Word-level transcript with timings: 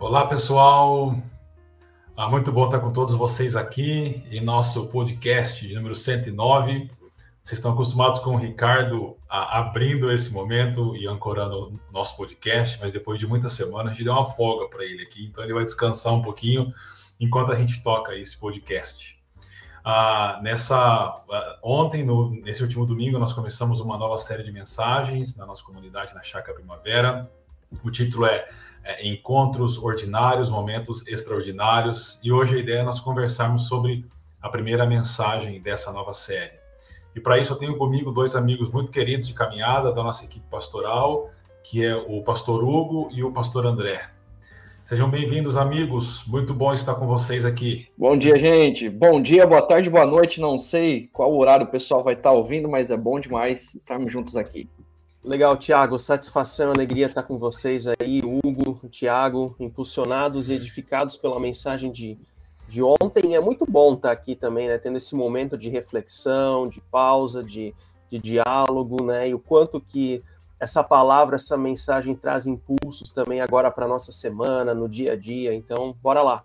Olá, 0.00 0.26
pessoal. 0.26 1.16
Ah, 2.16 2.28
muito 2.28 2.50
bom 2.50 2.66
estar 2.66 2.80
com 2.80 2.92
todos 2.92 3.14
vocês 3.14 3.54
aqui 3.54 4.22
em 4.30 4.40
nosso 4.40 4.88
podcast 4.88 5.66
de 5.66 5.72
número 5.72 5.94
109. 5.94 6.90
Vocês 7.42 7.58
estão 7.58 7.72
acostumados 7.72 8.18
com 8.18 8.34
o 8.34 8.36
Ricardo 8.36 9.16
a, 9.28 9.60
abrindo 9.60 10.12
esse 10.12 10.32
momento 10.32 10.96
e 10.96 11.06
ancorando 11.06 11.68
o 11.68 11.92
nosso 11.92 12.16
podcast, 12.16 12.78
mas 12.80 12.92
depois 12.92 13.20
de 13.20 13.26
muitas 13.26 13.52
semanas 13.52 13.92
a 13.92 13.94
gente 13.94 14.04
deu 14.04 14.12
uma 14.12 14.28
folga 14.28 14.68
para 14.68 14.84
ele 14.84 15.02
aqui, 15.04 15.26
então 15.26 15.44
ele 15.44 15.54
vai 15.54 15.64
descansar 15.64 16.12
um 16.12 16.22
pouquinho 16.22 16.74
enquanto 17.18 17.52
a 17.52 17.56
gente 17.56 17.82
toca 17.82 18.16
esse 18.16 18.36
podcast. 18.36 19.16
Ah, 19.84 20.40
nessa 20.42 20.76
ah, 20.76 21.58
ontem, 21.62 22.04
no, 22.04 22.30
nesse 22.30 22.62
último 22.62 22.84
domingo, 22.84 23.18
nós 23.18 23.32
começamos 23.32 23.80
uma 23.80 23.96
nova 23.96 24.18
série 24.18 24.42
de 24.42 24.50
mensagens 24.50 25.36
na 25.36 25.46
nossa 25.46 25.62
comunidade 25.62 26.14
na 26.14 26.22
Chácara 26.22 26.54
Primavera. 26.54 27.30
O 27.82 27.90
título 27.90 28.26
é 28.26 28.48
é, 28.84 29.08
encontros 29.08 29.78
ordinários, 29.78 30.50
momentos 30.50 31.06
extraordinários. 31.08 32.20
E 32.22 32.30
hoje 32.30 32.56
a 32.56 32.58
ideia 32.58 32.78
é 32.80 32.82
nós 32.82 33.00
conversarmos 33.00 33.66
sobre 33.66 34.04
a 34.40 34.48
primeira 34.48 34.86
mensagem 34.86 35.60
dessa 35.60 35.90
nova 35.90 36.12
série. 36.12 36.52
E 37.16 37.20
para 37.20 37.38
isso 37.38 37.52
eu 37.52 37.56
tenho 37.56 37.76
comigo 37.78 38.12
dois 38.12 38.34
amigos 38.34 38.70
muito 38.70 38.90
queridos 38.90 39.26
de 39.26 39.34
caminhada 39.34 39.92
da 39.92 40.02
nossa 40.02 40.24
equipe 40.24 40.44
pastoral, 40.50 41.30
que 41.62 41.84
é 41.84 41.96
o 41.96 42.22
pastor 42.22 42.62
Hugo 42.62 43.08
e 43.12 43.24
o 43.24 43.32
pastor 43.32 43.64
André. 43.64 44.10
Sejam 44.84 45.08
bem-vindos, 45.08 45.56
amigos. 45.56 46.26
Muito 46.26 46.52
bom 46.52 46.74
estar 46.74 46.94
com 46.96 47.06
vocês 47.06 47.46
aqui. 47.46 47.88
Bom 47.96 48.18
dia, 48.18 48.36
gente. 48.36 48.90
Bom 48.90 49.18
dia, 49.22 49.46
boa 49.46 49.62
tarde, 49.62 49.88
boa 49.88 50.04
noite. 50.04 50.42
Não 50.42 50.58
sei 50.58 51.08
qual 51.10 51.34
horário 51.34 51.64
o 51.64 51.70
pessoal 51.70 52.02
vai 52.02 52.12
estar 52.12 52.32
ouvindo, 52.32 52.68
mas 52.68 52.90
é 52.90 52.96
bom 52.96 53.18
demais 53.18 53.74
estarmos 53.74 54.12
juntos 54.12 54.36
aqui. 54.36 54.68
Legal, 55.24 55.56
Tiago. 55.56 55.98
Satisfação, 55.98 56.70
alegria 56.70 57.06
estar 57.06 57.22
com 57.22 57.38
vocês 57.38 57.86
aí, 57.86 58.20
Hugo, 58.22 58.78
Tiago, 58.90 59.56
impulsionados 59.58 60.50
e 60.50 60.52
edificados 60.52 61.16
pela 61.16 61.40
mensagem 61.40 61.90
de, 61.90 62.18
de 62.68 62.82
ontem. 62.82 63.34
É 63.34 63.40
muito 63.40 63.64
bom 63.64 63.94
estar 63.94 64.12
aqui 64.12 64.36
também, 64.36 64.68
né? 64.68 64.76
Tendo 64.76 64.98
esse 64.98 65.14
momento 65.14 65.56
de 65.56 65.70
reflexão, 65.70 66.68
de 66.68 66.78
pausa, 66.78 67.42
de, 67.42 67.74
de 68.10 68.18
diálogo, 68.18 69.02
né? 69.02 69.30
E 69.30 69.34
o 69.34 69.38
quanto 69.38 69.80
que 69.80 70.22
essa 70.60 70.84
palavra, 70.84 71.36
essa 71.36 71.56
mensagem 71.56 72.14
traz 72.14 72.46
impulsos 72.46 73.10
também 73.10 73.40
agora 73.40 73.70
para 73.70 73.88
nossa 73.88 74.12
semana, 74.12 74.74
no 74.74 74.86
dia 74.86 75.14
a 75.14 75.16
dia. 75.16 75.54
Então, 75.54 75.96
bora 76.02 76.20
lá. 76.20 76.44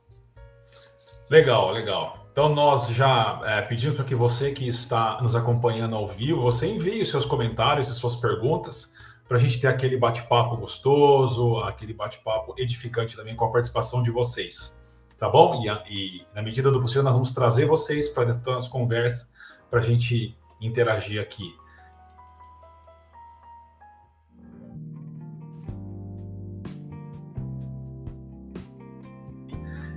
Legal, 1.30 1.72
legal. 1.72 2.19
Então, 2.40 2.56
nós 2.56 2.88
já 2.88 3.42
é, 3.44 3.62
pedimos 3.64 3.98
para 3.98 4.06
que 4.06 4.16
você 4.16 4.54
que 4.54 4.66
está 4.66 5.22
nos 5.22 5.36
acompanhando 5.36 5.94
ao 5.94 6.08
vivo, 6.08 6.42
você 6.42 6.68
envie 6.68 7.02
os 7.02 7.10
seus 7.10 7.26
comentários 7.26 7.90
e 7.90 7.94
suas 7.94 8.16
perguntas 8.16 8.94
para 9.28 9.36
a 9.36 9.40
gente 9.42 9.60
ter 9.60 9.68
aquele 9.68 9.98
bate-papo 9.98 10.56
gostoso, 10.56 11.60
aquele 11.60 11.94
bate-papo 11.94 12.56
edificante 12.58 13.14
também 13.14 13.36
com 13.36 13.44
a 13.44 13.52
participação 13.52 14.02
de 14.02 14.10
vocês, 14.10 14.80
tá 15.18 15.28
bom? 15.28 15.62
E, 15.62 15.68
e 15.94 16.26
na 16.34 16.42
medida 16.42 16.72
do 16.72 16.80
possível, 16.80 17.04
nós 17.04 17.12
vamos 17.12 17.34
trazer 17.34 17.66
vocês 17.66 18.08
para 18.08 18.32
dentro 18.32 18.56
das 18.56 18.70
conversas 18.70 19.30
para 19.70 19.82
a 19.82 19.84
gente 19.84 20.34
interagir 20.62 21.22
aqui. 21.22 21.54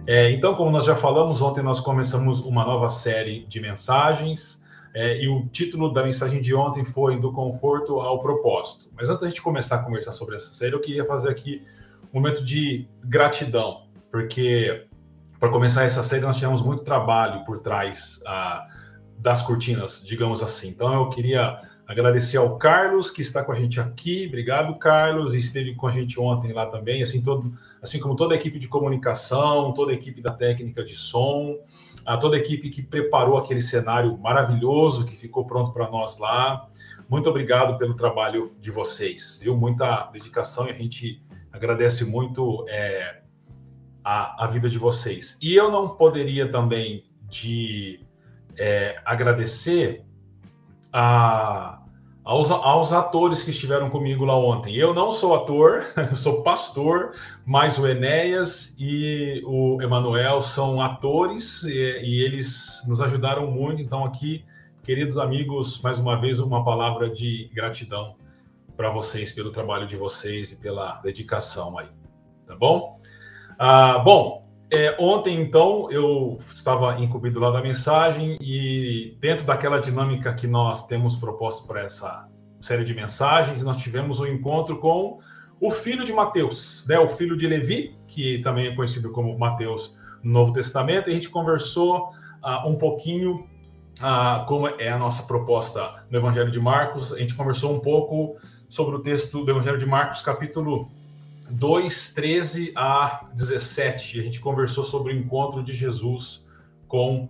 É, 0.06 0.31
então, 0.33 0.55
como 0.55 0.70
nós 0.70 0.84
já 0.84 0.97
falamos, 0.97 1.41
ontem 1.41 1.62
nós 1.62 1.81
começamos 1.81 2.41
uma 2.41 2.64
nova 2.64 2.89
série 2.89 3.45
de 3.47 3.61
mensagens. 3.61 4.61
É, 4.95 5.22
e 5.22 5.28
o 5.28 5.47
título 5.47 5.92
da 5.92 6.03
mensagem 6.03 6.41
de 6.41 6.55
ontem 6.55 6.84
foi 6.84 7.19
Do 7.19 7.33
Conforto 7.33 8.00
ao 8.00 8.20
Propósito. 8.20 8.91
Mas 8.95 9.08
antes 9.08 9.23
da 9.23 9.28
gente 9.28 9.41
começar 9.41 9.77
a 9.77 9.78
conversar 9.83 10.12
sobre 10.12 10.36
essa 10.36 10.53
série, 10.53 10.75
eu 10.75 10.80
queria 10.80 11.05
fazer 11.06 11.30
aqui 11.30 11.62
um 12.12 12.20
momento 12.20 12.45
de 12.45 12.86
gratidão, 13.03 13.86
porque 14.11 14.86
para 15.41 15.48
começar 15.51 15.85
essa 15.85 16.02
série 16.02 16.23
nós 16.23 16.36
tivemos 16.36 16.62
muito 16.62 16.85
trabalho 16.85 17.45
por 17.45 17.61
trás 17.61 18.20
ah, 18.27 18.67
das 19.18 19.41
cortinas, 19.41 20.02
digamos 20.05 20.42
assim. 20.42 20.68
Então 20.68 20.92
eu 20.92 21.08
queria 21.08 21.61
agradecer 21.86 22.36
ao 22.36 22.56
Carlos 22.56 23.10
que 23.10 23.22
está 23.22 23.44
com 23.44 23.52
a 23.52 23.54
gente 23.54 23.80
aqui. 23.80 24.26
Obrigado, 24.26 24.74
Carlos, 24.78 25.34
e 25.34 25.38
esteve 25.38 25.74
com 25.74 25.86
a 25.86 25.90
gente 25.90 26.18
ontem 26.18 26.52
lá 26.52 26.66
também, 26.66 27.02
assim 27.02 27.22
todo 27.22 27.52
assim 27.82 27.98
como 27.98 28.14
toda 28.14 28.34
a 28.34 28.36
equipe 28.36 28.60
de 28.60 28.68
comunicação, 28.68 29.72
toda 29.72 29.90
a 29.90 29.94
equipe 29.94 30.22
da 30.22 30.32
técnica 30.32 30.84
de 30.84 30.94
som, 30.94 31.58
a 32.06 32.16
toda 32.16 32.36
a 32.36 32.38
equipe 32.38 32.70
que 32.70 32.80
preparou 32.80 33.36
aquele 33.36 33.60
cenário 33.60 34.16
maravilhoso 34.18 35.04
que 35.04 35.16
ficou 35.16 35.44
pronto 35.44 35.72
para 35.72 35.90
nós 35.90 36.16
lá. 36.16 36.68
Muito 37.08 37.28
obrigado 37.28 37.76
pelo 37.78 37.94
trabalho 37.94 38.54
de 38.60 38.70
vocês, 38.70 39.38
viu? 39.42 39.56
Muita 39.56 40.08
dedicação 40.12 40.68
e 40.68 40.70
a 40.70 40.74
gente 40.74 41.20
agradece 41.52 42.04
muito 42.04 42.64
é, 42.68 43.22
a, 44.04 44.44
a 44.44 44.46
vida 44.46 44.70
de 44.70 44.78
vocês. 44.78 45.36
E 45.42 45.54
eu 45.54 45.70
não 45.70 45.96
poderia 45.96 46.50
também 46.50 47.04
de 47.28 48.00
é, 48.56 49.00
agradecer 49.04 50.04
a 50.92 51.83
aos, 52.25 52.51
aos 52.51 52.92
atores 52.92 53.42
que 53.42 53.51
estiveram 53.51 53.91
comigo 53.91 54.25
lá 54.25 54.36
ontem. 54.36 54.75
Eu 54.75 54.95
não 54.95 55.11
sou 55.11 55.35
ator, 55.35 55.85
eu 56.11 56.17
sou 56.17 56.42
pastor, 56.42 57.14
mas 57.45 57.79
o 57.79 57.86
Enéas 57.86 58.77
e 58.79 59.42
o 59.45 59.80
Emanuel 59.83 60.41
são 60.42 60.80
atores 60.80 61.63
e, 61.64 61.73
e, 61.73 62.20
eles 62.23 62.83
nos 62.86 63.01
ajudaram 63.01 63.51
muito. 63.51 63.83
Então, 63.83 64.05
aqui, 64.05 64.45
queridos 64.83 65.19
amigos, 65.19 65.80
mais 65.80 65.98
uma 65.98 66.20
vez, 66.20 66.39
uma 66.39 66.64
palavra 66.64 67.11
de 67.11 67.51
gratidão 67.53 68.17
para 68.77 68.91
vocês 68.91 69.33
pelo 69.33 69.51
trabalho 69.51 69.86
de 69.86 69.97
vocês 69.97 70.53
e 70.53 70.57
pela 70.57 71.01
dedicação 71.03 71.79
aí. 71.79 71.89
Tá 72.47 72.57
bom? 72.57 73.01
Ah, 73.59 73.98
bom, 73.98 74.42
é, 74.74 74.96
ontem, 74.98 75.38
então, 75.38 75.90
eu 75.90 76.38
estava 76.55 76.98
incumbido 76.98 77.38
lá 77.38 77.50
da 77.50 77.60
mensagem 77.60 78.38
e 78.40 79.14
dentro 79.20 79.44
daquela 79.44 79.78
dinâmica 79.78 80.33
que 80.33 80.46
nós 80.46 80.86
temos 80.86 81.14
proposto 81.14 81.66
para 81.66 81.83
essa 81.83 82.27
série 82.58 82.82
de 82.82 82.94
mensagens, 82.94 83.62
nós 83.62 83.77
tivemos 83.77 84.18
um 84.18 84.27
encontro 84.27 84.78
com 84.78 85.18
o 85.61 85.70
filho 85.70 86.06
de 86.06 86.12
Mateus, 86.14 86.86
né, 86.88 86.98
o 86.98 87.06
filho 87.06 87.36
de 87.36 87.46
Levi, 87.46 87.94
que 88.06 88.38
também 88.38 88.66
é 88.68 88.74
conhecido 88.74 89.12
como 89.12 89.38
Mateus 89.38 89.94
no 90.22 90.32
Novo 90.32 90.55
Testamento, 90.55 91.11
e 91.11 91.12
a 91.12 91.14
gente 91.14 91.28
conversou 91.28 92.11
uh, 92.42 92.66
um 92.66 92.77
pouquinho 92.77 93.46
uh, 94.00 94.46
como 94.46 94.68
é 94.68 94.88
a 94.88 94.96
nossa 94.96 95.24
proposta 95.24 96.02
no 96.11 96.16
Evangelho 96.16 96.50
de 96.50 96.58
Marcos, 96.58 97.12
a 97.12 97.18
gente 97.18 97.34
conversou 97.34 97.74
um 97.74 97.80
pouco 97.80 98.36
sobre 98.70 98.96
o 98.96 99.00
texto 99.00 99.44
do 99.44 99.50
Evangelho 99.50 99.77
de 99.77 99.84
Marcos, 99.84 100.22
capítulo 100.22 100.88
2, 101.52 102.14
13 102.14 102.73
a 102.74 103.29
17, 103.35 104.20
a 104.20 104.23
gente 104.23 104.40
conversou 104.40 104.85
sobre 104.85 105.13
o 105.13 105.17
encontro 105.17 105.63
de 105.63 105.73
Jesus 105.73 106.45
com 106.89 107.29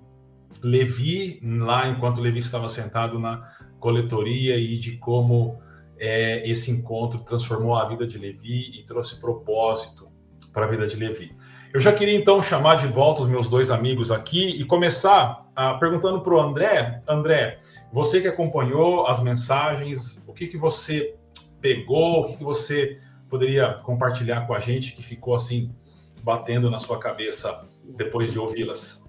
Levi, 0.62 1.41
lá 1.43 1.88
enquanto 1.88 2.21
Levi 2.21 2.38
estava 2.38 2.69
sentado 2.69 3.19
na 3.19 3.50
coletoria, 3.81 4.56
e 4.56 4.78
de 4.78 4.97
como 4.97 5.61
é, 5.99 6.49
esse 6.49 6.71
encontro 6.71 7.21
transformou 7.25 7.75
a 7.75 7.88
vida 7.88 8.06
de 8.06 8.16
Levi 8.16 8.78
e 8.78 8.84
trouxe 8.84 9.21
propósito 9.21 10.09
para 10.53 10.66
a 10.66 10.69
vida 10.69 10.87
de 10.87 10.97
Levi. 10.97 11.34
Eu 11.72 11.81
já 11.81 11.93
queria 11.93 12.16
então 12.16 12.43
chamar 12.43 12.77
de 12.77 12.87
volta 12.87 13.22
os 13.22 13.28
meus 13.28 13.49
dois 13.49 13.71
amigos 13.71 14.11
aqui 14.11 14.50
e 14.50 14.65
começar 14.65 15.50
ah, 15.56 15.75
perguntando 15.75 16.21
para 16.21 16.34
o 16.34 16.41
André. 16.41 17.03
André, 17.09 17.59
você 17.93 18.21
que 18.21 18.28
acompanhou 18.28 19.06
as 19.06 19.22
mensagens, 19.22 20.22
o 20.27 20.32
que, 20.32 20.47
que 20.47 20.59
você 20.59 21.16
pegou, 21.61 22.21
o 22.21 22.27
que, 22.27 22.37
que 22.37 22.44
você 22.44 23.00
poderia 23.32 23.72
compartilhar 23.82 24.47
com 24.47 24.53
a 24.53 24.60
gente 24.60 24.93
que 24.93 25.03
ficou 25.03 25.34
assim 25.34 25.75
batendo 26.22 26.70
na 26.70 26.78
sua 26.78 26.98
cabeça 26.98 27.65
depois 27.82 28.31
de 28.31 28.38
ouvi-las? 28.38 29.03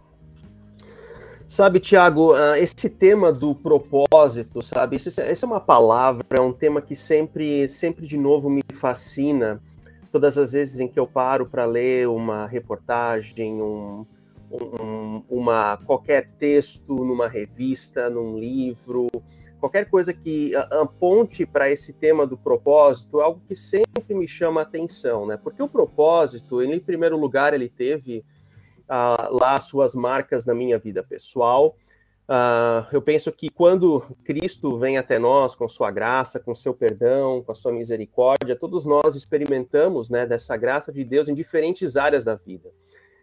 Sabe, 1.46 1.82
Tiago, 1.82 2.32
ah, 2.32 2.58
esse 2.58 2.90
tema 2.90 3.34
do 3.34 3.54
propósito, 3.54 4.62
sabe? 4.62 4.96
Essa 4.96 5.22
é 5.22 5.46
uma 5.46 5.60
palavra, 5.60 6.26
é 6.32 6.40
um 6.40 6.54
tema 6.54 6.82
que 6.82 6.96
sempre, 6.96 7.68
sempre 7.68 8.08
de 8.08 8.18
novo 8.18 8.50
me 8.50 8.64
fascina. 8.72 9.62
Todas 10.10 10.38
as 10.38 10.54
vezes 10.54 10.80
em 10.80 10.88
que 10.88 10.98
eu 10.98 11.06
paro 11.06 11.46
para 11.46 11.66
ler 11.66 12.08
uma 12.08 12.48
reportagem, 12.48 13.62
um, 13.62 14.06
um, 14.50 15.22
uma 15.30 15.76
qualquer 15.86 16.30
texto 16.38 16.94
numa 16.94 17.28
revista, 17.28 18.10
num 18.10 18.40
livro, 18.40 19.10
qualquer 19.64 19.90
coisa 19.90 20.14
que 20.14 20.54
aponte 20.56 21.46
para 21.46 21.72
esse 21.72 21.94
tema 21.94 22.28
do 22.28 22.38
propósito, 22.38 23.22
é 23.22 23.24
algo 23.24 23.42
que 23.48 23.56
sempre 23.56 24.14
me 24.14 24.28
chama 24.28 24.60
a 24.60 24.64
atenção, 24.64 25.26
né? 25.26 25.40
Porque 25.42 25.64
o 25.64 25.70
propósito, 25.70 26.62
ele, 26.62 26.76
em 26.76 26.82
primeiro 26.82 27.16
lugar, 27.16 27.54
ele 27.54 27.70
teve 27.70 28.26
uh, 28.90 29.34
lá 29.34 29.58
suas 29.62 29.96
marcas 29.96 30.46
na 30.46 30.54
minha 30.54 30.78
vida 30.78 31.02
pessoal. 31.02 31.78
Uh, 32.28 32.84
eu 32.92 33.02
penso 33.02 33.32
que 33.32 33.50
quando 33.50 34.02
Cristo 34.26 34.78
vem 34.78 34.98
até 34.98 35.18
nós 35.18 35.56
com 35.56 35.70
sua 35.70 35.90
graça, 35.90 36.42
com 36.42 36.54
seu 36.54 36.74
perdão, 36.74 37.42
com 37.42 37.54
a 37.54 37.56
sua 37.56 37.72
misericórdia, 37.72 38.58
todos 38.58 38.84
nós 38.84 39.16
experimentamos 39.16 40.10
né, 40.10 40.26
dessa 40.26 40.58
graça 40.58 40.92
de 40.92 41.06
Deus 41.06 41.30
em 41.30 41.34
diferentes 41.34 41.96
áreas 41.96 42.26
da 42.26 42.36
vida. 42.36 42.70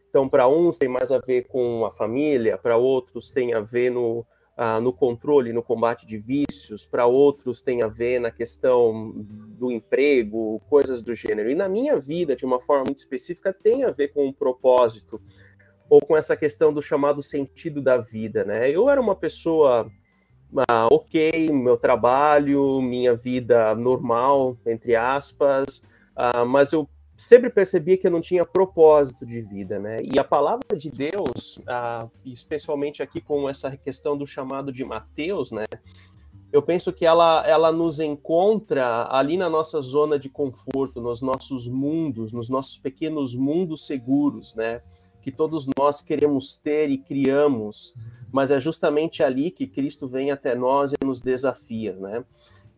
Então, 0.09 0.27
para 0.27 0.49
uns 0.49 0.79
tem 0.79 0.89
mais 0.89 1.13
a 1.13 1.19
ver 1.19 1.43
com 1.49 1.85
a 1.85 1.93
família, 1.93 2.57
para 2.57 2.79
outros 2.79 3.31
tem 3.31 3.53
a 3.53 3.61
ver 3.61 3.91
no, 3.91 4.25
ah, 4.63 4.79
no 4.79 4.93
controle, 4.93 5.55
no 5.55 5.63
combate 5.63 6.07
de 6.07 6.19
vícios, 6.19 6.85
para 6.85 7.07
outros 7.07 7.63
tem 7.63 7.81
a 7.83 7.87
ver 7.87 8.21
na 8.21 8.31
questão 8.31 9.11
do 9.17 9.73
emprego, 9.73 10.61
coisas 10.69 11.01
do 11.01 11.15
gênero. 11.15 11.51
E 11.51 11.55
na 11.55 11.67
minha 11.67 11.99
vida, 11.99 12.37
de 12.37 12.45
uma 12.45 12.61
forma 12.61 12.85
muito 12.85 12.99
específica, 12.99 13.55
tem 13.55 13.85
a 13.85 13.91
ver 13.91 14.09
com 14.09 14.27
um 14.27 14.33
propósito 14.35 15.19
ou 15.89 16.03
com 16.03 16.15
essa 16.15 16.37
questão 16.37 16.75
do 16.75 16.83
chamado 16.83 17.23
sentido 17.23 17.81
da 17.81 17.97
vida, 17.97 18.45
né? 18.45 18.71
Eu 18.71 18.91
era 18.91 19.01
uma 19.01 19.17
pessoa 19.17 19.91
ah, 20.69 20.89
ok, 20.93 21.51
meu 21.51 21.79
trabalho, 21.79 22.83
minha 22.83 23.17
vida 23.17 23.75
normal, 23.75 24.59
entre 24.67 24.95
aspas, 24.95 25.83
ah, 26.15 26.45
mas 26.45 26.71
eu 26.71 26.87
sempre 27.21 27.51
percebia 27.51 27.99
que 27.99 28.07
eu 28.07 28.11
não 28.11 28.21
tinha 28.21 28.47
propósito 28.47 29.27
de 29.27 29.43
vida, 29.43 29.79
né? 29.79 30.03
E 30.03 30.19
a 30.19 30.25
palavra 30.25 30.75
de 30.75 30.91
Deus, 30.91 31.61
ah, 31.67 32.09
especialmente 32.25 33.03
aqui 33.03 33.21
com 33.21 33.49
essa 33.49 33.77
questão 33.77 34.17
do 34.17 34.27
chamado 34.27 34.73
de 34.73 34.83
Mateus, 34.85 35.51
né? 35.51 35.67
Eu 36.51 36.63
penso 36.63 36.93
que 36.93 37.05
ela, 37.05 37.47
ela 37.47 37.71
nos 37.71 38.01
encontra 38.01 39.07
ali 39.11 39.37
na 39.37 39.51
nossa 39.51 39.81
zona 39.83 40.19
de 40.19 40.31
conforto, 40.31 41.01
nos 41.01 41.21
nossos 41.21 41.69
mundos, 41.69 42.33
nos 42.33 42.49
nossos 42.49 42.79
pequenos 42.79 43.35
mundos 43.35 43.87
seguros, 43.87 44.55
né? 44.55 44.81
Que 45.21 45.31
todos 45.31 45.67
nós 45.79 46.01
queremos 46.01 46.57
ter 46.57 46.89
e 46.89 46.97
criamos, 46.97 47.95
mas 48.33 48.51
é 48.51 48.59
justamente 48.59 49.23
ali 49.23 49.51
que 49.51 49.67
Cristo 49.67 50.09
vem 50.09 50.31
até 50.31 50.55
nós 50.55 50.93
e 50.93 51.05
nos 51.05 51.21
desafia, 51.21 51.95
né? 51.97 52.25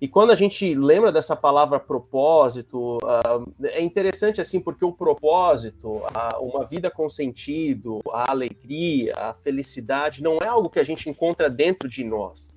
E 0.02 0.08
quando 0.08 0.32
a 0.32 0.34
gente 0.34 0.74
lembra 0.74 1.12
dessa 1.12 1.36
palavra 1.36 1.78
propósito, 1.78 2.96
uh, 2.96 3.54
é 3.62 3.80
interessante 3.80 4.40
assim, 4.40 4.58
porque 4.58 4.84
o 4.84 4.92
propósito, 4.92 6.02
uma 6.40 6.66
vida 6.66 6.90
com 6.90 7.08
sentido, 7.08 8.00
a 8.12 8.32
alegria, 8.32 9.14
a 9.16 9.32
felicidade, 9.32 10.20
não 10.20 10.38
é 10.38 10.48
algo 10.48 10.68
que 10.68 10.80
a 10.80 10.82
gente 10.82 11.08
encontra 11.08 11.48
dentro 11.48 11.88
de 11.88 12.02
nós. 12.02 12.52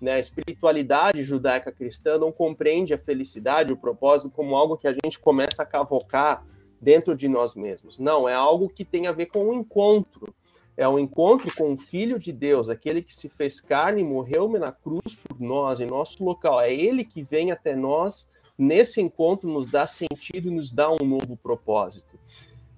Né? 0.00 0.14
A 0.14 0.18
espiritualidade 0.18 1.22
judaica 1.22 1.70
cristã 1.70 2.18
não 2.18 2.32
compreende 2.32 2.92
a 2.92 2.98
felicidade, 2.98 3.72
o 3.72 3.76
propósito, 3.76 4.28
como 4.34 4.56
algo 4.56 4.76
que 4.76 4.88
a 4.88 4.96
gente 5.04 5.20
começa 5.20 5.62
a 5.62 5.66
cavocar 5.66 6.44
dentro 6.80 7.14
de 7.14 7.28
nós 7.28 7.54
mesmos. 7.54 8.00
Não, 8.00 8.28
é 8.28 8.34
algo 8.34 8.68
que 8.68 8.84
tem 8.84 9.06
a 9.06 9.12
ver 9.12 9.26
com 9.26 9.44
o 9.44 9.50
um 9.50 9.54
encontro 9.54 10.34
é 10.78 10.86
o 10.86 10.96
encontro 10.96 11.52
com 11.56 11.72
o 11.72 11.76
Filho 11.76 12.20
de 12.20 12.30
Deus, 12.30 12.70
aquele 12.70 13.02
que 13.02 13.12
se 13.12 13.28
fez 13.28 13.60
carne 13.60 14.00
e 14.00 14.04
morreu 14.04 14.48
na 14.48 14.70
cruz 14.70 15.16
por 15.16 15.40
nós, 15.40 15.80
em 15.80 15.86
nosso 15.86 16.24
local. 16.24 16.60
É 16.60 16.72
ele 16.72 17.04
que 17.04 17.20
vem 17.20 17.50
até 17.50 17.74
nós 17.74 18.30
nesse 18.56 19.00
encontro, 19.00 19.48
nos 19.48 19.66
dá 19.66 19.88
sentido 19.88 20.46
e 20.46 20.54
nos 20.54 20.70
dá 20.70 20.88
um 20.88 21.04
novo 21.04 21.36
propósito. 21.36 22.16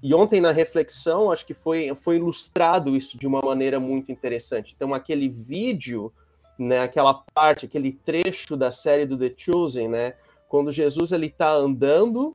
E 0.02 0.14
ontem 0.14 0.40
na 0.40 0.50
reflexão, 0.50 1.30
acho 1.30 1.44
que 1.44 1.52
foi, 1.52 1.94
foi 1.94 2.16
ilustrado 2.16 2.96
isso 2.96 3.18
de 3.18 3.26
uma 3.26 3.42
maneira 3.42 3.78
muito 3.78 4.10
interessante. 4.10 4.72
Então, 4.74 4.94
aquele 4.94 5.28
vídeo, 5.28 6.10
né, 6.58 6.80
aquela 6.80 7.12
parte, 7.34 7.66
aquele 7.66 7.92
trecho 7.92 8.56
da 8.56 8.72
série 8.72 9.04
do 9.04 9.18
The 9.18 9.30
Chosen, 9.36 9.88
né, 9.88 10.14
quando 10.48 10.72
Jesus 10.72 11.12
ele 11.12 11.26
está 11.26 11.52
andando 11.52 12.34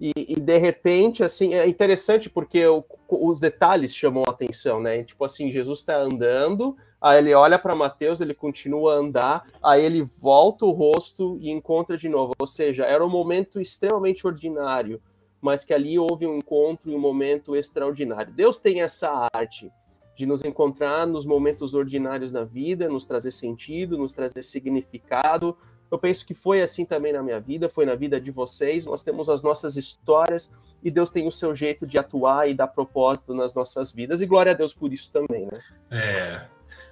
e, 0.00 0.12
e, 0.16 0.36
de 0.36 0.58
repente, 0.58 1.24
assim, 1.24 1.54
é 1.54 1.66
interessante 1.66 2.30
porque 2.30 2.64
o, 2.66 2.84
os 3.08 3.40
detalhes 3.40 3.94
chamam 3.94 4.22
a 4.26 4.30
atenção, 4.30 4.80
né? 4.80 5.02
Tipo 5.02 5.24
assim, 5.24 5.50
Jesus 5.50 5.80
está 5.80 5.96
andando, 5.96 6.76
aí 7.00 7.18
ele 7.18 7.34
olha 7.34 7.58
para 7.58 7.74
Mateus, 7.74 8.20
ele 8.20 8.34
continua 8.34 8.94
a 8.94 8.98
andar, 8.98 9.46
aí 9.62 9.84
ele 9.84 10.02
volta 10.02 10.64
o 10.64 10.70
rosto 10.70 11.36
e 11.40 11.50
encontra 11.50 11.96
de 11.96 12.08
novo. 12.08 12.32
Ou 12.38 12.46
seja, 12.46 12.84
era 12.84 13.04
um 13.04 13.10
momento 13.10 13.60
extremamente 13.60 14.24
ordinário, 14.24 15.02
mas 15.40 15.64
que 15.64 15.74
ali 15.74 15.98
houve 15.98 16.26
um 16.26 16.36
encontro 16.36 16.90
e 16.90 16.94
um 16.94 17.00
momento 17.00 17.56
extraordinário. 17.56 18.32
Deus 18.32 18.60
tem 18.60 18.82
essa 18.82 19.28
arte 19.32 19.70
de 20.18 20.26
nos 20.26 20.44
encontrar 20.44 21.06
nos 21.06 21.24
momentos 21.24 21.74
ordinários 21.74 22.32
da 22.32 22.44
vida, 22.44 22.88
nos 22.88 23.06
trazer 23.06 23.30
sentido, 23.30 23.96
nos 23.96 24.12
trazer 24.12 24.42
significado, 24.42 25.56
eu 25.90 25.98
penso 25.98 26.26
que 26.26 26.34
foi 26.34 26.62
assim 26.62 26.84
também 26.84 27.12
na 27.12 27.22
minha 27.22 27.40
vida, 27.40 27.68
foi 27.68 27.86
na 27.86 27.94
vida 27.94 28.20
de 28.20 28.30
vocês. 28.30 28.84
Nós 28.84 29.02
temos 29.02 29.28
as 29.28 29.42
nossas 29.42 29.76
histórias 29.76 30.52
e 30.82 30.90
Deus 30.90 31.10
tem 31.10 31.26
o 31.26 31.32
seu 31.32 31.54
jeito 31.54 31.86
de 31.86 31.98
atuar 31.98 32.48
e 32.48 32.54
dar 32.54 32.68
propósito 32.68 33.34
nas 33.34 33.54
nossas 33.54 33.90
vidas. 33.92 34.20
E 34.20 34.26
glória 34.26 34.52
a 34.52 34.54
Deus 34.54 34.74
por 34.74 34.92
isso 34.92 35.10
também, 35.10 35.46
né? 35.50 35.60
É, 35.90 36.42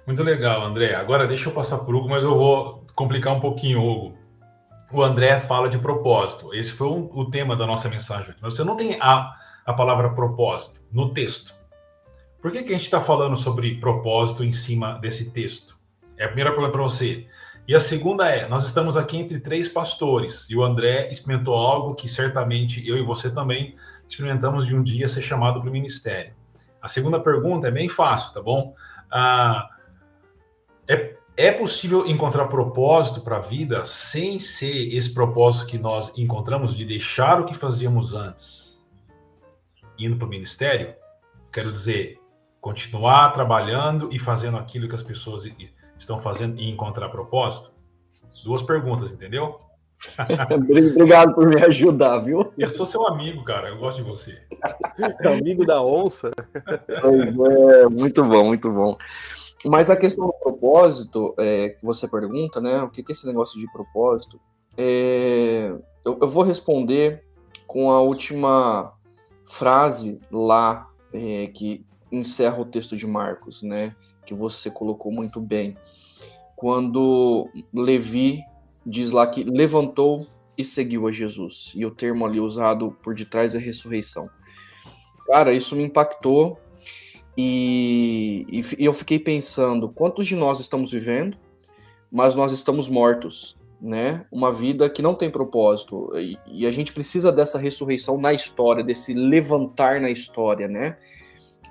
muito 0.05 0.23
legal, 0.23 0.63
André. 0.63 0.95
Agora 0.95 1.27
deixa 1.27 1.49
eu 1.49 1.53
passar 1.53 1.79
por 1.79 1.95
Hugo, 1.95 2.09
mas 2.09 2.23
eu 2.23 2.35
vou 2.35 2.85
complicar 2.95 3.35
um 3.35 3.39
pouquinho, 3.39 3.81
Hugo. 3.81 4.17
O 4.91 5.03
André 5.03 5.39
fala 5.41 5.69
de 5.69 5.77
propósito. 5.77 6.53
Esse 6.53 6.71
foi 6.71 6.87
um, 6.87 7.09
o 7.13 7.29
tema 7.29 7.55
da 7.55 7.67
nossa 7.67 7.89
mensagem. 7.89 8.33
Mas 8.41 8.55
você 8.55 8.63
não 8.63 8.75
tem 8.75 8.97
a, 8.99 9.35
a 9.65 9.73
palavra 9.73 10.09
propósito 10.13 10.79
no 10.91 11.13
texto. 11.13 11.53
Por 12.41 12.51
que, 12.51 12.63
que 12.63 12.69
a 12.69 12.77
gente 12.77 12.85
está 12.85 13.01
falando 13.01 13.35
sobre 13.35 13.75
propósito 13.79 14.43
em 14.43 14.53
cima 14.53 14.97
desse 14.99 15.29
texto? 15.31 15.77
É 16.17 16.23
a 16.23 16.27
primeira 16.27 16.51
pergunta 16.51 16.71
para 16.71 16.83
você. 16.83 17.27
E 17.67 17.75
a 17.75 17.79
segunda 17.79 18.29
é: 18.29 18.47
nós 18.47 18.65
estamos 18.65 18.95
aqui 18.95 19.17
entre 19.17 19.39
três 19.39 19.67
pastores 19.67 20.49
e 20.49 20.55
o 20.55 20.63
André 20.63 21.09
experimentou 21.11 21.53
algo 21.55 21.95
que 21.95 22.07
certamente 22.07 22.87
eu 22.87 22.97
e 22.97 23.03
você 23.03 23.29
também 23.29 23.75
experimentamos 24.07 24.65
de 24.65 24.73
um 24.73 24.81
dia 24.81 25.07
ser 25.07 25.21
chamado 25.21 25.59
para 25.59 25.69
o 25.69 25.73
ministério. 25.73 26.33
A 26.81 26.87
segunda 26.87 27.19
pergunta 27.19 27.67
é 27.67 27.71
bem 27.71 27.89
fácil, 27.89 28.33
tá 28.33 28.41
bom? 28.41 28.73
Ah, 29.11 29.67
é, 30.87 31.17
é 31.35 31.51
possível 31.51 32.07
encontrar 32.07 32.47
propósito 32.47 33.19
para 33.19 33.37
a 33.37 33.41
vida 33.41 33.85
sem 33.85 34.39
ser 34.39 34.93
esse 34.95 35.13
propósito 35.13 35.67
que 35.67 35.77
nós 35.77 36.17
encontramos 36.17 36.73
de 36.73 36.85
deixar 36.85 37.41
o 37.41 37.45
que 37.45 37.53
fazíamos 37.53 38.13
antes, 38.13 38.81
indo 39.99 40.15
para 40.15 40.25
o 40.25 40.29
ministério? 40.29 40.95
Quero 41.51 41.73
dizer, 41.73 42.17
continuar 42.61 43.31
trabalhando 43.31 44.07
e 44.11 44.17
fazendo 44.17 44.55
aquilo 44.55 44.87
que 44.87 44.95
as 44.95 45.03
pessoas 45.03 45.43
estão 45.97 46.19
fazendo 46.19 46.59
e 46.59 46.69
encontrar 46.69 47.09
propósito? 47.09 47.71
Duas 48.43 48.61
perguntas, 48.61 49.11
entendeu? 49.11 49.59
Obrigado 50.51 51.33
por 51.33 51.47
me 51.47 51.61
ajudar, 51.63 52.19
viu? 52.19 52.51
Eu 52.57 52.67
sou 52.69 52.85
seu 52.85 53.07
amigo, 53.07 53.43
cara. 53.43 53.69
Eu 53.69 53.77
gosto 53.77 54.03
de 54.03 54.09
você. 54.09 54.41
amigo 55.25 55.65
da 55.65 55.81
onça. 55.81 56.31
É, 56.87 57.89
muito 57.89 58.23
bom, 58.23 58.45
muito 58.45 58.71
bom. 58.71 58.97
Mas 59.65 59.89
a 59.89 59.97
questão 59.97 60.27
do 60.27 60.33
propósito, 60.33 61.33
é, 61.37 61.69
que 61.69 61.83
você 61.83 62.07
pergunta, 62.07 62.61
né? 62.61 62.81
O 62.83 62.89
que 62.89 63.01
é 63.01 63.11
esse 63.11 63.25
negócio 63.25 63.59
de 63.59 63.71
propósito? 63.71 64.39
É, 64.77 65.73
eu, 66.05 66.17
eu, 66.21 66.27
vou 66.27 66.43
responder 66.43 67.23
com 67.65 67.89
a 67.91 67.99
última 67.99 68.93
frase 69.43 70.19
lá 70.31 70.87
é, 71.11 71.47
que 71.47 71.83
encerra 72.11 72.59
o 72.59 72.65
texto 72.65 72.95
de 72.95 73.07
Marcos, 73.07 73.63
né? 73.63 73.95
Que 74.27 74.33
você 74.33 74.69
colocou 74.69 75.11
muito 75.11 75.39
bem. 75.39 75.73
Quando 76.55 77.49
Levi 77.73 78.43
diz 78.85 79.11
lá 79.11 79.25
que 79.25 79.43
levantou 79.43 80.27
e 80.57 80.63
seguiu 80.63 81.07
a 81.07 81.11
Jesus. 81.11 81.71
E 81.75 81.85
o 81.85 81.91
termo 81.91 82.25
ali 82.25 82.39
usado 82.39 82.97
por 83.01 83.15
detrás 83.15 83.55
é 83.55 83.59
ressurreição. 83.59 84.27
Cara, 85.27 85.53
isso 85.53 85.75
me 85.75 85.83
impactou 85.83 86.59
e, 87.37 88.45
e, 88.49 88.85
eu 88.85 88.91
fiquei 88.91 89.19
pensando 89.19 89.89
quantos 89.89 90.25
de 90.25 90.35
nós 90.35 90.59
estamos 90.59 90.91
vivendo, 90.91 91.37
mas 92.11 92.33
nós 92.33 92.51
estamos 92.51 92.89
mortos, 92.89 93.55
né? 93.79 94.25
Uma 94.31 94.51
vida 94.51 94.89
que 94.89 95.01
não 95.01 95.13
tem 95.13 95.29
propósito 95.29 96.09
e, 96.17 96.37
e 96.47 96.65
a 96.65 96.71
gente 96.71 96.91
precisa 96.91 97.31
dessa 97.31 97.59
ressurreição 97.59 98.17
na 98.17 98.33
história, 98.33 98.83
desse 98.83 99.13
levantar 99.13 100.01
na 100.01 100.09
história, 100.09 100.67
né? 100.67 100.97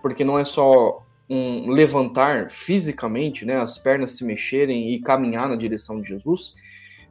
Porque 0.00 0.22
não 0.22 0.38
é 0.38 0.44
só 0.44 1.02
um 1.28 1.70
levantar 1.70 2.48
fisicamente, 2.48 3.44
né, 3.44 3.56
as 3.56 3.78
pernas 3.78 4.12
se 4.12 4.24
mexerem 4.24 4.92
e 4.92 5.00
caminhar 5.00 5.48
na 5.48 5.56
direção 5.56 6.00
de 6.00 6.08
Jesus, 6.08 6.54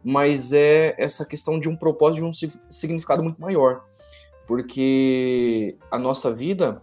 mas 0.04 0.54
é 0.54 0.96
essa 0.98 1.26
questão 1.26 1.60
de 1.60 1.68
um 1.68 1.76
propósito, 1.76 2.32
de 2.32 2.48
um 2.48 2.52
significado 2.70 3.24
muito 3.24 3.42
maior, 3.42 3.84
porque 4.48 5.76
a 5.92 5.98
nossa 5.98 6.32
vida 6.32 6.82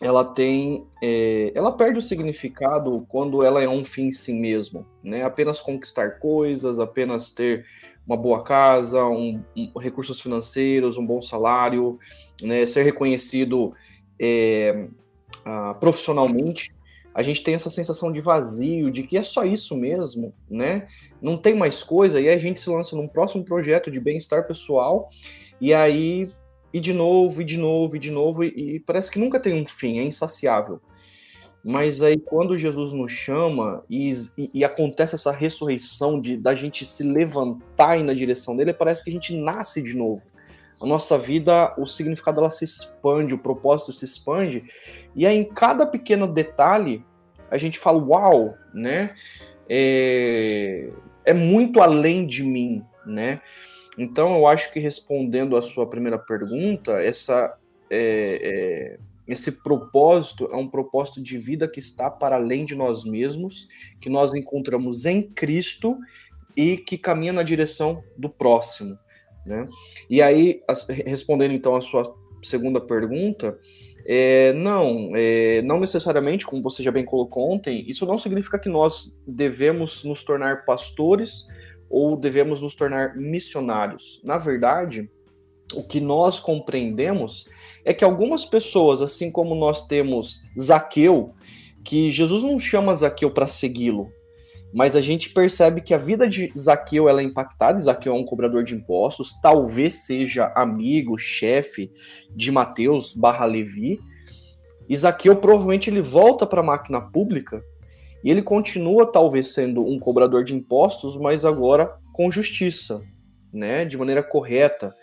ela 0.00 0.24
tem, 0.24 0.86
é, 1.02 1.52
ela 1.54 1.72
perde 1.72 1.98
o 1.98 2.02
significado 2.02 3.04
quando 3.08 3.42
ela 3.42 3.62
é 3.62 3.68
um 3.68 3.82
fim 3.82 4.06
em 4.06 4.12
si 4.12 4.32
mesmo, 4.32 4.86
né? 5.02 5.24
Apenas 5.24 5.60
conquistar 5.60 6.18
coisas, 6.18 6.78
apenas 6.78 7.32
ter 7.32 7.64
uma 8.06 8.16
boa 8.16 8.44
casa, 8.44 9.04
um, 9.04 9.42
um 9.56 9.78
recursos 9.78 10.20
financeiros, 10.20 10.96
um 10.96 11.04
bom 11.04 11.20
salário, 11.20 11.98
né? 12.40 12.64
Ser 12.64 12.84
reconhecido 12.84 13.74
é, 14.20 14.88
uh, 15.48 15.74
profissionalmente, 15.78 16.70
a 17.14 17.22
gente 17.22 17.42
tem 17.42 17.54
essa 17.54 17.70
sensação 17.70 18.12
de 18.12 18.20
vazio, 18.20 18.90
de 18.90 19.02
que 19.02 19.16
é 19.16 19.22
só 19.22 19.44
isso 19.44 19.76
mesmo, 19.76 20.32
né? 20.48 20.86
Não 21.20 21.36
tem 21.36 21.56
mais 21.56 21.82
coisa, 21.82 22.20
e 22.20 22.28
aí 22.28 22.34
a 22.34 22.38
gente 22.38 22.60
se 22.60 22.70
lança 22.70 22.94
num 22.94 23.08
próximo 23.08 23.44
projeto 23.44 23.90
de 23.90 23.98
bem-estar 23.98 24.46
pessoal, 24.46 25.08
e 25.60 25.74
aí, 25.74 26.30
e 26.72 26.78
de 26.78 26.92
novo, 26.92 27.42
e 27.42 27.44
de 27.44 27.56
novo, 27.56 27.96
e 27.96 27.98
de 27.98 28.10
novo, 28.10 28.44
e, 28.44 28.76
e 28.76 28.80
parece 28.80 29.10
que 29.10 29.18
nunca 29.18 29.40
tem 29.40 29.54
um 29.54 29.66
fim, 29.66 29.98
é 29.98 30.04
insaciável. 30.04 30.80
Mas 31.64 32.02
aí, 32.02 32.18
quando 32.18 32.56
Jesus 32.56 32.92
nos 32.92 33.10
chama 33.10 33.84
e, 33.90 34.12
e, 34.38 34.50
e, 34.54 34.64
acontece 34.64 35.16
essa 35.16 35.32
ressurreição 35.32 36.20
de 36.20 36.36
da 36.36 36.54
gente 36.54 36.86
se 36.86 37.02
levantar 37.02 37.98
e 37.98 38.04
na 38.04 38.14
direção 38.14 38.56
dele, 38.56 38.72
parece 38.72 39.02
que 39.02 39.10
a 39.10 39.12
gente 39.12 39.36
nasce 39.36 39.82
de 39.82 39.94
novo 39.94 40.22
a 40.80 40.86
nossa 40.86 41.18
vida, 41.18 41.74
o 41.76 41.86
significado 41.86 42.40
ela 42.40 42.50
se 42.50 42.64
expande, 42.64 43.34
o 43.34 43.38
propósito 43.38 43.92
se 43.92 44.04
expande, 44.04 44.64
e 45.14 45.26
aí 45.26 45.36
em 45.36 45.44
cada 45.44 45.84
pequeno 45.86 46.26
detalhe 46.26 47.04
a 47.50 47.58
gente 47.58 47.78
fala, 47.78 47.98
uau, 47.98 48.54
né? 48.74 49.14
é, 49.68 50.90
é 51.24 51.34
muito 51.34 51.80
além 51.80 52.26
de 52.26 52.42
mim, 52.42 52.82
né? 53.04 53.40
Então, 53.98 54.36
eu 54.36 54.46
acho 54.46 54.72
que 54.72 54.78
respondendo 54.78 55.56
a 55.56 55.62
sua 55.62 55.86
primeira 55.86 56.18
pergunta, 56.18 56.92
essa, 56.92 57.56
é, 57.90 58.38
é, 58.40 58.98
esse 59.26 59.52
propósito 59.62 60.48
é 60.52 60.56
um 60.56 60.68
propósito 60.68 61.20
de 61.20 61.36
vida 61.36 61.68
que 61.68 61.80
está 61.80 62.08
para 62.08 62.36
além 62.36 62.64
de 62.64 62.74
nós 62.74 63.04
mesmos, 63.04 63.68
que 64.00 64.08
nós 64.08 64.32
encontramos 64.32 65.04
em 65.04 65.22
Cristo 65.22 65.98
e 66.56 66.76
que 66.76 66.96
caminha 66.96 67.32
na 67.32 67.42
direção 67.42 68.00
do 68.16 68.30
próximo. 68.30 68.96
Né? 69.48 69.64
E 70.10 70.20
aí, 70.20 70.60
respondendo 71.06 71.54
então 71.54 71.74
a 71.74 71.80
sua 71.80 72.14
segunda 72.42 72.80
pergunta, 72.80 73.58
é, 74.06 74.52
não, 74.52 75.12
é, 75.14 75.62
não 75.62 75.80
necessariamente, 75.80 76.46
como 76.46 76.62
você 76.62 76.82
já 76.82 76.92
bem 76.92 77.04
colocou 77.04 77.50
ontem, 77.50 77.82
isso 77.88 78.04
não 78.04 78.18
significa 78.18 78.58
que 78.58 78.68
nós 78.68 79.18
devemos 79.26 80.04
nos 80.04 80.22
tornar 80.22 80.66
pastores 80.66 81.46
ou 81.88 82.14
devemos 82.14 82.60
nos 82.60 82.74
tornar 82.74 83.16
missionários. 83.16 84.20
Na 84.22 84.36
verdade, 84.36 85.10
o 85.74 85.82
que 85.82 86.00
nós 86.00 86.38
compreendemos 86.38 87.48
é 87.84 87.94
que 87.94 88.04
algumas 88.04 88.44
pessoas, 88.44 89.00
assim 89.00 89.30
como 89.30 89.54
nós 89.54 89.86
temos 89.86 90.42
Zaqueu, 90.58 91.34
que 91.82 92.10
Jesus 92.10 92.42
não 92.42 92.58
chama 92.58 92.94
Zaqueu 92.94 93.30
para 93.30 93.46
segui-lo, 93.46 94.12
mas 94.72 94.94
a 94.94 95.00
gente 95.00 95.30
percebe 95.30 95.80
que 95.80 95.94
a 95.94 95.98
vida 95.98 96.28
de 96.28 96.52
Zaqueu 96.56 97.08
ela 97.08 97.20
é 97.20 97.24
impactada. 97.24 97.78
Zaqueu 97.78 98.12
é 98.12 98.16
um 98.16 98.24
cobrador 98.24 98.62
de 98.62 98.74
impostos, 98.74 99.32
talvez 99.40 100.06
seja 100.06 100.52
amigo, 100.54 101.16
chefe 101.16 101.90
de 102.34 102.50
Mateus 102.50 103.14
barra 103.14 103.46
Levi. 103.46 103.98
E 104.88 104.96
Zaqueu 104.96 105.36
provavelmente 105.36 105.90
ele 105.90 106.00
volta 106.00 106.46
para 106.46 106.60
a 106.60 106.64
máquina 106.64 107.00
pública 107.00 107.62
e 108.22 108.30
ele 108.30 108.42
continua 108.42 109.10
talvez 109.10 109.54
sendo 109.54 109.84
um 109.84 109.98
cobrador 109.98 110.44
de 110.44 110.54
impostos, 110.54 111.16
mas 111.16 111.44
agora 111.44 111.94
com 112.12 112.30
justiça, 112.30 113.02
né, 113.52 113.84
de 113.84 113.96
maneira 113.96 114.22
correta. 114.22 114.94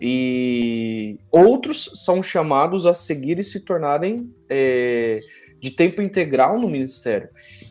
E 0.00 1.18
outros 1.30 1.90
são 2.04 2.22
chamados 2.22 2.86
a 2.86 2.94
seguir 2.94 3.38
e 3.38 3.44
se 3.44 3.60
tornarem 3.60 4.32
é, 4.50 5.20
de 5.60 5.70
tempo 5.70 6.02
integral 6.02 6.58
no 6.58 6.68
ministério. 6.68 7.28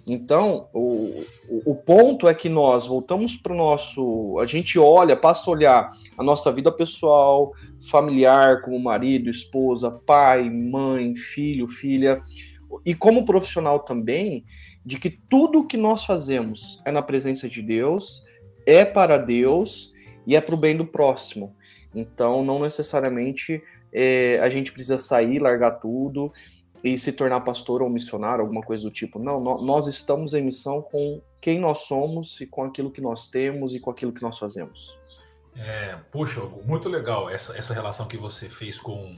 Então, 0.09 0.67
o, 0.73 1.23
o 1.65 1.75
ponto 1.75 2.27
é 2.27 2.33
que 2.33 2.49
nós 2.49 2.87
voltamos 2.87 3.35
para 3.35 3.53
o 3.53 3.57
nosso. 3.57 4.37
A 4.39 4.45
gente 4.45 4.79
olha, 4.79 5.15
passa 5.15 5.49
a 5.49 5.53
olhar 5.53 5.87
a 6.17 6.23
nossa 6.23 6.51
vida 6.51 6.71
pessoal, 6.71 7.51
familiar, 7.89 8.61
como 8.61 8.79
marido, 8.79 9.29
esposa, 9.29 9.91
pai, 9.91 10.49
mãe, 10.49 11.13
filho, 11.15 11.67
filha, 11.67 12.19
e 12.85 12.95
como 12.95 13.25
profissional 13.25 13.79
também, 13.79 14.45
de 14.85 14.99
que 14.99 15.09
tudo 15.09 15.67
que 15.67 15.77
nós 15.77 16.05
fazemos 16.05 16.81
é 16.85 16.91
na 16.91 17.01
presença 17.01 17.47
de 17.47 17.61
Deus, 17.61 18.23
é 18.65 18.85
para 18.85 19.17
Deus 19.17 19.91
e 20.25 20.35
é 20.35 20.41
para 20.41 20.55
o 20.55 20.57
bem 20.57 20.75
do 20.75 20.85
próximo. 20.85 21.55
Então, 21.93 22.43
não 22.43 22.59
necessariamente 22.59 23.61
é, 23.93 24.39
a 24.41 24.49
gente 24.49 24.71
precisa 24.71 24.97
sair, 24.97 25.39
largar 25.39 25.71
tudo 25.71 26.31
e 26.83 26.97
se 26.97 27.13
tornar 27.13 27.41
pastor 27.41 27.81
ou 27.81 27.89
missionário, 27.89 28.41
alguma 28.41 28.61
coisa 28.61 28.83
do 28.83 28.91
tipo. 28.91 29.19
Não, 29.19 29.39
nós 29.39 29.87
estamos 29.87 30.33
em 30.33 30.41
missão 30.41 30.81
com 30.81 31.21
quem 31.39 31.59
nós 31.59 31.79
somos 31.79 32.39
e 32.41 32.45
com 32.45 32.63
aquilo 32.63 32.91
que 32.91 33.01
nós 33.01 33.27
temos 33.27 33.73
e 33.73 33.79
com 33.79 33.91
aquilo 33.91 34.11
que 34.11 34.21
nós 34.21 34.37
fazemos. 34.37 34.97
É, 35.55 35.97
puxa, 36.11 36.41
muito 36.65 36.87
legal 36.87 37.29
essa, 37.29 37.57
essa 37.57 37.73
relação 37.73 38.07
que 38.07 38.17
você 38.17 38.49
fez 38.49 38.79
com, 38.79 39.15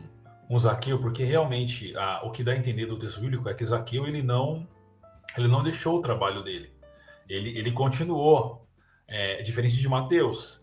com 0.48 0.60
Zaqueu, 0.60 1.00
porque 1.00 1.24
realmente 1.24 1.96
a, 1.96 2.22
o 2.24 2.32
que 2.32 2.43
dá 2.43 2.53
a 2.53 2.58
entender 2.58 2.86
do 2.86 2.98
texto 2.98 3.22
bíblico 3.22 3.48
é 3.48 3.53
que 3.53 3.65
Zaqueu 3.65 4.08
ele 4.08 4.22
não 4.22 4.67
ele 5.38 5.48
não 5.48 5.63
deixou 5.63 5.98
o 5.98 6.01
trabalho 6.01 6.43
dele. 6.43 6.72
Ele, 7.27 7.58
ele 7.58 7.72
continuou, 7.72 8.67
é, 9.08 9.41
diferente 9.41 9.77
de 9.77 9.88
Mateus. 9.88 10.62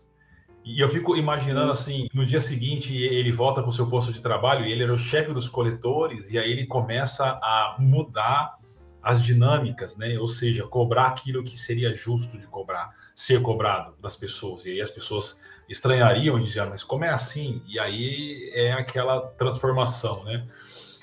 E 0.63 0.79
eu 0.79 0.89
fico 0.89 1.15
imaginando 1.15 1.71
assim, 1.71 2.07
no 2.13 2.25
dia 2.25 2.39
seguinte 2.39 2.95
ele 2.95 3.31
volta 3.31 3.61
para 3.61 3.69
o 3.69 3.73
seu 3.73 3.87
posto 3.87 4.13
de 4.13 4.21
trabalho 4.21 4.65
e 4.65 4.71
ele 4.71 4.83
era 4.83 4.93
o 4.93 4.97
chefe 4.97 5.33
dos 5.33 5.49
coletores 5.49 6.29
e 6.29 6.37
aí 6.37 6.51
ele 6.51 6.67
começa 6.67 7.25
a 7.25 7.75
mudar 7.79 8.53
as 9.01 9.23
dinâmicas, 9.23 9.97
né? 9.97 10.17
Ou 10.19 10.27
seja, 10.27 10.67
cobrar 10.67 11.07
aquilo 11.07 11.43
que 11.43 11.57
seria 11.57 11.95
justo 11.95 12.37
de 12.37 12.45
cobrar, 12.45 12.91
ser 13.15 13.41
cobrado 13.41 13.95
das 13.99 14.15
pessoas. 14.15 14.65
E 14.65 14.71
aí 14.71 14.81
as 14.81 14.91
pessoas 14.91 15.41
estranhariam 15.67 16.37
e 16.37 16.43
diziam, 16.43 16.69
mas 16.69 16.83
como 16.83 17.05
é 17.05 17.09
assim? 17.09 17.63
E 17.67 17.79
aí 17.79 18.51
é 18.53 18.73
aquela 18.73 19.21
transformação, 19.21 20.23
né? 20.23 20.45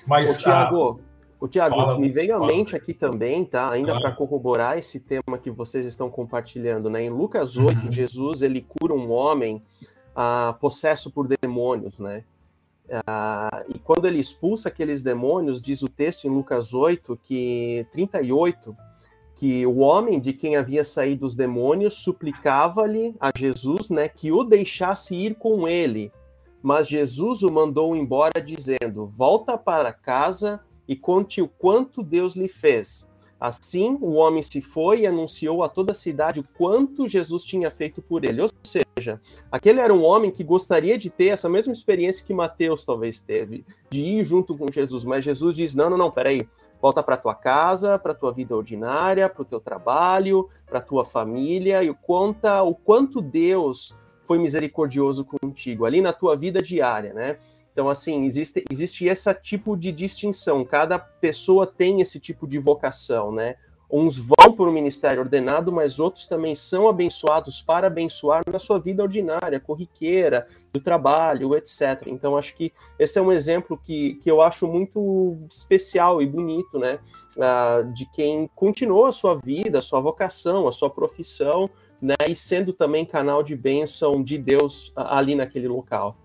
Mas 0.07 0.31
Ô, 0.31 0.38
Tiago, 0.38 1.03
o 1.40 1.47
Tiago, 1.47 1.99
me 1.99 2.09
veio 2.09 2.37
à 2.37 2.47
mente 2.47 2.75
aqui 2.75 2.92
também, 2.92 3.45
tá? 3.45 3.71
Ainda 3.71 3.99
para 4.00 4.12
corroborar 4.12 4.76
esse 4.76 4.99
tema 4.99 5.38
que 5.38 5.50
vocês 5.50 5.87
estão 5.87 6.11
compartilhando, 6.11 6.90
né? 6.90 7.04
Em 7.04 7.11
Lucas 7.11 7.57
8, 7.57 7.85
uhum. 7.85 7.90
Jesus 7.90 8.42
ele 8.42 8.61
cura 8.61 8.92
um 8.92 9.11
homem 9.11 9.62
ah, 10.16 10.57
possesso 10.61 11.12
por 11.12 11.28
demônios, 11.28 11.99
né? 11.99 12.25
Ah, 13.07 13.64
e 13.68 13.78
quando 13.78 14.07
ele 14.07 14.18
expulsa 14.18 14.68
aqueles 14.68 15.02
demônios, 15.02 15.62
diz 15.62 15.83
o 15.83 15.88
texto 15.88 16.26
em 16.26 16.30
Lucas 16.30 16.75
8 16.75 17.18
que 17.23 17.87
38 17.92 18.76
que 19.37 19.64
o 19.64 19.78
homem 19.78 20.18
de 20.18 20.33
quem 20.33 20.57
havia 20.57 20.83
saído 20.83 21.25
os 21.25 21.37
demônios 21.37 22.02
suplicava-lhe 22.02 23.14
a 23.21 23.30
Jesus, 23.37 23.88
né, 23.88 24.09
que 24.09 24.33
o 24.33 24.42
deixasse 24.42 25.14
ir 25.14 25.37
com 25.37 25.68
ele. 25.68 26.11
Mas 26.61 26.88
Jesus 26.88 27.45
o 27.45 27.52
mandou 27.52 27.95
embora 27.95 28.42
dizendo: 28.45 29.07
"Volta 29.07 29.57
para 29.57 29.92
casa 29.92 30.61
e 30.88 30.97
conte 30.97 31.42
o 31.42 31.47
quanto 31.47 32.02
Deus 32.02 32.35
lhe 32.35 32.49
fez. 32.49 33.07
Assim, 33.40 33.97
o 34.00 34.14
homem 34.14 34.42
se 34.42 34.61
foi 34.61 35.02
e 35.02 35.07
anunciou 35.07 35.62
a 35.62 35.68
toda 35.68 35.92
a 35.92 35.95
cidade 35.95 36.40
o 36.40 36.45
quanto 36.57 37.09
Jesus 37.09 37.45
tinha 37.45 37.71
feito 37.71 38.02
por 38.02 38.25
ele. 38.25 38.42
Ou 38.42 38.49
seja, 38.64 39.21
aquele 39.50 39.78
era 39.78 39.95
um 39.95 40.02
homem 40.02 40.33
que 40.33 40.42
gostaria 40.42 40.99
de 40.99 41.09
ter 41.09 41.26
essa 41.26 41.49
mesma 41.49 41.73
experiência 41.73 42.26
que 42.26 42.35
Mateus 42.35 42.85
talvez 42.85 43.21
teve, 43.21 43.64
de 43.88 44.00
ir 44.00 44.25
junto 44.25 44.57
com 44.59 44.73
Jesus. 44.73 45.04
Mas 45.04 45.25
Jesus 45.25 45.54
diz: 45.54 45.75
não, 45.76 45.88
não, 45.88 45.97
não, 45.97 46.11
peraí. 46.11 46.49
Volta 46.80 47.02
para 47.02 47.16
tua 47.16 47.35
casa, 47.35 47.99
para 47.99 48.14
tua 48.14 48.33
vida 48.33 48.57
ordinária, 48.57 49.28
para 49.28 49.42
o 49.42 49.45
teu 49.45 49.61
trabalho, 49.61 50.49
para 50.66 50.80
tua 50.80 51.04
família 51.04 51.83
e 51.83 51.92
conta 51.92 52.62
o 52.62 52.75
quanto 52.75 53.21
Deus 53.21 53.97
foi 54.25 54.38
misericordioso 54.38 55.25
contigo 55.25 55.85
ali 55.85 56.00
na 56.00 56.12
tua 56.12 56.37
vida 56.37 56.61
diária, 56.61 57.12
né? 57.14 57.38
Então, 57.78 57.88
assim, 57.88 58.25
existe, 58.25 58.64
existe 58.68 59.06
esse 59.06 59.32
tipo 59.35 59.76
de 59.76 59.92
distinção. 59.92 60.64
Cada 60.64 60.99
pessoa 60.99 61.64
tem 61.64 62.00
esse 62.00 62.18
tipo 62.18 62.44
de 62.44 62.58
vocação, 62.58 63.30
né? 63.30 63.54
Uns 63.88 64.18
vão 64.18 64.52
para 64.52 64.68
o 64.68 64.73
ministério 64.73 65.23
ordenado, 65.23 65.70
mas 65.70 66.00
outros 66.00 66.26
também 66.26 66.56
são 66.56 66.88
abençoados 66.88 67.62
para 67.62 67.87
abençoar 67.87 68.42
na 68.52 68.58
sua 68.58 68.80
vida 68.80 69.00
ordinária, 69.00 69.61
corriqueira, 69.61 70.49
do 70.73 70.80
trabalho, 70.80 71.54
etc. 71.54 72.08
Então, 72.08 72.37
acho 72.37 72.56
que 72.56 72.73
esse 72.99 73.16
é 73.16 73.23
um 73.23 73.30
exemplo 73.30 73.78
que, 73.78 74.14
que 74.14 74.28
eu 74.28 74.42
acho 74.42 74.66
muito 74.66 75.38
especial 75.49 76.20
e 76.20 76.26
bonito, 76.26 76.80
né? 76.80 76.99
Uh, 77.37 77.92
de 77.92 78.11
quem 78.11 78.50
continuou 78.56 79.06
a 79.06 79.12
sua 79.12 79.37
vida, 79.37 79.78
a 79.78 79.82
sua 79.82 80.00
vocação, 80.00 80.66
a 80.66 80.73
sua 80.73 80.90
profissão, 80.90 81.70
né? 82.02 82.16
E 82.28 82.35
sendo 82.35 82.73
também 82.73 83.06
canal 83.06 83.40
de 83.40 83.54
bênção 83.54 84.20
de 84.20 84.37
Deus 84.37 84.92
ali 84.97 85.37
naquele 85.37 85.68
local. 85.68 86.16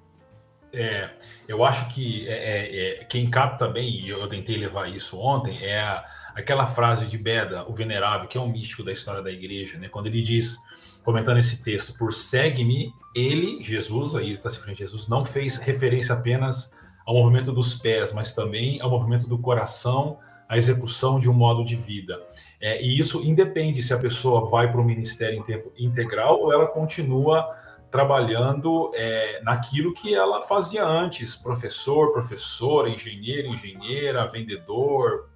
É, 0.73 1.09
eu 1.47 1.63
acho 1.63 1.87
que 1.93 2.27
é, 2.27 2.33
é, 2.33 3.01
é, 3.01 3.03
quem 3.05 3.29
capta 3.29 3.67
bem, 3.67 4.01
e 4.01 4.09
eu 4.09 4.27
tentei 4.27 4.57
levar 4.57 4.89
isso 4.89 5.19
ontem, 5.19 5.63
é 5.63 5.79
a, 5.79 6.03
aquela 6.33 6.65
frase 6.65 7.05
de 7.05 7.17
Beda, 7.17 7.63
o 7.69 7.73
Venerável, 7.73 8.27
que 8.27 8.37
é 8.37 8.41
um 8.41 8.49
místico 8.49 8.83
da 8.83 8.91
história 8.91 9.21
da 9.21 9.31
igreja, 9.31 9.77
né? 9.77 9.87
quando 9.87 10.07
ele 10.07 10.21
diz, 10.21 10.57
comentando 11.03 11.37
esse 11.37 11.63
texto, 11.63 11.95
por 11.95 12.11
segue-me, 12.11 12.91
ele, 13.15 13.63
Jesus, 13.63 14.15
aí 14.15 14.25
ele 14.25 14.35
está 14.35 14.49
se 14.49 14.55
referindo 14.55 14.83
a 14.83 14.85
Jesus, 14.85 15.07
não 15.07 15.23
fez 15.23 15.57
referência 15.57 16.15
apenas 16.15 16.73
ao 17.05 17.13
movimento 17.13 17.51
dos 17.51 17.75
pés, 17.75 18.11
mas 18.11 18.33
também 18.33 18.81
ao 18.81 18.89
movimento 18.89 19.27
do 19.27 19.37
coração, 19.37 20.17
à 20.49 20.57
execução 20.57 21.19
de 21.19 21.29
um 21.29 21.33
modo 21.33 21.63
de 21.63 21.75
vida. 21.75 22.19
É, 22.59 22.81
e 22.81 22.97
isso 22.97 23.21
independe 23.23 23.83
se 23.83 23.93
a 23.93 23.97
pessoa 23.97 24.49
vai 24.49 24.71
para 24.71 24.81
o 24.81 24.83
ministério 24.83 25.37
em 25.37 25.43
tempo 25.43 25.71
integral 25.77 26.41
ou 26.41 26.53
ela 26.53 26.65
continua 26.65 27.55
trabalhando 27.93 28.91
é, 28.95 29.39
naquilo 29.43 29.93
que 29.93 30.15
ela 30.15 30.41
fazia 30.41 30.83
antes: 30.83 31.35
professor, 31.35 32.11
professora, 32.11 32.89
engenheiro, 32.89 33.49
engenheira, 33.49 34.25
vendedor, 34.25 35.29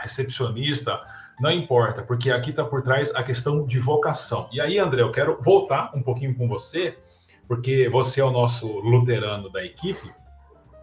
recepcionista, 0.00 1.02
não 1.40 1.50
importa, 1.50 2.00
porque 2.00 2.30
aqui 2.30 2.50
está 2.50 2.64
por 2.64 2.82
trás 2.82 3.12
a 3.16 3.22
questão 3.24 3.66
de 3.66 3.80
vocação. 3.80 4.48
E 4.52 4.60
aí, 4.60 4.78
André, 4.78 5.02
eu 5.02 5.10
quero 5.10 5.42
voltar 5.42 5.90
um 5.92 6.00
pouquinho 6.00 6.36
com 6.36 6.46
você, 6.46 6.96
porque 7.48 7.88
você 7.88 8.20
é 8.20 8.24
o 8.24 8.30
nosso 8.30 8.68
luterano 8.78 9.50
da 9.50 9.64
equipe. 9.64 10.08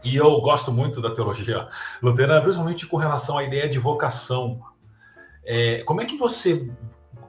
E 0.03 0.17
eu 0.17 0.39
gosto 0.41 0.69
muito 0.69 1.01
da 1.01 1.11
teologia 1.11 1.69
luterana, 2.03 2.41
principalmente 2.41 2.85
com 2.85 2.97
relação 2.97 3.37
à 3.37 3.43
ideia 3.45 3.69
de 3.69 3.79
vocação. 3.79 4.59
É, 5.45 5.81
como 5.83 6.01
é 6.01 6.05
que 6.05 6.17
você 6.17 6.69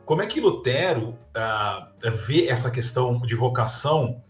como 0.06 0.22
é 0.22 0.26
que 0.26 0.40
Lutero 0.40 1.18
ah, 1.34 1.90
vê 2.26 2.46
essa 2.46 2.70
questão 2.70 3.20
de 3.20 3.34
vocação 3.34 4.22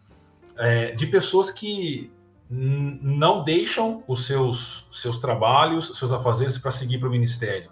é, 0.57 0.93
de 0.93 1.07
pessoas 1.07 1.51
que 1.51 2.11
não 2.49 3.45
deixam 3.45 4.03
os 4.09 4.27
seus, 4.27 4.89
seus 4.91 5.19
trabalhos, 5.19 5.99
seus 5.99 6.11
afazeres 6.13 6.57
para 6.57 6.73
seguir 6.73 6.99
para 6.99 7.09
o 7.09 7.11
ministério? 7.11 7.71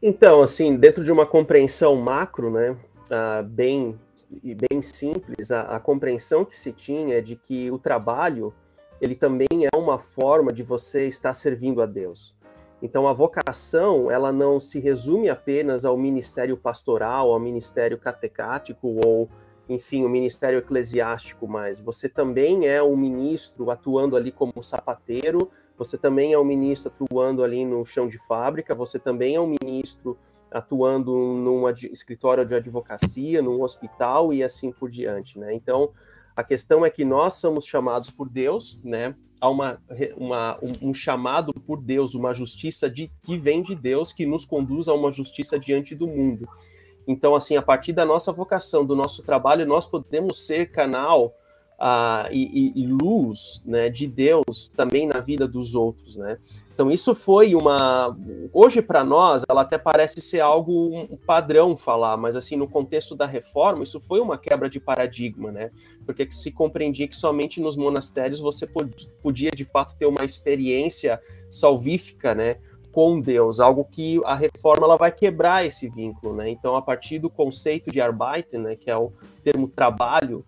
Então, 0.00 0.40
assim, 0.40 0.76
dentro 0.76 1.04
de 1.04 1.12
uma 1.12 1.26
compreensão 1.26 1.94
macro, 1.96 2.50
né, 2.50 2.70
uh, 2.70 3.42
bem 3.44 3.98
e 4.42 4.54
bem 4.54 4.80
simples, 4.80 5.50
a, 5.50 5.62
a, 5.62 5.80
compreensão 5.80 6.44
que 6.44 6.56
se 6.56 6.72
tinha 6.72 7.18
é 7.18 7.20
de 7.20 7.36
que 7.36 7.70
o 7.70 7.78
trabalho 7.78 8.54
ele 9.00 9.14
também 9.14 9.66
é 9.70 9.76
uma 9.76 9.98
forma 9.98 10.52
de 10.52 10.62
você 10.62 11.06
estar 11.06 11.34
servindo 11.34 11.82
a 11.82 11.86
Deus. 11.86 12.34
Então, 12.82 13.08
a 13.08 13.12
vocação 13.12 14.10
ela 14.10 14.32
não 14.32 14.60
se 14.60 14.78
resume 14.78 15.28
apenas 15.28 15.84
ao 15.84 15.96
ministério 15.96 16.56
pastoral, 16.56 17.32
ao 17.32 17.40
ministério 17.40 17.98
catecático 17.98 19.00
ou, 19.04 19.28
enfim, 19.68 20.04
o 20.04 20.08
ministério 20.08 20.58
eclesiástico, 20.58 21.48
mas 21.48 21.80
você 21.80 22.08
também 22.08 22.68
é 22.68 22.82
um 22.82 22.96
ministro 22.96 23.70
atuando 23.70 24.16
ali 24.16 24.30
como 24.30 24.62
sapateiro 24.62 25.50
você 25.78 25.98
também 25.98 26.32
é 26.32 26.38
um 26.38 26.44
ministro 26.44 26.90
atuando 26.90 27.44
ali 27.44 27.64
no 27.64 27.84
chão 27.84 28.08
de 28.08 28.18
fábrica, 28.18 28.74
você 28.74 28.98
também 28.98 29.34
é 29.34 29.40
um 29.40 29.54
ministro 29.62 30.16
atuando 30.50 31.12
num 31.12 31.68
escritório 31.68 32.46
de 32.46 32.54
advocacia, 32.54 33.42
num 33.42 33.62
hospital 33.62 34.32
e 34.32 34.42
assim 34.42 34.72
por 34.72 34.88
diante, 34.88 35.38
né? 35.38 35.52
Então, 35.52 35.92
a 36.34 36.42
questão 36.42 36.84
é 36.86 36.90
que 36.90 37.04
nós 37.04 37.34
somos 37.34 37.66
chamados 37.66 38.10
por 38.10 38.28
Deus, 38.28 38.80
né? 38.82 39.14
Há 39.40 39.48
uma, 39.48 39.80
uma, 40.16 40.58
um 40.82 40.94
chamado 40.94 41.52
por 41.52 41.80
Deus, 41.80 42.14
uma 42.14 42.32
justiça 42.32 42.88
de, 42.88 43.10
que 43.22 43.38
vem 43.38 43.62
de 43.62 43.74
Deus, 43.74 44.12
que 44.12 44.26
nos 44.26 44.44
conduz 44.44 44.88
a 44.88 44.94
uma 44.94 45.12
justiça 45.12 45.58
diante 45.58 45.94
do 45.94 46.06
mundo. 46.06 46.48
Então, 47.06 47.34
assim, 47.34 47.56
a 47.56 47.62
partir 47.62 47.92
da 47.92 48.04
nossa 48.04 48.32
vocação, 48.32 48.84
do 48.84 48.96
nosso 48.96 49.22
trabalho, 49.22 49.64
nós 49.64 49.86
podemos 49.86 50.44
ser 50.46 50.72
canal 50.72 51.34
uh, 51.78 52.32
e, 52.32 52.72
e, 52.74 52.86
luz 52.86 53.62
né, 53.64 53.88
de 53.88 54.06
Deus 54.06 54.70
também 54.74 55.06
na 55.06 55.20
vida 55.20 55.46
dos 55.46 55.74
outros, 55.74 56.16
né? 56.16 56.38
Então 56.72 56.90
isso 56.90 57.14
foi 57.14 57.54
uma, 57.54 58.14
hoje 58.52 58.82
para 58.82 59.02
nós, 59.02 59.42
ela 59.48 59.62
até 59.62 59.78
parece 59.78 60.20
ser 60.20 60.40
algo 60.40 60.94
um 60.94 61.16
padrão 61.16 61.74
falar, 61.74 62.18
mas 62.18 62.36
assim 62.36 62.54
no 62.54 62.68
contexto 62.68 63.14
da 63.14 63.24
reforma 63.24 63.82
isso 63.82 63.98
foi 63.98 64.20
uma 64.20 64.36
quebra 64.36 64.68
de 64.68 64.78
paradigma, 64.78 65.50
né? 65.50 65.70
Porque 66.04 66.28
se 66.30 66.52
compreendia 66.52 67.08
que 67.08 67.16
somente 67.16 67.60
nos 67.60 67.76
monastérios 67.76 68.40
você 68.40 68.68
podia 69.22 69.50
de 69.50 69.64
fato 69.64 69.96
ter 69.96 70.06
uma 70.06 70.24
experiência 70.24 71.20
salvífica, 71.50 72.34
né? 72.34 72.58
com 72.92 73.20
Deus, 73.20 73.60
algo 73.60 73.84
que 73.84 74.22
a 74.24 74.34
reforma 74.34 74.86
ela 74.86 74.96
vai 74.96 75.12
quebrar 75.12 75.66
esse 75.66 75.86
vínculo, 75.86 76.34
né? 76.34 76.48
Então, 76.48 76.74
a 76.76 76.80
partir 76.80 77.18
do 77.18 77.28
conceito 77.28 77.90
de 77.90 78.00
Arbeiten, 78.00 78.58
né, 78.58 78.74
que 78.74 78.90
é 78.90 78.96
o 78.96 79.12
termo 79.44 79.68
trabalho, 79.68 80.46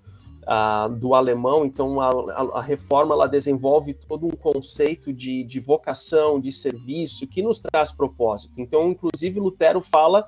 uh, 0.49 0.89
do 0.89 1.15
alemão, 1.15 1.67
então 1.67 2.01
a, 2.01 2.09
a, 2.09 2.59
a, 2.59 2.63
reforma 2.63 3.15
ela 3.15 3.29
desenvolve 3.29 3.93
todo 3.93 4.27
um 4.27 4.31
conceito 4.31 5.13
de, 5.13 5.45
de 5.45 5.61
vocação, 5.61 6.41
de 6.41 6.51
serviço, 6.51 7.27
que 7.27 7.43
nos 7.43 7.61
traz 7.61 7.93
propósito. 7.93 8.55
Então, 8.57 8.91
inclusive, 8.91 9.39
Lutero 9.39 9.83
fala 9.83 10.27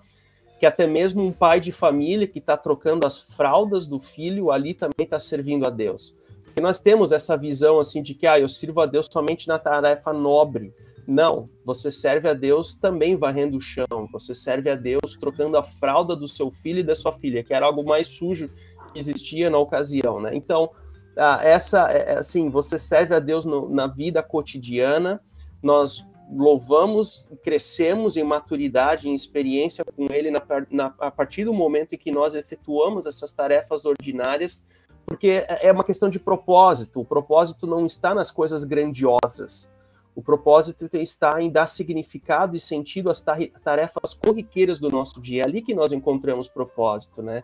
que 0.59 0.67
até 0.67 0.87
mesmo 0.87 1.25
um 1.25 1.33
pai 1.33 1.59
de 1.59 1.73
família 1.73 2.27
que 2.27 2.39
está 2.39 2.55
trocando 2.55 3.07
as 3.07 3.19
fraldas 3.19 3.89
do 3.89 3.99
filho 3.99 4.51
ali 4.51 4.75
também 4.75 5.05
está 5.05 5.19
servindo 5.19 5.67
a 5.67 5.71
Deus. 5.71 6.15
Porque 6.45 6.61
nós 6.61 6.81
temos 6.81 7.13
essa 7.13 7.37
visão 7.37 7.79
assim 7.81 8.03
de 8.03 8.15
que 8.15 8.27
ah, 8.27 8.39
eu 8.39 8.49
sirvo 8.49 8.81
a 8.81 8.87
Deus 8.87 9.07
somente 9.11 9.49
na 9.49 9.59
tarefa 9.59 10.13
nobre. 10.13 10.75
Não, 11.07 11.49
você 11.65 11.91
serve 11.91 12.29
a 12.29 12.35
Deus 12.35 12.75
também 12.75 13.17
varrendo 13.17 13.57
o 13.57 13.61
chão, 13.61 14.07
você 14.13 14.35
serve 14.35 14.69
a 14.69 14.75
Deus 14.75 15.17
trocando 15.19 15.57
a 15.57 15.63
fralda 15.63 16.15
do 16.15 16.29
seu 16.29 16.51
filho 16.51 16.81
e 16.81 16.85
da 16.85 16.95
sua 16.95 17.13
filha, 17.13 17.43
que 17.43 17.55
era 17.55 17.67
algo 17.67 17.83
mais 17.83 18.09
sujo 18.09 18.51
existia 18.95 19.51
na 19.51 19.59
ocasião, 19.59 20.21
né? 20.21 20.31
Então, 20.35 20.71
essa, 21.43 21.91
é, 21.93 22.13
é, 22.13 22.19
assim, 22.19 22.49
você 22.49 22.79
serve 22.79 23.15
a 23.15 23.19
Deus 23.19 23.45
no, 23.45 23.69
na 23.69 23.87
vida 23.87 24.23
cotidiana, 24.23 25.21
nós 25.63 26.07
louvamos, 26.33 27.29
crescemos 27.43 28.17
em 28.17 28.23
maturidade, 28.23 29.09
em 29.09 29.15
experiência 29.15 29.85
com 29.85 30.07
Ele 30.13 30.31
na, 30.31 30.41
na, 30.71 30.95
a 30.99 31.11
partir 31.11 31.45
do 31.45 31.53
momento 31.53 31.95
em 31.95 31.99
que 31.99 32.13
nós 32.13 32.35
efetuamos 32.35 33.05
essas 33.05 33.33
tarefas 33.33 33.85
ordinárias, 33.85 34.67
porque 35.05 35.45
é, 35.49 35.67
é 35.67 35.73
uma 35.73 35.85
questão 35.85 36.09
de 36.09 36.21
propósito. 36.21 37.01
O 37.01 37.05
propósito 37.05 37.67
não 37.67 37.85
está 37.85 38.15
nas 38.15 38.31
coisas 38.31 38.63
grandiosas. 38.65 39.71
O 40.15 40.23
propósito 40.23 40.89
está 40.93 41.41
em 41.41 41.51
dar 41.51 41.67
significado 41.67 42.57
e 42.57 42.61
sentido 42.61 43.11
às 43.11 43.21
tarefas 43.21 44.15
corriqueiras 44.15 44.79
do 44.79 44.89
nosso 44.89 45.21
dia. 45.21 45.43
É 45.43 45.45
ali 45.45 45.63
que 45.63 45.75
nós 45.75 45.93
encontramos 45.93 46.49
propósito, 46.49 47.23
né? 47.23 47.43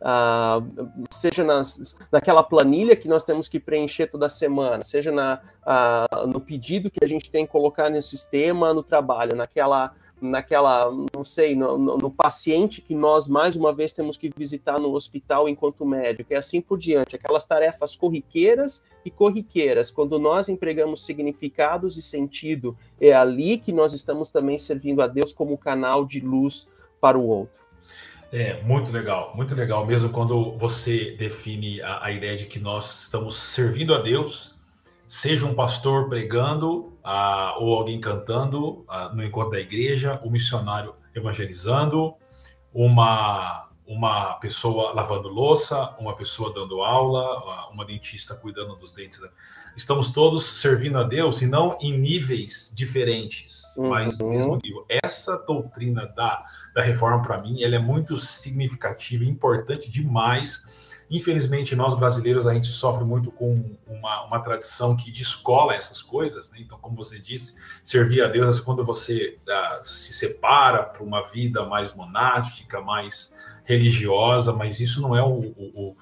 Uh, 0.00 1.06
seja 1.10 1.42
nas, 1.42 1.98
naquela 2.12 2.42
planilha 2.42 2.94
que 2.94 3.08
nós 3.08 3.24
temos 3.24 3.48
que 3.48 3.58
preencher 3.58 4.06
toda 4.06 4.28
semana, 4.28 4.84
seja 4.84 5.10
na, 5.10 5.40
uh, 5.62 6.26
no 6.26 6.38
pedido 6.38 6.90
que 6.90 7.02
a 7.02 7.08
gente 7.08 7.30
tem 7.30 7.46
que 7.46 7.52
colocar 7.52 7.90
no 7.90 8.00
sistema, 8.02 8.74
no 8.74 8.82
trabalho, 8.82 9.34
naquela, 9.34 9.94
naquela 10.20 10.90
não 11.14 11.24
sei, 11.24 11.56
no, 11.56 11.78
no, 11.78 11.96
no, 11.96 12.10
paciente 12.10 12.82
que 12.82 12.94
nós 12.94 13.26
mais 13.26 13.56
uma 13.56 13.72
vez 13.72 13.90
temos 13.92 14.18
que 14.18 14.30
visitar 14.36 14.78
no 14.78 14.92
hospital 14.92 15.48
enquanto 15.48 15.86
médico, 15.86 16.32
e 16.32 16.36
assim 16.36 16.60
por 16.60 16.78
diante, 16.78 17.16
aquelas 17.16 17.46
tarefas 17.46 17.96
corriqueiras 17.96 18.84
e 19.02 19.10
corriqueiras, 19.10 19.90
quando 19.90 20.18
nós 20.18 20.48
empregamos 20.50 21.06
significados 21.06 21.96
e 21.96 22.02
sentido, 22.02 22.76
é 23.00 23.14
ali 23.14 23.56
que 23.56 23.72
nós 23.72 23.94
estamos 23.94 24.28
também 24.28 24.58
servindo 24.58 25.00
a 25.00 25.06
Deus 25.06 25.32
como 25.32 25.56
canal 25.56 26.04
de 26.04 26.20
luz 26.20 26.68
para 27.00 27.18
o 27.18 27.26
outro. 27.26 27.65
É, 28.32 28.60
muito 28.62 28.90
legal, 28.90 29.32
muito 29.36 29.54
legal 29.54 29.86
mesmo 29.86 30.10
quando 30.10 30.56
você 30.58 31.16
define 31.16 31.80
a, 31.80 32.06
a 32.06 32.10
ideia 32.10 32.36
de 32.36 32.46
que 32.46 32.58
nós 32.58 33.02
estamos 33.02 33.36
servindo 33.36 33.94
a 33.94 33.98
Deus, 33.98 34.56
seja 35.06 35.46
um 35.46 35.54
pastor 35.54 36.08
pregando 36.08 36.98
uh, 37.04 37.60
ou 37.60 37.74
alguém 37.74 38.00
cantando 38.00 38.84
uh, 38.88 39.14
no 39.14 39.24
encontro 39.24 39.52
da 39.52 39.60
igreja, 39.60 40.20
o 40.24 40.28
um 40.28 40.30
missionário 40.30 40.94
evangelizando, 41.14 42.14
uma, 42.74 43.70
uma 43.86 44.34
pessoa 44.34 44.92
lavando 44.92 45.28
louça, 45.28 45.94
uma 45.98 46.14
pessoa 46.16 46.52
dando 46.52 46.82
aula, 46.82 47.70
uma 47.70 47.84
dentista 47.86 48.34
cuidando 48.34 48.74
dos 48.76 48.92
dentes. 48.92 49.20
Estamos 49.76 50.10
todos 50.12 50.44
servindo 50.44 50.98
a 50.98 51.04
Deus 51.04 51.40
e 51.42 51.46
não 51.46 51.78
em 51.80 51.96
níveis 51.96 52.72
diferentes, 52.74 53.62
uhum. 53.76 53.88
mas 53.90 54.18
no 54.18 54.30
mesmo 54.30 54.58
nível. 54.62 54.84
Essa 54.88 55.38
doutrina 55.46 56.06
da 56.06 56.44
da 56.76 56.82
reforma, 56.82 57.22
para 57.22 57.40
mim, 57.40 57.62
ela 57.62 57.76
é 57.76 57.78
muito 57.78 58.18
significativa, 58.18 59.24
importante 59.24 59.90
demais. 59.90 60.62
Infelizmente, 61.10 61.74
nós 61.74 61.98
brasileiros, 61.98 62.46
a 62.46 62.52
gente 62.52 62.66
sofre 62.66 63.02
muito 63.02 63.30
com 63.30 63.64
uma, 63.86 64.24
uma 64.24 64.40
tradição 64.40 64.94
que 64.94 65.10
descola 65.10 65.74
essas 65.74 66.02
coisas. 66.02 66.50
Né? 66.50 66.58
Então, 66.60 66.78
como 66.78 66.94
você 66.94 67.18
disse, 67.18 67.56
servir 67.82 68.20
a 68.20 68.28
Deus 68.28 68.58
é 68.58 68.62
quando 68.62 68.84
você 68.84 69.38
uh, 69.48 69.88
se 69.88 70.12
separa 70.12 70.82
para 70.82 71.02
uma 71.02 71.26
vida 71.28 71.64
mais 71.64 71.94
monástica, 71.94 72.78
mais 72.82 73.34
religiosa, 73.64 74.52
mas 74.52 74.78
isso 74.78 75.00
não 75.00 75.16
é 75.16 75.22
o, 75.22 75.54
o, 75.56 75.72
o 75.74 75.96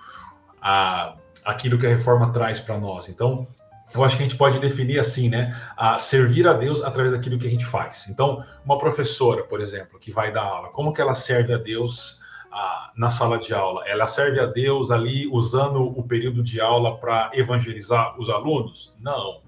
a, 0.60 1.14
aquilo 1.44 1.78
que 1.78 1.86
a 1.86 1.90
reforma 1.90 2.32
traz 2.32 2.58
para 2.58 2.76
nós. 2.80 3.08
Então, 3.08 3.46
eu 3.94 4.04
acho 4.04 4.16
que 4.16 4.22
a 4.22 4.26
gente 4.26 4.36
pode 4.36 4.58
definir 4.58 4.98
assim, 4.98 5.28
né? 5.28 5.56
A 5.76 5.98
servir 5.98 6.48
a 6.48 6.52
Deus 6.52 6.82
através 6.82 7.12
daquilo 7.12 7.38
que 7.38 7.46
a 7.46 7.50
gente 7.50 7.64
faz. 7.64 8.08
Então, 8.08 8.44
uma 8.64 8.76
professora, 8.76 9.44
por 9.44 9.60
exemplo, 9.60 9.98
que 9.98 10.10
vai 10.10 10.32
dar 10.32 10.42
aula, 10.42 10.68
como 10.70 10.92
que 10.92 11.00
ela 11.00 11.14
serve 11.14 11.54
a 11.54 11.58
Deus 11.58 12.18
ah, 12.50 12.90
na 12.96 13.08
sala 13.08 13.38
de 13.38 13.54
aula? 13.54 13.86
Ela 13.86 14.08
serve 14.08 14.40
a 14.40 14.46
Deus 14.46 14.90
ali 14.90 15.28
usando 15.28 15.82
o 15.82 16.02
período 16.02 16.42
de 16.42 16.60
aula 16.60 16.98
para 16.98 17.30
evangelizar 17.34 18.18
os 18.18 18.28
alunos? 18.28 18.92
Não. 18.98 19.42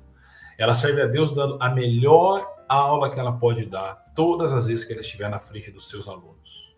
Ela 0.56 0.74
serve 0.74 1.02
a 1.02 1.06
Deus 1.06 1.32
dando 1.32 1.58
a 1.60 1.68
melhor 1.68 2.46
aula 2.68 3.10
que 3.10 3.18
ela 3.18 3.32
pode 3.32 3.66
dar 3.66 4.06
todas 4.14 4.52
as 4.52 4.66
vezes 4.66 4.84
que 4.84 4.92
ela 4.92 5.02
estiver 5.02 5.28
na 5.28 5.40
frente 5.40 5.70
dos 5.70 5.88
seus 5.88 6.08
alunos. 6.08 6.74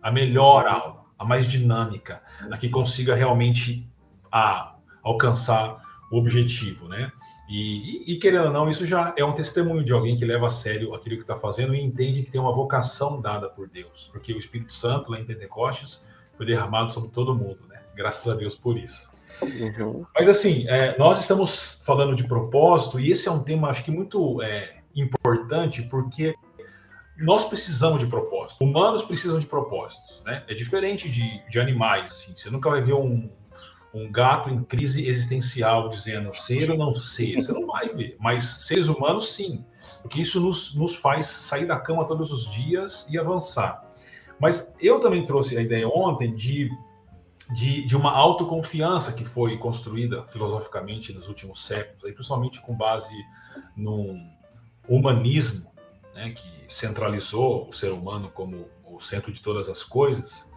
A 0.00 0.10
melhor 0.10 0.66
aula, 0.66 1.04
a 1.18 1.24
mais 1.24 1.46
dinâmica, 1.46 2.22
a 2.50 2.56
que 2.56 2.68
consiga 2.68 3.14
realmente 3.14 3.90
ah, 4.30 4.76
alcançar 5.02 5.87
objetivo, 6.10 6.88
né? 6.88 7.12
E, 7.48 8.04
e, 8.04 8.12
e, 8.12 8.18
querendo 8.18 8.46
ou 8.46 8.52
não, 8.52 8.68
isso 8.68 8.84
já 8.84 9.14
é 9.16 9.24
um 9.24 9.32
testemunho 9.32 9.82
de 9.82 9.92
alguém 9.92 10.16
que 10.16 10.24
leva 10.24 10.48
a 10.48 10.50
sério 10.50 10.94
aquilo 10.94 11.16
que 11.16 11.22
está 11.22 11.36
fazendo 11.36 11.74
e 11.74 11.80
entende 11.80 12.22
que 12.22 12.30
tem 12.30 12.40
uma 12.40 12.52
vocação 12.52 13.20
dada 13.20 13.48
por 13.48 13.68
Deus, 13.68 14.10
porque 14.12 14.34
o 14.34 14.38
Espírito 14.38 14.72
Santo 14.74 15.10
lá 15.10 15.18
em 15.18 15.24
Pentecostes 15.24 16.06
foi 16.36 16.44
derramado 16.44 16.92
sobre 16.92 17.10
todo 17.10 17.34
mundo, 17.34 17.58
né? 17.68 17.80
Graças 17.94 18.32
a 18.32 18.36
Deus 18.36 18.54
por 18.54 18.76
isso. 18.76 19.10
Uhum. 19.40 20.04
Mas 20.14 20.28
assim, 20.28 20.66
é, 20.68 20.96
nós 20.98 21.18
estamos 21.18 21.82
falando 21.86 22.14
de 22.14 22.24
propósito 22.24 23.00
e 23.00 23.10
esse 23.10 23.28
é 23.28 23.30
um 23.30 23.42
tema, 23.42 23.68
acho 23.68 23.82
que 23.82 23.90
muito 23.90 24.42
é, 24.42 24.78
importante, 24.94 25.82
porque 25.82 26.34
nós 27.16 27.48
precisamos 27.48 28.00
de 28.00 28.06
propósito. 28.06 28.62
Humanos 28.62 29.02
precisam 29.02 29.40
de 29.40 29.46
propósitos, 29.46 30.22
né? 30.24 30.44
É 30.46 30.54
diferente 30.54 31.08
de, 31.08 31.42
de 31.48 31.58
animais, 31.58 32.12
assim. 32.12 32.36
Você 32.36 32.50
nunca 32.50 32.70
vai 32.70 32.80
ver 32.82 32.92
um, 32.92 33.28
um 33.92 34.10
gato 34.10 34.50
em 34.50 34.62
crise 34.62 35.06
existencial 35.06 35.88
dizendo 35.88 36.34
ser 36.34 36.70
ou 36.70 36.76
não 36.76 36.92
ser, 36.92 37.36
você 37.36 37.52
não 37.52 37.66
vai 37.66 37.88
ver. 37.88 38.16
Mas 38.20 38.44
seres 38.44 38.88
humanos, 38.88 39.32
sim, 39.32 39.64
porque 40.02 40.20
isso 40.20 40.40
nos, 40.40 40.74
nos 40.74 40.94
faz 40.94 41.26
sair 41.26 41.66
da 41.66 41.78
cama 41.78 42.06
todos 42.06 42.30
os 42.30 42.50
dias 42.50 43.06
e 43.10 43.18
avançar. 43.18 43.84
Mas 44.38 44.74
eu 44.80 45.00
também 45.00 45.24
trouxe 45.24 45.56
a 45.56 45.62
ideia 45.62 45.88
ontem 45.88 46.34
de, 46.34 46.70
de, 47.54 47.84
de 47.86 47.96
uma 47.96 48.12
autoconfiança 48.12 49.12
que 49.12 49.24
foi 49.24 49.58
construída 49.58 50.24
filosoficamente 50.28 51.12
nos 51.12 51.26
últimos 51.28 51.64
séculos, 51.64 52.04
aí, 52.04 52.12
principalmente 52.12 52.60
com 52.60 52.76
base 52.76 53.14
no 53.76 54.14
humanismo, 54.88 55.70
né, 56.14 56.30
que 56.30 56.48
centralizou 56.68 57.68
o 57.68 57.72
ser 57.72 57.92
humano 57.92 58.30
como 58.32 58.68
o 58.84 58.98
centro 59.00 59.32
de 59.32 59.40
todas 59.40 59.68
as 59.68 59.82
coisas. 59.82 60.48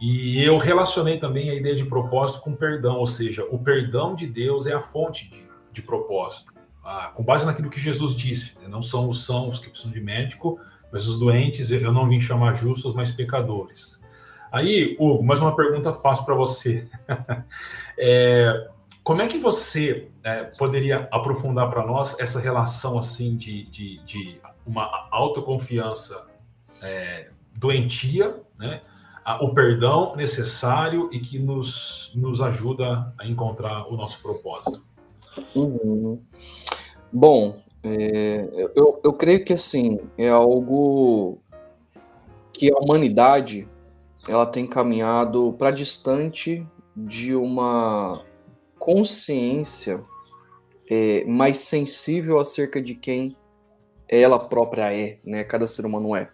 E 0.00 0.42
eu 0.42 0.58
relacionei 0.58 1.18
também 1.18 1.50
a 1.50 1.54
ideia 1.54 1.74
de 1.74 1.84
propósito 1.84 2.40
com 2.40 2.54
perdão, 2.54 2.96
ou 2.96 3.06
seja, 3.06 3.44
o 3.50 3.58
perdão 3.58 4.14
de 4.14 4.26
Deus 4.26 4.66
é 4.66 4.72
a 4.72 4.80
fonte 4.80 5.28
de, 5.28 5.44
de 5.72 5.82
propósito. 5.82 6.52
Ah, 6.84 7.10
com 7.14 7.22
base 7.22 7.44
naquilo 7.44 7.68
que 7.68 7.80
Jesus 7.80 8.14
disse, 8.14 8.56
né? 8.60 8.68
não 8.68 8.80
são 8.80 9.08
os 9.08 9.24
sãos 9.24 9.58
que 9.58 9.68
precisam 9.68 9.92
de 9.92 10.00
médico, 10.00 10.58
mas 10.92 11.06
os 11.06 11.18
doentes 11.18 11.70
eu 11.70 11.92
não 11.92 12.08
vim 12.08 12.20
chamar 12.20 12.54
justos, 12.54 12.94
mas 12.94 13.10
pecadores. 13.10 14.00
Aí, 14.50 14.96
Hugo, 14.98 15.22
mais 15.22 15.40
uma 15.40 15.54
pergunta 15.54 15.92
fácil 15.92 16.24
para 16.24 16.34
você. 16.34 16.88
é, 17.98 18.68
como 19.02 19.20
é 19.20 19.26
que 19.26 19.38
você 19.38 20.08
é, 20.22 20.44
poderia 20.44 21.08
aprofundar 21.10 21.68
para 21.68 21.84
nós 21.84 22.18
essa 22.18 22.40
relação 22.40 22.98
assim 22.98 23.36
de, 23.36 23.64
de, 23.64 23.98
de 24.04 24.40
uma 24.66 25.08
autoconfiança 25.10 26.26
é, 26.82 27.30
doentia, 27.54 28.40
né? 28.58 28.80
O 29.40 29.52
perdão 29.52 30.16
necessário 30.16 31.08
e 31.12 31.18
que 31.18 31.38
nos, 31.38 32.12
nos 32.14 32.40
ajuda 32.40 33.12
a 33.18 33.26
encontrar 33.26 33.86
o 33.92 33.96
nosso 33.96 34.20
propósito? 34.22 34.82
Uhum. 35.54 36.20
Bom, 37.12 37.56
é, 37.82 38.48
eu, 38.74 39.00
eu 39.04 39.12
creio 39.12 39.44
que 39.44 39.52
assim 39.52 39.98
é 40.16 40.28
algo 40.28 41.38
que 42.52 42.72
a 42.72 42.78
humanidade 42.78 43.68
ela 44.28 44.44
tem 44.44 44.66
caminhado 44.66 45.54
para 45.58 45.70
distante 45.70 46.66
de 46.96 47.34
uma 47.34 48.24
consciência 48.78 50.02
é, 50.90 51.24
mais 51.24 51.58
sensível 51.58 52.40
acerca 52.40 52.80
de 52.80 52.94
quem 52.94 53.36
ela 54.08 54.38
própria 54.38 54.92
é, 54.92 55.18
né? 55.24 55.44
Cada 55.44 55.66
ser 55.66 55.86
humano 55.86 56.16
é, 56.16 56.28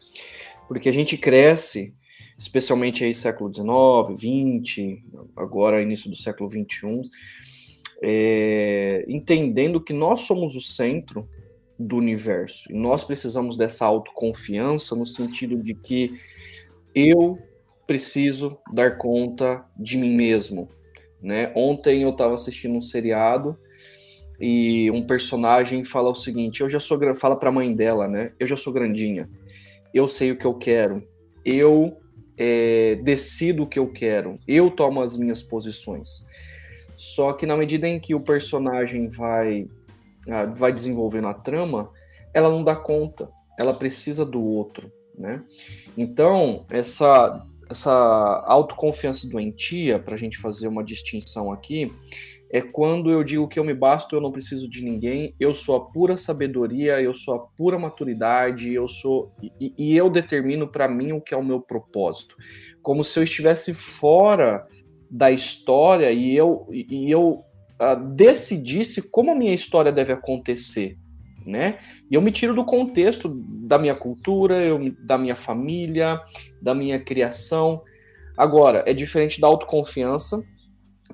porque 0.69 0.89
a 0.89 0.93
gente 0.93 1.17
cresce, 1.17 1.95
especialmente 2.45 3.03
aí 3.03 3.15
século 3.15 3.51
XIX, 3.53 4.21
XX, 4.21 4.99
agora 5.35 5.81
início 5.81 6.11
do 6.11 6.17
século 6.17 6.49
XXI, 6.49 7.09
é, 8.03 9.03
entendendo 9.09 9.81
que 9.81 9.95
nós 9.95 10.21
somos 10.21 10.55
o 10.55 10.61
centro 10.61 11.27
do 11.79 11.97
universo 11.97 12.71
e 12.71 12.75
nós 12.75 13.03
precisamos 13.03 13.57
dessa 13.57 13.87
autoconfiança 13.87 14.95
no 14.95 15.07
sentido 15.07 15.57
de 15.57 15.75
que 15.75 16.21
eu 16.95 17.39
preciso 17.87 18.59
dar 18.73 18.99
conta 18.99 19.65
de 19.75 19.97
mim 19.97 20.15
mesmo, 20.15 20.69
né? 21.23 21.51
Ontem 21.57 22.03
eu 22.03 22.11
estava 22.11 22.35
assistindo 22.35 22.77
um 22.77 22.81
seriado 22.81 23.59
e 24.39 24.91
um 24.91 25.07
personagem 25.07 25.83
fala 25.83 26.11
o 26.11 26.15
seguinte: 26.15 26.61
eu 26.61 26.69
já 26.69 26.79
sou 26.79 27.01
fala 27.15 27.37
para 27.37 27.49
a 27.49 27.53
mãe 27.53 27.75
dela, 27.75 28.07
né? 28.07 28.33
Eu 28.39 28.47
já 28.47 28.57
sou 28.57 28.73
grandinha, 28.73 29.31
eu 29.95 30.07
sei 30.07 30.31
o 30.31 30.37
que 30.37 30.45
eu 30.45 30.55
quero, 30.55 31.03
eu 31.45 32.04
é, 32.37 32.97
decido 32.97 33.63
o 33.63 33.67
que 33.67 33.79
eu 33.79 33.91
quero, 33.91 34.37
eu 34.47 34.71
tomo 34.71 35.01
as 35.01 35.17
minhas 35.17 35.43
posições. 35.43 36.25
Só 36.97 37.33
que 37.33 37.47
na 37.47 37.57
medida 37.57 37.89
em 37.89 37.99
que 37.99 38.15
o 38.15 38.21
personagem 38.21 39.09
vai 39.09 39.69
ah, 40.29 40.47
vai 40.47 40.73
desenvolvendo 40.73 41.29
a 41.29 41.35
trama, 41.35 41.91
ela 42.33 42.49
não 42.49 42.65
dá 42.65 42.75
conta, 42.75 43.29
ela 43.59 43.75
precisa 43.75 44.25
do 44.25 44.43
outro, 44.43 44.91
né? 45.17 45.43
Então 45.97 46.65
essa 46.71 47.45
essa 47.69 48.45
autoconfiança 48.47 49.27
doentia, 49.27 49.99
para 49.99 50.15
a 50.15 50.19
gente 50.19 50.37
fazer 50.37 50.69
uma 50.69 50.85
distinção 50.85 51.51
aqui, 51.51 51.93
é 52.55 52.61
quando 52.61 53.11
eu 53.11 53.25
digo 53.25 53.49
que 53.49 53.59
eu 53.59 53.65
me 53.65 53.75
basto, 53.75 54.15
eu 54.15 54.21
não 54.21 54.31
preciso 54.31 54.69
de 54.69 54.81
ninguém, 54.81 55.35
eu 55.41 55.53
sou 55.53 55.75
a 55.75 55.81
pura 55.91 56.17
sabedoria, 56.17 57.03
eu 57.03 57.13
sou 57.13 57.35
a 57.35 57.39
pura 57.41 57.77
maturidade, 57.77 58.73
eu 58.73 58.87
sou 58.87 59.35
e, 59.43 59.75
e 59.77 59.97
eu 59.97 60.09
determino 60.09 60.69
para 60.69 60.87
mim 60.87 61.11
o 61.11 61.21
que 61.21 61.35
é 61.35 61.37
o 61.37 61.43
meu 61.43 61.61
propósito, 61.61 62.37
como 62.81 63.03
se 63.03 63.19
eu 63.19 63.25
estivesse 63.25 63.75
fora 63.75 64.65
da 65.11 65.33
história 65.33 66.13
e 66.13 66.37
eu 66.37 66.69
e 66.71 67.11
eu 67.11 67.43
uh, 67.81 68.15
decidisse 68.15 69.03
como 69.03 69.33
a 69.33 69.35
minha 69.35 69.53
história 69.53 69.91
deve 69.91 70.13
acontecer, 70.13 70.97
né? 71.45 71.81
E 72.09 72.15
eu 72.15 72.23
me 72.23 72.31
tiro 72.31 72.55
do 72.55 72.65
contexto 72.65 73.29
da 73.67 73.79
minha 73.79 73.97
cultura, 73.97 74.63
eu, 74.63 74.79
da 75.05 75.19
minha 75.19 75.35
família, 75.35 76.21
da 76.63 76.73
minha 76.73 77.01
criação. 77.01 77.83
Agora, 78.39 78.85
é 78.87 78.95
diferente 78.95 79.41
da 79.41 79.49
autoconfiança, 79.49 80.41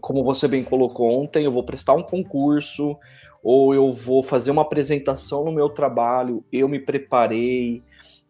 como 0.00 0.22
você 0.22 0.46
bem 0.46 0.62
colocou 0.62 1.10
ontem, 1.22 1.44
eu 1.44 1.52
vou 1.52 1.64
prestar 1.64 1.94
um 1.94 2.02
concurso 2.02 2.96
ou 3.42 3.74
eu 3.74 3.90
vou 3.90 4.22
fazer 4.22 4.50
uma 4.50 4.62
apresentação 4.62 5.44
no 5.44 5.52
meu 5.52 5.68
trabalho, 5.70 6.44
eu 6.52 6.68
me 6.68 6.78
preparei, 6.78 7.82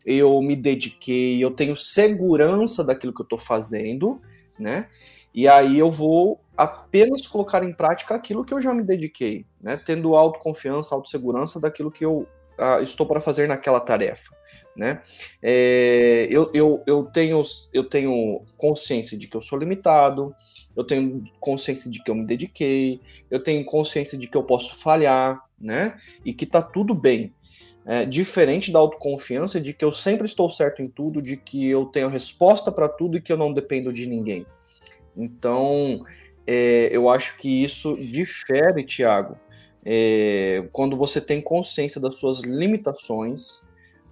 eu 0.07 0.41
me 0.41 0.55
dediquei, 0.55 1.43
eu 1.43 1.51
tenho 1.51 1.77
segurança 1.77 2.85
daquilo 2.85 3.13
que 3.13 3.21
eu 3.21 3.25
estou 3.25 3.39
fazendo, 3.39 4.21
né? 4.59 4.89
E 5.35 5.47
aí 5.47 5.79
eu 5.79 5.91
vou 5.91 6.41
apenas 6.57 7.27
colocar 7.27 7.63
em 7.65 7.73
prática 7.73 8.15
aquilo 8.15 8.45
que 8.45 8.53
eu 8.55 8.61
já 8.61 8.73
me 8.75 8.83
dediquei, 8.83 9.47
né? 9.61 9.77
Tendo 9.77 10.15
autoconfiança, 10.15 10.95
autossegurança 10.95 11.61
daquilo 11.61 11.91
que 11.91 12.05
eu 12.05 12.27
uh, 12.61 12.83
estou 12.83 13.07
para 13.07 13.21
fazer 13.21 13.49
naquela 13.49 13.81
tarefa, 13.81 14.31
né? 14.77 15.03
É, 15.43 16.29
eu, 16.31 16.51
eu, 16.53 16.83
eu, 16.87 17.05
tenho, 17.07 17.43
eu 17.73 17.85
tenho 17.85 18.41
consciência 18.57 19.17
de 19.17 19.27
que 19.27 19.37
eu 19.37 19.41
sou 19.41 19.59
limitado, 19.59 20.35
eu 20.77 20.85
tenho 20.85 21.25
consciência 21.41 21.91
de 21.91 22.03
que 22.03 22.11
eu 22.11 22.15
me 22.15 22.25
dediquei, 22.25 23.01
eu 23.31 23.43
tenho 23.43 23.65
consciência 23.65 24.17
de 24.17 24.29
que 24.29 24.37
eu 24.37 24.43
posso 24.43 24.77
falhar, 24.77 25.43
né? 25.59 25.99
E 26.25 26.33
que 26.33 26.47
tá 26.47 26.63
tudo 26.63 26.95
bem. 26.95 27.33
É, 27.87 28.05
diferente 28.05 28.71
da 28.71 28.79
autoconfiança 28.79 29.59
de 29.59 29.73
que 29.73 29.85
eu 29.85 29.91
sempre 29.91 30.27
estou 30.27 30.51
certo 30.51 30.83
em 30.83 30.89
tudo, 30.89 31.23
de 31.23 31.37
que 31.37 31.67
eu 31.67 31.87
tenho 31.87 32.09
resposta 32.09 32.71
para 32.71 32.89
tudo 32.89 33.17
e 33.17 33.23
que 33.23 33.33
eu 33.33 33.39
não 33.39 33.53
dependo 33.53 33.91
de 33.91 34.07
ninguém. 34.07 34.47
Então, 35.17 36.05
é, 36.47 36.89
eu 36.93 37.09
acho 37.09 37.37
que 37.39 37.65
isso 37.65 37.97
difere, 37.97 38.85
Tiago, 38.85 39.37
é, 39.85 40.69
quando 40.73 40.97
você 40.97 41.21
tem 41.21 41.41
consciência 41.41 42.01
das 42.01 42.17
suas 42.17 42.41
limitações, 42.41 43.63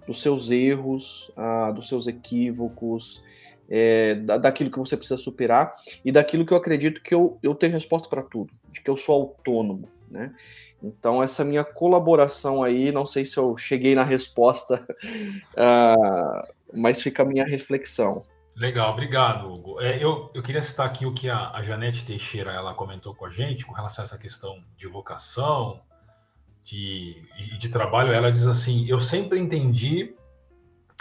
dos 0.07 0.21
seus 0.21 0.49
erros, 0.49 1.31
ah, 1.35 1.71
dos 1.71 1.87
seus 1.87 2.07
equívocos, 2.07 3.23
é, 3.69 4.15
da, 4.15 4.37
daquilo 4.37 4.71
que 4.71 4.79
você 4.79 4.97
precisa 4.97 5.17
superar 5.17 5.71
e 6.03 6.11
daquilo 6.11 6.45
que 6.45 6.51
eu 6.51 6.57
acredito 6.57 7.01
que 7.01 7.13
eu, 7.13 7.37
eu 7.43 7.53
tenho 7.53 7.73
resposta 7.73 8.09
para 8.09 8.23
tudo, 8.23 8.51
de 8.71 8.81
que 8.81 8.89
eu 8.89 8.97
sou 8.97 9.15
autônomo, 9.15 9.87
né? 10.09 10.33
Então, 10.81 11.21
essa 11.21 11.43
minha 11.43 11.63
colaboração 11.63 12.63
aí, 12.63 12.91
não 12.91 13.05
sei 13.05 13.25
se 13.25 13.37
eu 13.37 13.57
cheguei 13.57 13.93
na 13.93 14.03
resposta, 14.03 14.83
uh, 15.53 16.53
mas 16.73 17.01
fica 17.01 17.21
a 17.21 17.25
minha 17.25 17.45
reflexão. 17.45 18.21
Legal, 18.55 18.91
obrigado, 18.91 19.51
Hugo. 19.51 19.79
É, 19.79 20.03
eu, 20.03 20.29
eu 20.33 20.43
queria 20.43 20.61
citar 20.61 20.85
aqui 20.85 21.05
o 21.05 21.13
que 21.13 21.29
a, 21.29 21.51
a 21.51 21.61
Janete 21.63 22.05
Teixeira 22.05 22.51
ela 22.51 22.73
comentou 22.73 23.15
com 23.15 23.25
a 23.25 23.29
gente 23.29 23.65
com 23.65 23.73
relação 23.73 24.03
a 24.03 24.05
essa 24.05 24.17
questão 24.17 24.63
de 24.75 24.85
vocação 24.87 25.81
de, 26.65 27.25
de, 27.57 27.69
trabalho. 27.69 28.11
Ela 28.11 28.31
diz 28.31 28.45
assim: 28.45 28.85
Eu 28.87 28.99
sempre 28.99 29.39
entendi, 29.39 30.13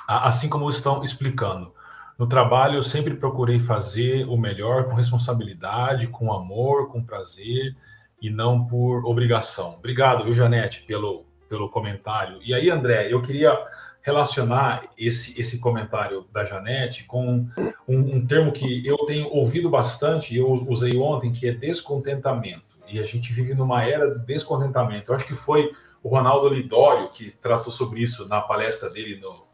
assim 0.07 0.49
como 0.49 0.71
estão 0.71 1.03
explicando, 1.03 1.75
no 2.19 2.27
trabalho 2.27 2.77
eu 2.77 2.83
sempre 2.83 3.15
procurei 3.15 3.59
fazer 3.59 4.27
o 4.29 4.37
melhor 4.37 4.85
com 4.85 4.95
responsabilidade, 4.95 6.07
com 6.09 6.33
amor, 6.33 6.89
com 6.91 7.05
prazer 7.05 7.77
e 8.21 8.31
não 8.31 8.67
por 8.67 9.05
obrigação. 9.05 9.75
Obrigado, 9.75 10.25
viu, 10.25 10.35
Janete, 10.35 10.83
pelo, 10.83 11.25
pelo 11.49 11.69
comentário. 11.69 12.41
E 12.43 12.53
aí, 12.53 12.71
André, 12.71 13.13
eu 13.13 13.23
queria 13.23 13.57
relacionar 14.03 14.91
esse, 14.97 15.39
esse 15.39 15.59
comentário 15.59 16.27
da 16.33 16.45
Janete 16.45 17.05
com 17.05 17.47
um, 17.87 18.17
um, 18.17 18.27
termo 18.27 18.53
que 18.53 18.87
eu 18.87 18.97
tenho 18.99 19.29
ouvido 19.29 19.69
bastante, 19.69 20.35
e 20.35 20.39
eu 20.39 20.49
usei 20.67 20.97
ontem, 20.97 21.33
que 21.33 21.47
é 21.47 21.53
descontentamento. 21.53 22.79
E 22.89 22.99
a 22.99 23.03
gente 23.03 23.33
vive 23.33 23.55
numa 23.55 23.85
era 23.85 24.19
de 24.19 24.25
descontentamento. 24.25 25.11
Eu 25.11 25.17
acho 25.17 25.27
que 25.27 25.35
foi 25.35 25.73
o 26.03 26.09
Ronaldo 26.09 26.49
Lidório 26.49 27.09
que 27.09 27.31
tratou 27.31 27.73
sobre 27.73 28.01
isso 28.01 28.27
na 28.29 28.41
palestra 28.41 28.89
dele 28.89 29.21
no, 29.21 29.47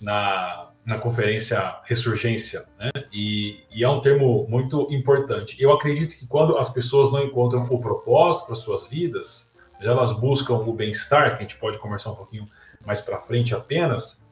na, 0.00 0.70
na 0.84 0.98
conferência 0.98 1.76
Ressurgência, 1.84 2.64
né? 2.78 2.90
E, 3.12 3.64
e, 3.70 3.82
é 3.82 3.88
um 3.88 4.00
termo 4.00 4.46
muito 4.48 4.86
importante. 4.90 5.60
Eu 5.60 5.72
acredito 5.72 6.16
que 6.16 6.26
quando 6.26 6.56
as 6.56 6.68
pessoas 6.70 7.10
não 7.10 7.22
encontram 7.24 7.66
o 7.70 7.80
propósito 7.80 8.46
para 8.46 8.54
suas 8.54 8.86
vidas, 8.86 9.50
elas 9.80 10.12
buscam 10.12 10.54
o 10.54 10.72
bem-estar, 10.72 11.30
que 11.30 11.36
a 11.38 11.40
gente 11.42 11.56
pode 11.56 11.78
conversar 11.78 12.12
um 12.12 12.16
pouquinho 12.16 12.48
mais 12.86 13.00
para 13.00 13.20
frente 13.20 13.54
apenas, 13.54 14.22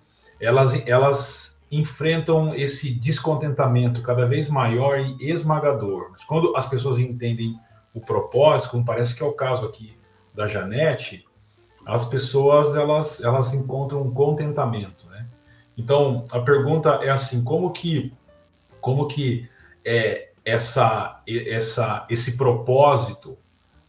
elas, 0.40 0.86
elas 0.86 1.62
enfrentam 1.70 2.54
esse 2.54 2.90
descontentamento 2.90 4.02
cada 4.02 4.26
vez 4.26 4.48
maior 4.48 4.98
e 4.98 5.30
esmagador. 5.30 6.08
Mas 6.12 6.24
quando 6.24 6.56
as 6.56 6.66
pessoas 6.66 6.98
entendem 6.98 7.58
o 7.94 8.00
propósito, 8.00 8.72
como 8.72 8.84
parece 8.84 9.14
que 9.14 9.22
é 9.22 9.26
o 9.26 9.32
caso 9.32 9.66
aqui 9.66 9.96
da 10.34 10.48
Janete, 10.48 11.24
as 11.86 12.04
pessoas 12.04 12.74
elas, 12.74 13.20
elas 13.22 13.52
encontram 13.54 14.02
um 14.02 14.12
contentamento, 14.12 15.06
né? 15.08 15.26
Então 15.76 16.26
a 16.30 16.40
pergunta 16.40 17.00
é 17.02 17.10
assim, 17.10 17.42
como 17.42 17.70
que 17.70 18.12
como 18.80 19.06
que 19.06 19.48
é 19.84 20.30
essa 20.44 21.22
essa 21.26 22.06
esse 22.08 22.36
propósito 22.36 23.36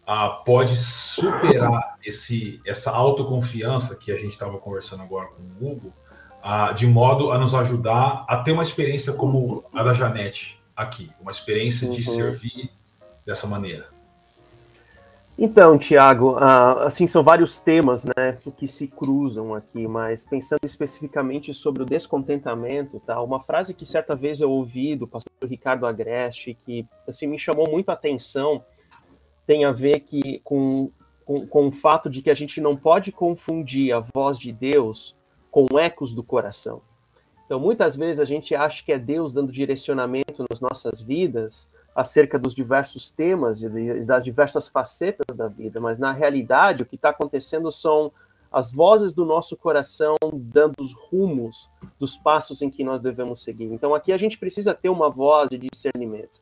ah, 0.06 0.30
pode 0.30 0.76
superar 0.76 1.98
esse, 2.04 2.62
essa 2.66 2.92
autoconfiança 2.92 3.96
que 3.96 4.12
a 4.12 4.18
gente 4.18 4.32
estava 4.32 4.58
conversando 4.58 5.04
agora 5.04 5.28
com 5.28 5.42
o 5.42 5.72
Hugo, 5.72 5.94
ah, 6.42 6.72
de 6.74 6.88
modo 6.88 7.32
a 7.32 7.38
nos 7.38 7.54
ajudar 7.54 8.26
a 8.28 8.38
ter 8.38 8.52
uma 8.52 8.64
experiência 8.64 9.14
como 9.14 9.64
a 9.74 9.84
da 9.84 9.94
Janete 9.94 10.60
aqui, 10.76 11.12
uma 11.22 11.32
experiência 11.32 11.90
de 11.90 12.08
uhum. 12.08 12.16
servir 12.16 12.72
dessa 13.26 13.48
maneira. 13.48 13.88
Então, 15.44 15.76
Tiago, 15.76 16.34
uh, 16.34 16.84
assim, 16.84 17.08
são 17.08 17.24
vários 17.24 17.58
temas, 17.58 18.06
né, 18.06 18.38
que 18.58 18.68
se 18.68 18.88
cruzam 18.88 19.56
aqui, 19.56 19.88
mas 19.88 20.24
pensando 20.24 20.60
especificamente 20.64 21.52
sobre 21.52 21.82
o 21.82 21.86
descontentamento, 21.86 23.00
tá, 23.00 23.20
uma 23.22 23.40
frase 23.40 23.74
que 23.74 23.84
certa 23.84 24.16
vez 24.16 24.40
eu 24.40 24.52
ouvi 24.52 24.96
do 24.96 25.08
pastor 25.08 25.32
Ricardo 25.44 25.88
Agreste, 25.88 26.56
que, 26.64 26.86
assim, 27.08 27.26
me 27.26 27.40
chamou 27.40 27.68
muito 27.68 27.90
a 27.90 27.94
atenção, 27.94 28.64
tem 29.52 29.66
a 29.66 29.72
ver 29.74 30.00
que, 30.00 30.40
com, 30.46 30.90
com, 31.26 31.46
com 31.46 31.68
o 31.68 31.72
fato 31.74 32.10
de 32.10 32.22
que 32.22 32.30
a 32.30 32.34
gente 32.34 32.62
não 32.62 32.74
pode 32.74 33.12
confundir 33.12 33.94
a 33.94 34.00
voz 34.00 34.40
de 34.40 34.50
Deus 34.50 35.14
com 35.52 35.78
ecos 35.78 36.14
do 36.14 36.24
coração. 36.24 36.82
Então, 37.46 37.60
muitas 37.60 37.98
vezes 37.98 38.22
a 38.22 38.24
gente 38.24 38.56
acha 38.56 38.82
que 38.82 38.94
é 38.94 38.98
Deus 38.98 39.34
dando 39.34 39.52
direcionamento 39.52 40.46
nas 40.50 40.62
nossas 40.62 41.02
vidas, 41.02 41.70
acerca 41.94 42.40
dos 42.40 42.56
diversos 42.56 43.12
temas 43.12 43.62
e 43.62 44.08
das 44.08 44.24
diversas 44.24 44.70
facetas 44.70 45.36
da 45.36 45.50
vida, 45.50 45.82
mas 45.82 46.00
na 46.00 46.14
realidade 46.14 46.84
o 46.84 46.86
que 46.86 46.96
está 46.96 47.10
acontecendo 47.10 47.70
são 47.74 48.10
as 48.50 48.72
vozes 48.72 49.14
do 49.14 49.26
nosso 49.26 49.58
coração 49.58 50.16
dando 50.32 50.76
os 50.80 50.94
rumos 50.94 51.70
dos 52.00 52.16
passos 52.16 52.62
em 52.62 52.70
que 52.70 52.86
nós 52.86 53.02
devemos 53.02 53.44
seguir. 53.44 53.66
Então 53.66 53.94
aqui 53.94 54.14
a 54.14 54.18
gente 54.18 54.38
precisa 54.38 54.74
ter 54.74 54.88
uma 54.88 55.10
voz 55.10 55.50
de 55.50 55.58
discernimento. 55.58 56.42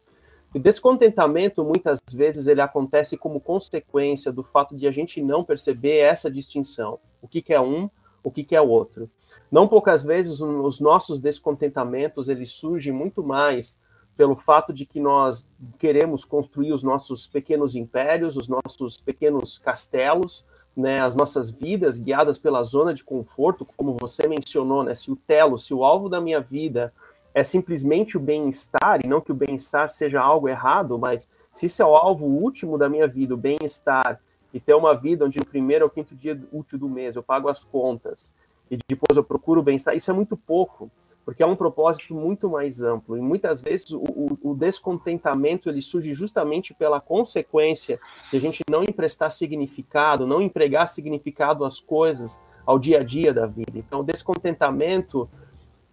O 0.53 0.57
descontentamento 0.57 1.63
muitas 1.63 1.99
vezes 2.11 2.47
ele 2.47 2.61
acontece 2.61 3.15
como 3.15 3.39
consequência 3.39 4.31
do 4.31 4.43
fato 4.43 4.75
de 4.75 4.87
a 4.87 4.91
gente 4.91 5.21
não 5.21 5.43
perceber 5.43 5.97
essa 5.97 6.29
distinção, 6.29 6.99
o 7.21 7.27
que, 7.27 7.41
que 7.41 7.53
é 7.53 7.61
um, 7.61 7.87
o 8.23 8.31
que, 8.31 8.43
que 8.43 8.55
é 8.55 8.61
outro. 8.61 9.09
Não 9.51 9.67
poucas 9.67 10.03
vezes 10.03 10.39
os 10.41 10.79
nossos 10.79 11.19
descontentamentos 11.19 12.29
eles 12.29 12.49
surgem 12.51 12.91
muito 12.91 13.23
mais 13.23 13.79
pelo 14.17 14.35
fato 14.35 14.73
de 14.73 14.85
que 14.85 14.99
nós 14.99 15.47
queremos 15.77 16.25
construir 16.25 16.73
os 16.73 16.83
nossos 16.83 17.27
pequenos 17.27 17.75
impérios, 17.75 18.35
os 18.35 18.47
nossos 18.47 18.97
pequenos 18.97 19.57
castelos, 19.57 20.45
né, 20.75 20.99
as 20.99 21.15
nossas 21.15 21.49
vidas 21.49 21.97
guiadas 21.97 22.39
pela 22.39 22.63
zona 22.63 22.93
de 22.93 23.03
conforto, 23.03 23.65
como 23.77 23.95
você 23.99 24.27
mencionou, 24.27 24.83
né, 24.83 24.95
se 24.95 25.11
o 25.11 25.15
telo, 25.15 25.57
se 25.57 25.73
o 25.73 25.83
alvo 25.83 26.09
da 26.09 26.19
minha 26.19 26.41
vida 26.41 26.93
é 27.39 27.43
simplesmente 27.43 28.17
o 28.17 28.19
bem-estar, 28.19 28.99
e 29.03 29.07
não 29.07 29.21
que 29.21 29.31
o 29.31 29.35
bem-estar 29.35 29.89
seja 29.89 30.21
algo 30.21 30.47
errado, 30.47 30.97
mas 30.99 31.31
se 31.53 31.65
isso 31.65 31.81
é 31.81 31.85
o 31.85 31.95
alvo 31.95 32.25
último 32.25 32.77
da 32.77 32.89
minha 32.89 33.07
vida, 33.07 33.33
o 33.33 33.37
bem-estar, 33.37 34.19
e 34.53 34.59
ter 34.59 34.73
uma 34.73 34.95
vida 34.95 35.25
onde 35.25 35.39
no 35.39 35.45
primeiro 35.45 35.85
ou 35.85 35.91
quinto 35.91 36.15
dia 36.15 36.39
útil 36.51 36.77
do 36.77 36.89
mês 36.89 37.15
eu 37.15 37.23
pago 37.23 37.49
as 37.49 37.63
contas, 37.63 38.33
e 38.69 38.77
depois 38.87 39.17
eu 39.17 39.23
procuro 39.23 39.61
o 39.61 39.63
bem-estar, 39.63 39.95
isso 39.95 40.11
é 40.11 40.13
muito 40.13 40.35
pouco 40.37 40.91
porque 41.25 41.43
é 41.43 41.45
um 41.45 41.55
propósito 41.55 42.15
muito 42.15 42.49
mais 42.49 42.81
amplo 42.81 43.15
e 43.15 43.21
muitas 43.21 43.61
vezes 43.61 43.91
o, 43.91 43.99
o, 43.99 44.37
o, 44.41 44.55
descontentamento 44.55 45.69
ele 45.69 45.79
surge 45.79 46.11
justamente 46.11 46.73
pela 46.73 46.99
consequência 46.99 47.99
de 48.31 48.37
a 48.37 48.41
gente 48.41 48.63
não 48.67 48.81
emprestar 48.81 49.31
significado, 49.31 50.25
não 50.25 50.41
empregar 50.41 50.87
significado 50.87 51.63
às 51.63 51.79
coisas, 51.79 52.41
ao 52.65 52.79
dia 52.79 53.01
a 53.01 53.03
dia 53.03 53.31
da 53.31 53.45
vida. 53.45 53.73
Então, 53.75 54.03
descontentamento 54.03 55.29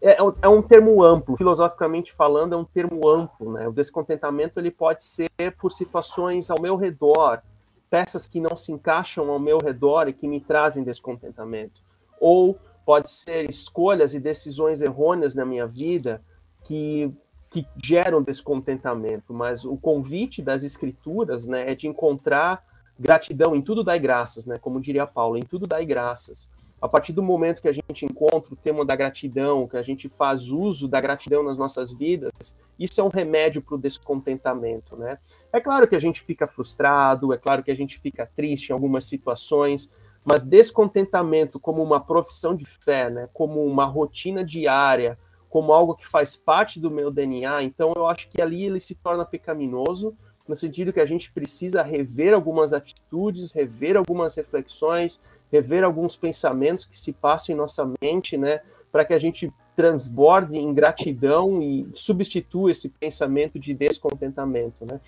é, 0.00 0.12
é, 0.12 0.18
é 0.42 0.48
um 0.48 0.62
termo 0.62 1.02
amplo, 1.02 1.36
filosoficamente 1.36 2.12
falando, 2.12 2.54
é 2.54 2.56
um 2.56 2.64
termo 2.64 3.08
amplo, 3.08 3.52
né? 3.52 3.66
O 3.66 3.72
descontentamento 3.72 4.58
ele 4.60 4.70
pode 4.70 5.04
ser 5.04 5.30
por 5.58 5.72
situações 5.72 6.50
ao 6.50 6.60
meu 6.60 6.76
redor, 6.76 7.42
peças 7.88 8.28
que 8.28 8.40
não 8.40 8.56
se 8.56 8.72
encaixam 8.72 9.30
ao 9.30 9.38
meu 9.38 9.58
redor 9.58 10.08
e 10.08 10.12
que 10.12 10.28
me 10.28 10.40
trazem 10.40 10.84
descontentamento, 10.84 11.80
ou 12.20 12.58
pode 12.84 13.10
ser 13.10 13.48
escolhas 13.48 14.14
e 14.14 14.20
decisões 14.20 14.80
errôneas 14.80 15.34
na 15.34 15.44
minha 15.44 15.66
vida 15.66 16.22
que, 16.62 17.12
que 17.50 17.66
geram 17.82 18.22
descontentamento, 18.22 19.32
mas 19.32 19.64
o 19.64 19.76
convite 19.76 20.42
das 20.42 20.62
escrituras 20.62 21.46
né, 21.46 21.70
é 21.70 21.74
de 21.74 21.88
encontrar 21.88 22.64
gratidão 22.98 23.54
em 23.54 23.62
tudo 23.62 23.82
dai 23.82 23.98
graças, 23.98 24.46
né, 24.46 24.58
como 24.58 24.80
diria 24.80 25.06
Paulo, 25.06 25.36
em 25.36 25.42
tudo 25.42 25.66
dai 25.66 25.84
graças. 25.84 26.50
A 26.80 26.88
partir 26.88 27.12
do 27.12 27.22
momento 27.22 27.62
que 27.62 27.68
a 27.68 27.72
gente 27.72 28.04
encontra 28.04 28.52
o 28.52 28.56
tema 28.56 28.84
da 28.84 28.94
gratidão, 28.94 29.66
que 29.66 29.78
a 29.78 29.82
gente 29.82 30.08
faz 30.08 30.50
uso 30.50 30.86
da 30.86 31.00
gratidão 31.00 31.42
nas 31.42 31.56
nossas 31.56 31.90
vidas, 31.92 32.58
isso 32.78 33.00
é 33.00 33.04
um 33.04 33.08
remédio 33.08 33.62
para 33.62 33.76
o 33.76 33.78
descontentamento, 33.78 34.94
né? 34.94 35.18
É 35.52 35.58
claro 35.58 35.88
que 35.88 35.96
a 35.96 35.98
gente 35.98 36.20
fica 36.20 36.46
frustrado, 36.46 37.32
é 37.32 37.38
claro 37.38 37.62
que 37.62 37.70
a 37.70 37.74
gente 37.74 37.98
fica 37.98 38.30
triste 38.36 38.68
em 38.68 38.72
algumas 38.72 39.06
situações, 39.06 39.90
mas 40.22 40.44
descontentamento 40.44 41.58
como 41.58 41.82
uma 41.82 42.00
profissão 42.00 42.54
de 42.54 42.66
fé, 42.66 43.08
né, 43.08 43.28
como 43.32 43.64
uma 43.64 43.84
rotina 43.84 44.44
diária, 44.44 45.16
como 45.48 45.72
algo 45.72 45.94
que 45.94 46.06
faz 46.06 46.34
parte 46.34 46.80
do 46.80 46.90
meu 46.90 47.10
DNA, 47.10 47.62
então 47.62 47.92
eu 47.96 48.06
acho 48.06 48.28
que 48.28 48.42
ali 48.42 48.64
ele 48.64 48.80
se 48.80 48.96
torna 48.96 49.24
pecaminoso, 49.24 50.16
no 50.48 50.56
sentido 50.56 50.92
que 50.92 51.00
a 51.00 51.06
gente 51.06 51.30
precisa 51.32 51.82
rever 51.82 52.34
algumas 52.34 52.72
atitudes, 52.72 53.52
rever 53.52 53.96
algumas 53.96 54.36
reflexões, 54.36 55.22
rever 55.50 55.84
alguns 55.84 56.16
pensamentos 56.16 56.84
que 56.84 56.98
se 56.98 57.12
passam 57.12 57.54
em 57.54 57.58
nossa 57.58 57.90
mente, 58.00 58.36
né, 58.36 58.60
para 58.92 59.04
que 59.04 59.14
a 59.14 59.18
gente 59.18 59.52
transborde 59.74 60.56
em 60.56 60.72
gratidão 60.72 61.60
e 61.62 61.86
substitua 61.92 62.70
esse 62.70 62.88
pensamento 62.88 63.58
de 63.58 63.74
descontentamento, 63.74 64.86
né? 64.86 65.00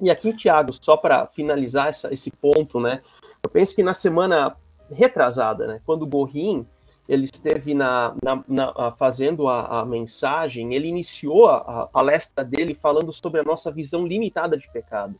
E 0.00 0.10
aqui, 0.10 0.36
Tiago, 0.36 0.72
só 0.72 0.96
para 0.96 1.26
finalizar 1.26 1.88
essa, 1.88 2.12
esse 2.12 2.30
ponto, 2.30 2.78
né? 2.80 3.00
Eu 3.42 3.48
penso 3.48 3.74
que 3.74 3.82
na 3.82 3.94
semana 3.94 4.54
retrasada, 4.90 5.66
né, 5.66 5.80
quando 5.86 6.02
o 6.02 6.06
Gorrin 6.06 6.66
ele 7.08 7.24
esteve 7.24 7.74
na, 7.74 8.14
na, 8.22 8.44
na 8.48 8.92
fazendo 8.92 9.46
a, 9.46 9.80
a, 9.80 9.84
mensagem, 9.84 10.74
ele 10.74 10.88
iniciou 10.88 11.48
a, 11.48 11.82
a, 11.82 11.86
palestra 11.86 12.44
dele 12.44 12.74
falando 12.74 13.12
sobre 13.12 13.40
a 13.40 13.44
nossa 13.44 13.70
visão 13.70 14.06
limitada 14.06 14.56
de 14.56 14.70
pecado. 14.70 15.14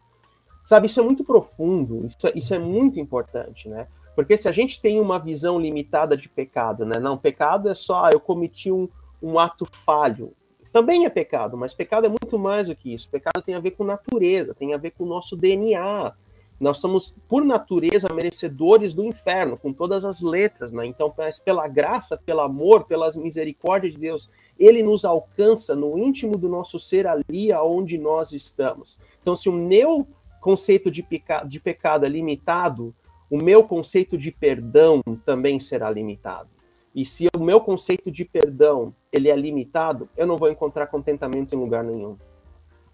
Sabe, 0.65 0.87
isso 0.87 0.99
é 0.99 1.03
muito 1.03 1.23
profundo, 1.25 2.07
isso, 2.07 2.27
é, 2.27 2.33
isso 2.35 2.55
é 2.55 2.59
muito 2.59 2.99
importante, 2.99 3.69
né? 3.69 3.87
Porque 4.17 4.37
se 4.37 4.49
a 4.49 4.53
gente 4.53 4.81
tem 4.81 4.99
uma 4.99 5.19
visão 5.19 5.61
limitada 5.61 6.17
de 6.17 6.29
pecado, 6.29 6.87
né? 6.87 6.99
Não, 6.99 7.19
pecado 7.19 7.69
é 7.69 7.75
só, 7.75 8.07
ah, 8.07 8.11
eu 8.13 8.21
cometi 8.21 8.73
um, 8.73 8.89
um 9.21 9.39
ato 9.39 9.67
falho. 9.71 10.33
Também 10.73 11.05
é 11.05 11.11
pecado, 11.11 11.57
mas 11.57 11.75
pecado 11.75 12.07
é 12.07 12.09
muito 12.09 12.39
mais 12.39 12.69
do 12.69 12.75
que 12.75 12.95
isso. 12.95 13.11
Pecado 13.11 13.43
tem 13.43 13.55
a 13.55 13.61
ver 13.61 13.73
com 13.73 13.85
natureza, 13.85 14.55
tem 14.55 14.73
a 14.73 14.79
ver 14.79 14.93
com 14.93 15.05
o 15.05 15.07
nosso 15.07 15.37
DNA, 15.37 16.13
nós 16.59 16.79
somos, 16.79 17.17
por 17.29 17.45
natureza, 17.45 18.13
merecedores 18.13 18.95
do 18.95 19.05
inferno, 19.05 19.57
com 19.57 19.73
todas 19.73 20.05
as 20.05 20.21
letras, 20.21 20.73
né? 20.73 20.87
Então, 20.87 21.13
pela 21.45 21.67
graça, 21.67 22.17
pelo 22.17 22.41
amor, 22.41 22.85
pelas 22.85 23.17
misericórdias 23.17 23.95
de 23.95 24.01
Deus, 24.01 24.31
ele 24.59 24.83
nos 24.83 25.05
alcança 25.05 25.75
no 25.75 25.99
íntimo 25.99 26.37
do 26.37 26.49
nosso 26.49 26.79
ser 26.79 27.07
ali 27.07 27.53
aonde 27.53 27.99
nós 27.99 28.33
estamos. 28.33 28.99
Então, 29.21 29.35
se 29.35 29.49
o 29.49 29.53
meu 29.53 30.07
conceito 30.41 30.91
de, 30.91 31.03
peca 31.03 31.43
de 31.43 31.59
pecado 31.59 32.07
é 32.07 32.09
limitado, 32.09 32.95
o 33.29 33.37
meu 33.37 33.65
conceito 33.65 34.17
de 34.17 34.31
perdão 34.31 35.03
também 35.25 35.59
será 35.59 35.91
limitado. 35.91 36.49
E 36.95 37.05
se 37.05 37.27
o 37.37 37.41
meu 37.41 37.61
conceito 37.61 38.11
de 38.11 38.25
perdão 38.25 38.95
ele 39.13 39.29
é 39.29 39.35
limitado, 39.35 40.09
eu 40.17 40.27
não 40.27 40.37
vou 40.37 40.49
encontrar 40.49 40.87
contentamento 40.87 41.55
em 41.55 41.59
lugar 41.59 41.83
nenhum. 41.83 42.17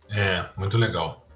É, 0.09 0.49
muito 0.57 0.79
legal. 0.79 1.27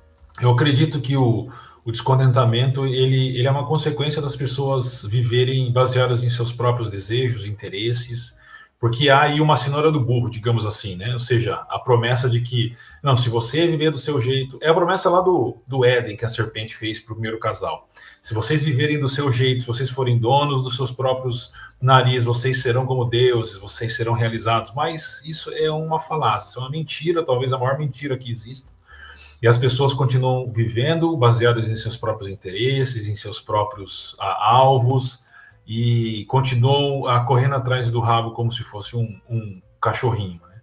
Eu 0.40 0.50
acredito 0.50 1.00
que 1.00 1.16
o, 1.16 1.50
o 1.84 1.92
descontentamento 1.92 2.86
ele, 2.86 3.36
ele 3.36 3.46
é 3.46 3.50
uma 3.50 3.66
consequência 3.66 4.22
das 4.22 4.34
pessoas 4.34 5.04
viverem 5.04 5.70
baseadas 5.70 6.24
em 6.24 6.30
seus 6.30 6.50
próprios 6.52 6.88
desejos, 6.88 7.44
interesses, 7.44 8.34
porque 8.80 9.08
há 9.08 9.22
aí 9.22 9.40
uma 9.40 9.56
cenoura 9.56 9.92
do 9.92 10.00
burro, 10.00 10.30
digamos 10.30 10.66
assim, 10.66 10.96
né? 10.96 11.12
Ou 11.12 11.18
seja, 11.18 11.54
a 11.68 11.78
promessa 11.78 12.28
de 12.28 12.40
que, 12.40 12.76
não, 13.02 13.16
se 13.16 13.28
você 13.28 13.66
viver 13.66 13.90
do 13.90 13.98
seu 13.98 14.20
jeito, 14.20 14.58
é 14.62 14.68
a 14.68 14.74
promessa 14.74 15.08
lá 15.08 15.20
do, 15.20 15.58
do 15.66 15.84
Éden 15.84 16.16
que 16.16 16.24
a 16.24 16.28
serpente 16.28 16.74
fez 16.76 17.00
para 17.00 17.12
o 17.12 17.14
primeiro 17.14 17.38
casal. 17.38 17.88
Se 18.20 18.34
vocês 18.34 18.62
viverem 18.62 18.98
do 18.98 19.08
seu 19.08 19.30
jeito, 19.30 19.62
se 19.62 19.66
vocês 19.66 19.90
forem 19.90 20.18
donos 20.18 20.64
dos 20.64 20.76
seus 20.76 20.90
próprios 20.90 21.52
nariz, 21.80 22.24
vocês 22.24 22.60
serão 22.60 22.86
como 22.86 23.04
deuses, 23.04 23.56
vocês 23.58 23.94
serão 23.94 24.12
realizados. 24.12 24.72
Mas 24.74 25.22
isso 25.24 25.50
é 25.50 25.70
uma 25.70 26.00
falácia, 26.00 26.48
isso 26.48 26.58
é 26.58 26.62
uma 26.62 26.70
mentira, 26.70 27.24
talvez 27.24 27.52
a 27.52 27.58
maior 27.58 27.78
mentira 27.78 28.18
que 28.18 28.30
exista 28.30 28.73
e 29.44 29.46
as 29.46 29.58
pessoas 29.58 29.92
continuam 29.92 30.50
vivendo 30.50 31.14
baseadas 31.18 31.68
em 31.68 31.76
seus 31.76 31.98
próprios 31.98 32.32
interesses, 32.32 33.06
em 33.06 33.14
seus 33.14 33.42
próprios 33.42 34.16
ah, 34.18 34.52
alvos, 34.52 35.22
e 35.66 36.24
continuam 36.30 37.06
ah, 37.06 37.22
correndo 37.26 37.54
atrás 37.54 37.90
do 37.90 38.00
rabo 38.00 38.30
como 38.30 38.50
se 38.50 38.64
fosse 38.64 38.96
um, 38.96 39.20
um 39.28 39.60
cachorrinho. 39.78 40.40
Né? 40.48 40.62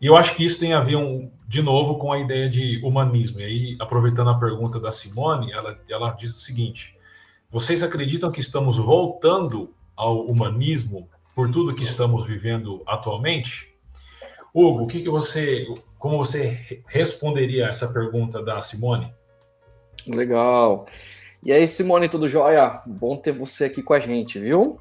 E 0.00 0.06
eu 0.06 0.16
acho 0.16 0.34
que 0.34 0.44
isso 0.44 0.58
tem 0.58 0.74
a 0.74 0.80
ver, 0.80 0.96
um, 0.96 1.30
de 1.46 1.62
novo, 1.62 1.96
com 1.96 2.12
a 2.12 2.18
ideia 2.18 2.50
de 2.50 2.80
humanismo. 2.82 3.38
E 3.38 3.44
aí, 3.44 3.76
aproveitando 3.78 4.30
a 4.30 4.38
pergunta 4.40 4.80
da 4.80 4.90
Simone, 4.90 5.52
ela, 5.52 5.80
ela 5.88 6.10
diz 6.10 6.34
o 6.34 6.40
seguinte: 6.40 6.96
vocês 7.48 7.84
acreditam 7.84 8.32
que 8.32 8.40
estamos 8.40 8.78
voltando 8.78 9.72
ao 9.94 10.26
humanismo 10.26 11.08
por 11.36 11.48
tudo 11.52 11.72
que 11.72 11.84
estamos 11.84 12.26
vivendo 12.26 12.82
atualmente? 12.84 13.72
Hugo, 14.58 14.84
o 14.84 14.86
que, 14.88 15.02
que 15.02 15.08
você, 15.08 15.66
como 15.98 16.18
você 16.18 16.82
responderia 16.88 17.66
essa 17.66 17.92
pergunta 17.92 18.42
da 18.42 18.60
Simone? 18.60 19.14
Legal. 20.06 20.84
E 21.44 21.52
aí, 21.52 21.68
Simone, 21.68 22.08
tudo 22.08 22.28
jóia? 22.28 22.82
Bom 22.84 23.16
ter 23.16 23.30
você 23.30 23.66
aqui 23.66 23.82
com 23.82 23.94
a 23.94 24.00
gente, 24.00 24.40
viu? 24.40 24.80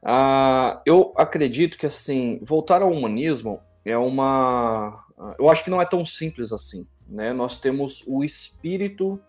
Ah, 0.00 0.80
eu 0.86 1.12
acredito 1.16 1.76
que, 1.76 1.86
assim, 1.86 2.38
voltar 2.42 2.82
ao 2.82 2.92
humanismo 2.92 3.60
é 3.84 3.98
uma. 3.98 5.04
Eu 5.40 5.50
acho 5.50 5.64
que 5.64 5.70
não 5.70 5.82
é 5.82 5.84
tão 5.84 6.06
simples 6.06 6.52
assim. 6.52 6.86
Né? 7.08 7.32
Nós 7.32 7.58
temos 7.58 8.04
o 8.06 8.22
espírito 8.22 9.20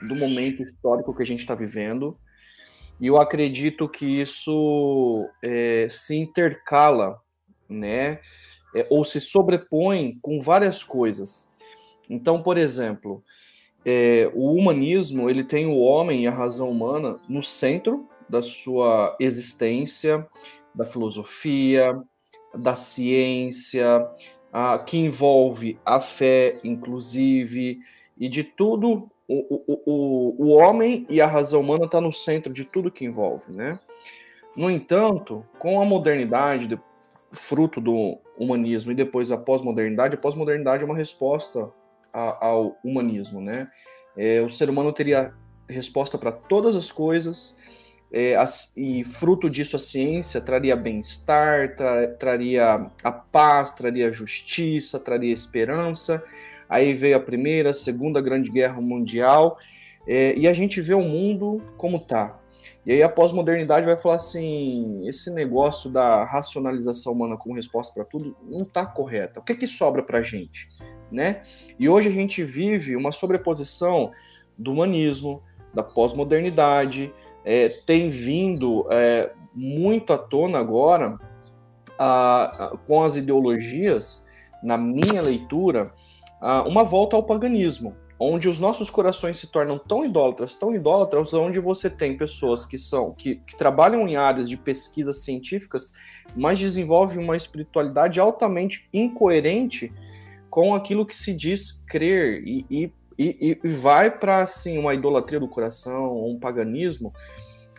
do 0.00 0.16
momento 0.16 0.62
histórico 0.62 1.14
que 1.14 1.22
a 1.22 1.26
gente 1.26 1.40
está 1.40 1.54
vivendo, 1.54 2.16
e 2.98 3.08
eu 3.08 3.18
acredito 3.18 3.88
que 3.88 4.22
isso 4.22 5.28
é, 5.42 5.86
se 5.90 6.16
intercala, 6.16 7.20
né? 7.68 8.20
É, 8.74 8.86
ou 8.90 9.04
se 9.04 9.20
sobrepõe 9.20 10.18
com 10.22 10.40
várias 10.40 10.82
coisas. 10.82 11.54
Então, 12.08 12.42
por 12.42 12.56
exemplo, 12.56 13.22
é, 13.84 14.30
o 14.34 14.52
humanismo 14.52 15.28
ele 15.28 15.44
tem 15.44 15.66
o 15.66 15.78
homem 15.78 16.22
e 16.22 16.26
a 16.26 16.30
razão 16.30 16.70
humana 16.70 17.18
no 17.28 17.42
centro 17.42 18.08
da 18.28 18.40
sua 18.40 19.16
existência, 19.20 20.26
da 20.74 20.86
filosofia, 20.86 22.00
da 22.54 22.74
ciência, 22.74 24.08
a, 24.52 24.78
que 24.78 24.98
envolve 24.98 25.78
a 25.84 26.00
fé, 26.00 26.60
inclusive, 26.62 27.80
e 28.18 28.28
de 28.28 28.44
tudo. 28.44 29.02
O, 29.28 29.54
o, 29.54 29.82
o, 29.86 30.46
o 30.46 30.48
homem 30.50 31.06
e 31.08 31.20
a 31.20 31.26
razão 31.26 31.60
humana 31.60 31.86
está 31.86 32.00
no 32.00 32.12
centro 32.12 32.52
de 32.52 32.64
tudo 32.64 32.90
que 32.90 33.04
envolve, 33.04 33.52
né? 33.52 33.78
No 34.54 34.70
entanto, 34.70 35.44
com 35.58 35.80
a 35.80 35.84
modernidade, 35.84 36.78
fruto 37.32 37.80
do 37.80 38.18
humanismo 38.38 38.92
e 38.92 38.94
depois 38.94 39.30
a 39.30 39.36
pós-modernidade, 39.36 40.14
a 40.14 40.18
pós-modernidade 40.18 40.82
é 40.82 40.86
uma 40.86 40.96
resposta 40.96 41.70
a, 42.12 42.46
ao 42.46 42.76
humanismo, 42.84 43.40
né? 43.40 43.68
É, 44.16 44.40
o 44.40 44.50
ser 44.50 44.68
humano 44.68 44.92
teria 44.92 45.32
resposta 45.68 46.18
para 46.18 46.32
todas 46.32 46.76
as 46.76 46.92
coisas, 46.92 47.56
é, 48.12 48.36
as, 48.36 48.76
e 48.76 49.02
fruto 49.04 49.48
disso 49.48 49.76
a 49.76 49.78
ciência 49.78 50.40
traria 50.40 50.76
bem-estar, 50.76 51.74
tra, 51.74 52.08
traria 52.08 52.90
a 53.02 53.10
paz, 53.10 53.72
traria 53.72 54.12
justiça, 54.12 55.00
traria 55.00 55.32
esperança. 55.32 56.22
Aí 56.68 56.92
veio 56.92 57.16
a 57.16 57.20
primeira, 57.20 57.70
a 57.70 57.74
segunda 57.74 58.20
grande 58.20 58.50
guerra 58.50 58.80
mundial, 58.80 59.58
é, 60.06 60.34
e 60.36 60.46
a 60.46 60.52
gente 60.52 60.80
vê 60.80 60.94
o 60.94 61.02
mundo 61.02 61.62
como 61.76 61.98
tá. 61.98 62.38
E 62.84 62.92
aí 62.92 63.02
a 63.02 63.08
pós-modernidade 63.08 63.86
vai 63.86 63.96
falar 63.96 64.16
assim: 64.16 65.06
esse 65.06 65.30
negócio 65.30 65.90
da 65.90 66.24
racionalização 66.24 67.12
humana 67.12 67.36
como 67.36 67.54
resposta 67.54 67.92
para 67.92 68.04
tudo 68.04 68.36
não 68.48 68.62
está 68.62 68.84
correta. 68.84 69.40
O 69.40 69.42
que, 69.42 69.54
que 69.54 69.66
sobra 69.66 70.02
para 70.02 70.18
a 70.18 70.22
gente? 70.22 70.68
Né? 71.10 71.42
E 71.78 71.88
hoje 71.88 72.08
a 72.08 72.12
gente 72.12 72.42
vive 72.42 72.96
uma 72.96 73.12
sobreposição 73.12 74.10
do 74.58 74.72
humanismo, 74.72 75.42
da 75.74 75.82
pós-modernidade, 75.82 77.12
é, 77.44 77.68
tem 77.86 78.08
vindo 78.08 78.86
é, 78.90 79.30
muito 79.54 80.12
à 80.12 80.18
tona 80.18 80.58
agora 80.58 81.18
a, 81.98 82.66
a, 82.66 82.76
com 82.86 83.02
as 83.02 83.16
ideologias, 83.16 84.26
na 84.62 84.78
minha 84.78 85.20
leitura, 85.20 85.92
a, 86.40 86.62
uma 86.62 86.84
volta 86.84 87.16
ao 87.16 87.22
paganismo, 87.22 87.96
onde 88.30 88.48
os 88.48 88.60
nossos 88.60 88.88
corações 88.88 89.38
se 89.38 89.46
tornam 89.46 89.78
tão 89.78 90.04
idólatras, 90.04 90.54
tão 90.54 90.74
idólatras, 90.74 91.32
onde 91.34 91.58
você 91.58 91.90
tem 91.90 92.16
pessoas 92.16 92.64
que 92.64 92.78
são 92.78 93.12
que, 93.12 93.36
que 93.36 93.56
trabalham 93.56 94.06
em 94.06 94.16
áreas 94.16 94.48
de 94.48 94.56
pesquisas 94.56 95.24
científicas, 95.24 95.92
mas 96.36 96.58
desenvolvem 96.58 97.22
uma 97.22 97.36
espiritualidade 97.36 98.20
altamente 98.20 98.88
incoerente 98.92 99.92
com 100.48 100.74
aquilo 100.74 101.06
que 101.06 101.16
se 101.16 101.34
diz 101.34 101.84
crer 101.88 102.42
e, 102.46 102.66
e 102.70 102.92
e, 103.18 103.58
e 103.62 103.68
vai 103.68 104.10
para 104.10 104.40
assim 104.40 104.78
uma 104.78 104.94
idolatria 104.94 105.38
do 105.38 105.46
coração, 105.46 106.26
um 106.26 106.40
paganismo 106.40 107.10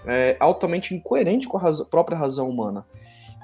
é, 0.05 0.37
altamente 0.39 0.93
incoerente 0.93 1.47
com 1.47 1.57
a 1.57 1.85
própria 1.89 2.17
razão 2.17 2.47
humana. 2.47 2.85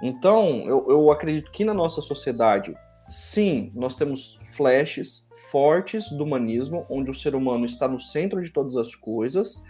Então, 0.02 0.64
eu, 0.68 0.86
eu 0.88 1.12
acredito 1.12 1.52
que 1.52 1.66
na 1.66 1.74
nossa 1.74 2.00
sociedade, 2.00 2.76
sim, 3.10 3.72
nós 3.74 3.96
temos 3.96 4.38
flashes 4.56 5.28
fortes 5.52 6.10
do 6.12 6.24
humanismo, 6.24 6.86
onde 6.90 7.10
o 7.10 7.14
ser 7.14 7.36
humano 7.36 7.66
está 7.66 7.88
no 7.88 8.00
centro 8.00 8.42
de 8.42 8.52
todas 8.52 8.78
as 8.78 8.94
coisas, 8.96 9.64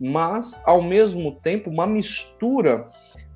mas, 0.00 0.62
ao 0.66 0.82
mesmo 0.82 1.32
tempo, 1.32 1.68
uma 1.68 1.86
mistura 1.86 2.88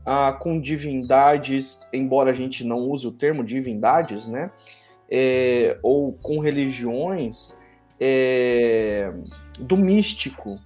ah, 0.05 0.33
com 0.33 0.59
divindades, 0.59 1.87
embora 1.93 2.31
a 2.31 2.35
gente 2.35 2.65
não 2.65 2.79
use 2.79 3.07
o 3.07 3.13
termo 3.13 3.45
divindades, 3.45 4.27
né? 4.27 4.51
É, 5.11 5.79
ou 5.83 6.15
com 6.15 6.39
religiões 6.39 7.59
é, 8.01 9.13
do 9.61 9.77
místico, 9.77 10.59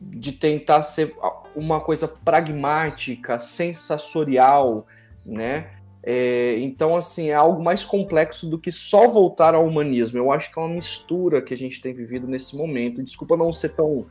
de 0.00 0.32
tentar 0.32 0.82
ser 0.82 1.14
uma 1.54 1.80
coisa 1.80 2.06
pragmática, 2.06 3.38
sensatorial, 3.38 4.86
né? 5.26 5.81
É, 6.04 6.58
então, 6.58 6.96
assim, 6.96 7.30
é 7.30 7.34
algo 7.34 7.62
mais 7.62 7.84
complexo 7.84 8.48
do 8.48 8.58
que 8.58 8.72
só 8.72 9.06
voltar 9.06 9.54
ao 9.54 9.64
humanismo. 9.64 10.18
Eu 10.18 10.32
acho 10.32 10.52
que 10.52 10.58
é 10.58 10.62
uma 10.62 10.74
mistura 10.74 11.40
que 11.40 11.54
a 11.54 11.56
gente 11.56 11.80
tem 11.80 11.94
vivido 11.94 12.26
nesse 12.26 12.56
momento. 12.56 13.02
Desculpa 13.02 13.36
não 13.36 13.52
ser 13.52 13.70
tão 13.70 14.06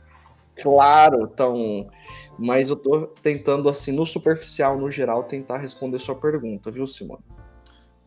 claro, 0.60 1.28
tão. 1.28 1.88
Mas 2.38 2.70
eu 2.70 2.76
tô 2.76 3.06
tentando, 3.22 3.68
assim, 3.68 3.92
no 3.92 4.06
superficial, 4.06 4.78
no 4.78 4.90
geral, 4.90 5.24
tentar 5.24 5.58
responder 5.58 5.98
sua 5.98 6.14
pergunta, 6.14 6.70
viu, 6.70 6.86
Simone? 6.86 7.22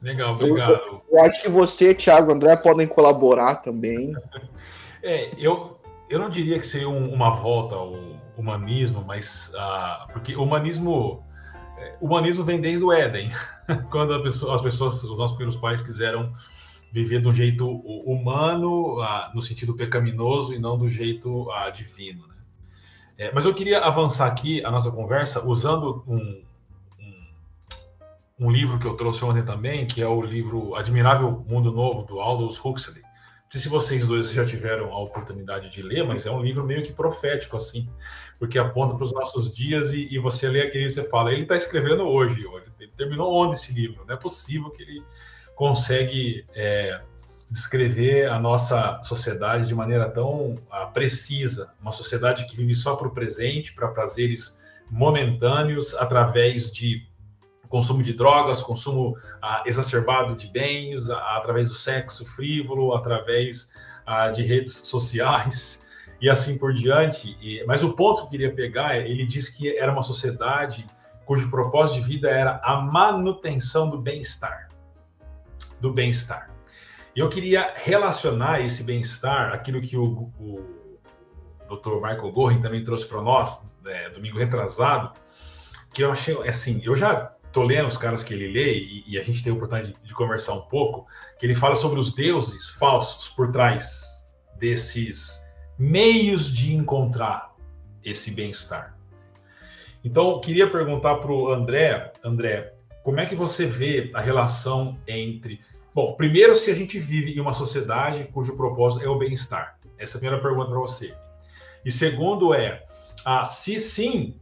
Legal, 0.01 0.33
obrigado. 0.33 0.71
Eu, 0.71 1.01
eu, 1.11 1.23
acho 1.23 1.41
que 1.41 1.49
você, 1.49 1.93
Thiago, 1.93 2.31
André 2.31 2.55
podem 2.57 2.87
colaborar 2.87 3.55
também. 3.55 4.13
É, 5.07 5.29
eu, 5.37 5.77
eu 6.09 6.17
não 6.17 6.31
diria 6.31 6.57
que 6.57 6.65
seria 6.65 6.89
um, 6.89 7.13
uma 7.13 7.29
volta 7.29 7.75
ao 7.75 7.93
humanismo, 8.35 9.03
mas 9.05 9.51
uh, 9.53 10.11
porque 10.11 10.35
o 10.35 10.41
humanismo, 10.41 11.23
é, 11.77 11.95
humanismo 11.99 12.43
vem 12.43 12.59
desde 12.59 12.83
o 12.83 12.91
Éden, 12.91 13.31
quando 13.89 14.21
pessoa, 14.23 14.55
as 14.55 14.61
pessoas, 14.61 15.03
os 15.03 15.17
nossos 15.17 15.35
primeiros 15.35 15.59
pais 15.59 15.81
quiseram 15.81 16.33
viver 16.91 17.21
de 17.21 17.27
um 17.27 17.33
jeito 17.33 17.69
humano, 17.69 19.01
uh, 19.01 19.35
no 19.35 19.41
sentido 19.41 19.73
pecaminoso 19.73 20.53
e 20.53 20.59
não 20.59 20.77
do 20.77 20.88
jeito 20.88 21.49
uh, 21.49 21.71
divino. 21.73 22.25
Né? 22.27 22.35
É, 23.17 23.31
mas 23.33 23.45
eu 23.45 23.53
queria 23.53 23.79
avançar 23.79 24.27
aqui 24.27 24.63
a 24.63 24.71
nossa 24.71 24.91
conversa 24.91 25.45
usando 25.45 26.03
um, 26.07 26.41
um 28.39 28.51
livro 28.51 28.79
que 28.79 28.85
eu 28.85 28.95
trouxe 28.95 29.23
ontem 29.23 29.43
também, 29.43 29.85
que 29.85 30.01
é 30.01 30.07
o 30.07 30.21
livro 30.21 30.75
Admirável 30.75 31.45
Mundo 31.47 31.71
Novo, 31.71 32.03
do 32.03 32.19
Aldous 32.19 32.59
Huxley. 32.63 33.04
Sei 33.55 33.61
se 33.61 33.69
vocês 33.69 34.05
dois 34.05 34.31
já 34.31 34.43
tiveram 34.43 34.91
a 34.91 34.99
oportunidade 34.99 35.69
de 35.69 35.81
ler, 35.81 36.03
mas 36.03 36.25
é 36.25 36.29
um 36.29 36.41
livro 36.41 36.65
meio 36.65 36.83
que 36.83 36.91
profético, 36.91 37.55
assim, 37.55 37.87
porque 38.37 38.59
aponta 38.59 38.95
para 38.95 39.05
os 39.05 39.13
nossos 39.13 39.49
dias 39.49 39.93
e, 39.93 40.13
e, 40.13 40.19
você 40.19 40.49
lê 40.49 40.59
aquele 40.59 40.87
e 40.87 40.91
você 40.91 41.05
fala, 41.05 41.31
ele 41.31 41.43
está 41.43 41.55
escrevendo 41.55 42.03
hoje, 42.03 42.45
ele 42.77 42.91
terminou 42.97 43.33
onde 43.33 43.53
esse 43.53 43.71
livro? 43.71 44.03
Não 44.05 44.13
é 44.13 44.17
possível 44.17 44.69
que 44.71 44.83
ele 44.83 45.01
consegue 45.55 46.45
é, 46.53 46.99
descrever 47.49 48.29
a 48.29 48.37
nossa 48.37 49.01
sociedade 49.03 49.69
de 49.69 49.73
maneira 49.73 50.09
tão 50.09 50.55
uh, 50.55 50.91
precisa, 50.93 51.73
uma 51.81 51.93
sociedade 51.93 52.47
que 52.47 52.57
vive 52.57 52.75
só 52.75 52.97
para 52.97 53.07
o 53.07 53.11
presente, 53.11 53.73
para 53.73 53.87
prazeres 53.87 54.61
momentâneos, 54.91 55.95
através 55.95 56.69
de 56.69 57.07
consumo 57.75 58.01
de 58.01 58.13
drogas, 58.13 58.61
consumo 58.61 59.17
ah, 59.41 59.61
exacerbado 59.65 60.33
de 60.33 60.47
bens, 60.47 61.09
ah, 61.09 61.35
através 61.35 61.67
do 61.67 61.73
sexo 61.73 62.25
frívolo, 62.25 62.95
através 62.95 63.69
ah, 64.05 64.29
de 64.29 64.43
redes 64.43 64.77
sociais 64.77 65.85
e 66.21 66.29
assim 66.29 66.57
por 66.57 66.71
diante. 66.71 67.38
E, 67.41 67.65
mas 67.65 67.83
o 67.83 67.91
ponto 67.91 68.21
que 68.21 68.27
eu 68.27 68.29
queria 68.29 68.55
pegar, 68.55 68.95
ele 68.95 69.25
diz 69.25 69.49
que 69.49 69.77
era 69.77 69.91
uma 69.91 70.03
sociedade 70.03 70.88
cujo 71.25 71.49
propósito 71.49 72.01
de 72.01 72.07
vida 72.07 72.29
era 72.29 72.61
a 72.63 72.79
manutenção 72.79 73.89
do 73.89 73.99
bem-estar, 73.99 74.69
do 75.81 75.91
bem-estar. 75.91 76.49
E 77.13 77.19
eu 77.19 77.27
queria 77.27 77.73
relacionar 77.75 78.61
esse 78.61 78.83
bem-estar, 78.83 79.53
aquilo 79.53 79.81
que 79.81 79.97
o, 79.97 80.31
o 80.39 80.97
Dr. 81.67 81.95
Michael 81.95 82.31
Gorin 82.31 82.61
também 82.61 82.85
trouxe 82.85 83.05
para 83.05 83.21
nós, 83.21 83.61
né, 83.83 84.09
domingo 84.11 84.38
retrasado, 84.38 85.11
que 85.91 86.03
eu 86.03 86.11
achei 86.11 86.38
assim, 86.47 86.82
eu 86.86 86.95
já 86.95 87.34
tô 87.56 87.64
lendo 87.64 87.88
os 87.88 87.95
caras 87.95 88.22
que 88.22 88.34
ele 88.34 88.51
lê 88.51 88.78
e, 88.78 89.03
e 89.08 89.18
a 89.18 89.24
gente 89.24 89.41
tem 89.41 89.49
a 89.49 89.56
oportunidade 89.56 89.93
de, 89.93 90.08
de, 90.10 90.14
conversar 90.14 90.53
um 90.56 90.64
pouco, 90.64 91.08
que 91.39 91.45
ele 91.45 91.56
fala 91.56 91.78
sobre 91.78 91.97
os 91.97 92.14
deuses 92.14 92.70
falsos 92.72 93.30
por 93.30 93.49
trás 93.49 94.03
desses 94.60 95.41
meios 95.80 96.53
de 96.53 96.76
encontrar 96.76 97.56
esse 98.03 98.30
bem-estar. 98.32 98.97
Então, 100.03 100.41
queria 100.41 100.70
perguntar 100.70 101.16
para 101.16 101.32
o 101.32 101.49
André, 101.49 102.12
André, 102.22 102.74
como 103.01 103.22
é 103.22 103.26
que 103.26 103.36
você 103.36 103.66
vê 103.66 104.12
a 104.14 104.20
relação 104.20 104.99
entre. 105.08 105.62
Bom, 105.93 106.14
primeiro, 106.16 106.58
se 106.58 106.70
a 106.70 106.76
gente 106.76 106.99
vive 106.99 107.38
em 107.38 107.39
uma 107.39 107.53
sociedade 107.53 108.26
cujo 108.34 108.58
propósito 108.58 109.06
é 109.06 109.08
o 109.08 109.18
bem-estar. 109.18 109.80
Essa 109.97 110.16
é 110.16 110.18
a 110.18 110.20
primeira 110.20 110.43
pergunta 110.43 110.72
para 110.72 110.80
você. 110.80 111.16
E 111.86 111.89
segundo 111.89 112.53
é, 112.53 112.84
ah, 113.24 113.45
se 113.45 113.80
sim, 113.80 114.38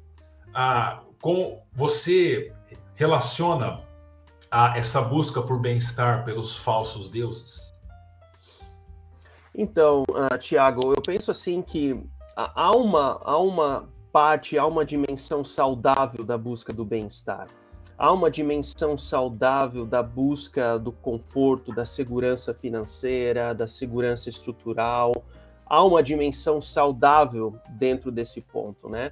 ah, 0.51 1.03
com 1.21 1.61
você 1.71 2.51
relaciona 2.95 3.81
a 4.49 4.77
essa 4.77 5.01
busca 5.01 5.41
por 5.41 5.59
bem-estar 5.59 6.23
pelos 6.25 6.55
falsos 6.57 7.09
deuses? 7.09 7.73
Então, 9.55 10.03
uh, 10.09 10.37
Tiago, 10.37 10.93
eu 10.93 11.01
penso 11.01 11.29
assim 11.29 11.61
que 11.61 11.99
há 12.35 12.75
uma, 12.75 13.21
há 13.23 13.37
uma 13.37 13.89
parte, 14.11 14.57
há 14.57 14.65
uma 14.65 14.83
dimensão 14.83 15.45
saudável 15.45 16.23
da 16.23 16.37
busca 16.37 16.73
do 16.73 16.83
bem-estar. 16.83 17.47
Há 17.97 18.11
uma 18.11 18.29
dimensão 18.29 18.97
saudável 18.97 19.85
da 19.85 20.01
busca 20.01 20.79
do 20.79 20.91
conforto, 20.91 21.73
da 21.73 21.85
segurança 21.85 22.53
financeira, 22.53 23.53
da 23.53 23.67
segurança 23.67 24.29
estrutural. 24.29 25.13
Há 25.65 25.83
uma 25.83 26.01
dimensão 26.01 26.59
saudável 26.59 27.55
dentro 27.69 28.11
desse 28.11 28.41
ponto, 28.41 28.89
né? 28.89 29.11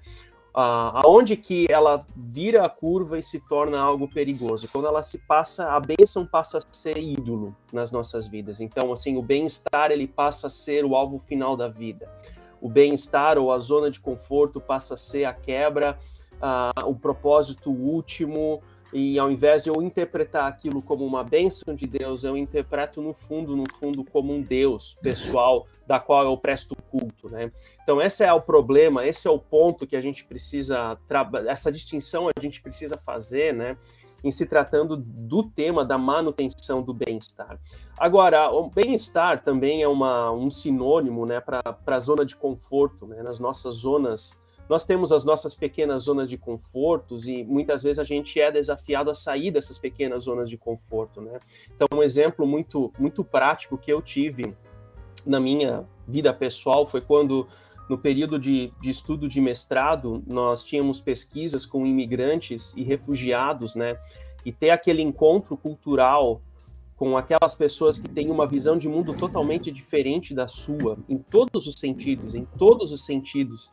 Aonde 0.54 1.38
que 1.38 1.66
ela 1.70 2.06
vira 2.16 2.66
a 2.66 2.70
curva 2.70 3.18
e 3.18 3.24
se 3.24 3.39
torna 3.47 3.80
algo 3.80 4.08
perigoso? 4.08 4.68
Quando 4.70 4.88
ela 4.88 5.02
se 5.02 5.18
passa, 5.18 5.70
a 5.70 5.80
bênção 5.80 6.26
passa 6.26 6.58
a 6.58 6.62
ser 6.72 6.97
ídolo 6.97 7.56
nas 7.72 7.91
nossas 7.91 8.28
vidas. 8.28 8.60
Então, 8.60 8.91
assim, 8.91 9.18
o 9.18 9.22
bem-estar 9.22 9.91
ele 9.91 10.08
passa 10.08 10.47
a 10.47 10.49
ser 10.49 10.84
o 10.84 10.95
alvo 10.95 11.20
final 11.20 11.56
da 11.56 11.70
vida. 11.70 12.12
O 12.60 12.68
bem-estar 12.68 13.38
ou 13.38 13.52
a 13.52 13.58
zona 13.60 13.89
de 13.89 13.99
conforto 13.99 14.60
passa 14.60 14.95
a 14.95 14.97
ser 14.97 15.24
a 15.24 15.34
quebra, 15.34 15.97
ah, 16.41 16.84
o 16.86 16.95
propósito 16.95 17.72
último, 17.72 18.62
e 18.93 19.17
ao 19.17 19.31
invés 19.31 19.63
de 19.63 19.69
eu 19.69 19.81
interpretar 19.81 20.47
aquilo 20.47 20.81
como 20.81 21.05
uma 21.05 21.23
bênção 21.23 21.73
de 21.73 21.87
Deus, 21.87 22.23
eu 22.23 22.35
interpreto 22.35 23.01
no 23.01 23.13
fundo, 23.13 23.55
no 23.55 23.65
fundo, 23.73 24.03
como 24.03 24.33
um 24.33 24.41
Deus 24.41 24.97
pessoal 25.01 25.65
da 25.87 25.99
qual 25.99 26.25
eu 26.25 26.37
presto 26.37 26.75
culto, 26.89 27.29
né? 27.29 27.51
Então 27.83 28.01
esse 28.01 28.23
é 28.23 28.33
o 28.33 28.41
problema, 28.41 29.05
esse 29.05 29.27
é 29.27 29.31
o 29.31 29.39
ponto 29.39 29.87
que 29.87 29.95
a 29.95 30.01
gente 30.01 30.25
precisa 30.25 30.97
trabalhar, 31.07 31.51
essa 31.51 31.71
distinção 31.71 32.27
a 32.27 32.41
gente 32.41 32.61
precisa 32.61 32.97
fazer, 32.97 33.53
né? 33.53 33.77
Em 34.23 34.29
se 34.29 34.45
tratando 34.45 34.95
do 34.97 35.41
tema 35.41 35.83
da 35.83 35.97
manutenção 35.97 36.83
do 36.83 36.93
bem-estar. 36.93 37.59
Agora, 37.97 38.51
o 38.51 38.69
bem-estar 38.69 39.43
também 39.43 39.81
é 39.81 39.87
uma, 39.87 40.31
um 40.31 40.49
sinônimo, 40.51 41.25
né, 41.25 41.39
para 41.39 41.75
a 41.87 41.99
zona 41.99 42.23
de 42.23 42.35
conforto, 42.35 43.07
né? 43.07 43.23
Nas 43.23 43.39
nossas 43.39 43.77
zonas 43.77 44.37
nós 44.70 44.86
temos 44.86 45.12
as 45.12 45.24
nossas 45.24 45.53
pequenas 45.53 46.03
zonas 46.03 46.30
de 46.30 46.38
confortos 46.38 47.28
e 47.28 47.43
muitas 47.43 47.84
vezes 47.84 47.99
a 47.99 48.03
gente 48.03 48.39
é 48.39 48.51
desafiado 48.51 49.12
a 49.12 49.16
sair 49.16 49.51
dessas 49.51 49.78
pequenas 49.78 50.24
zonas 50.24 50.49
de 50.49 50.57
conforto, 50.57 51.22
né? 51.22 51.39
Então, 51.76 51.88
um 51.93 52.01
exemplo 52.01 52.47
muito, 52.47 52.91
muito 52.97 53.24
prático 53.24 53.78
que 53.78 53.91
eu 53.91 54.01
tive 54.01 54.55
na 55.26 55.39
minha 55.39 55.86
vida 56.07 56.34
pessoal 56.34 56.88
foi 56.88 57.01
quando, 57.01 57.47
no 57.89 57.97
período 57.97 58.39
de, 58.39 58.74
de 58.82 58.89
estudo 58.89 59.28
de 59.28 59.41
mestrado, 59.41 60.24
nós 60.26 60.64
tínhamos 60.64 61.01
pesquisas 61.01 61.66
com 61.66 61.86
imigrantes 61.86 62.74
e 62.76 62.84
refugiados, 62.84 63.76
né? 63.76 63.97
E 64.45 64.51
ter 64.51 64.72
aquele 64.72 65.01
encontro 65.01 65.55
cultural 65.55 66.41
com 66.95 67.18
aquelas 67.18 67.55
pessoas 67.55 67.97
que 67.97 68.07
têm 68.07 68.30
uma 68.30 68.47
visão 68.47 68.78
de 68.78 68.88
mundo 68.88 69.16
totalmente 69.16 69.72
diferente 69.72 70.36
da 70.36 70.47
sua, 70.47 70.99
em 71.09 71.18
todos 71.18 71.66
os 71.66 71.80
sentidos, 71.80 72.36
em 72.36 72.45
todos 72.57 72.91
os 72.91 73.03
sentidos 73.03 73.72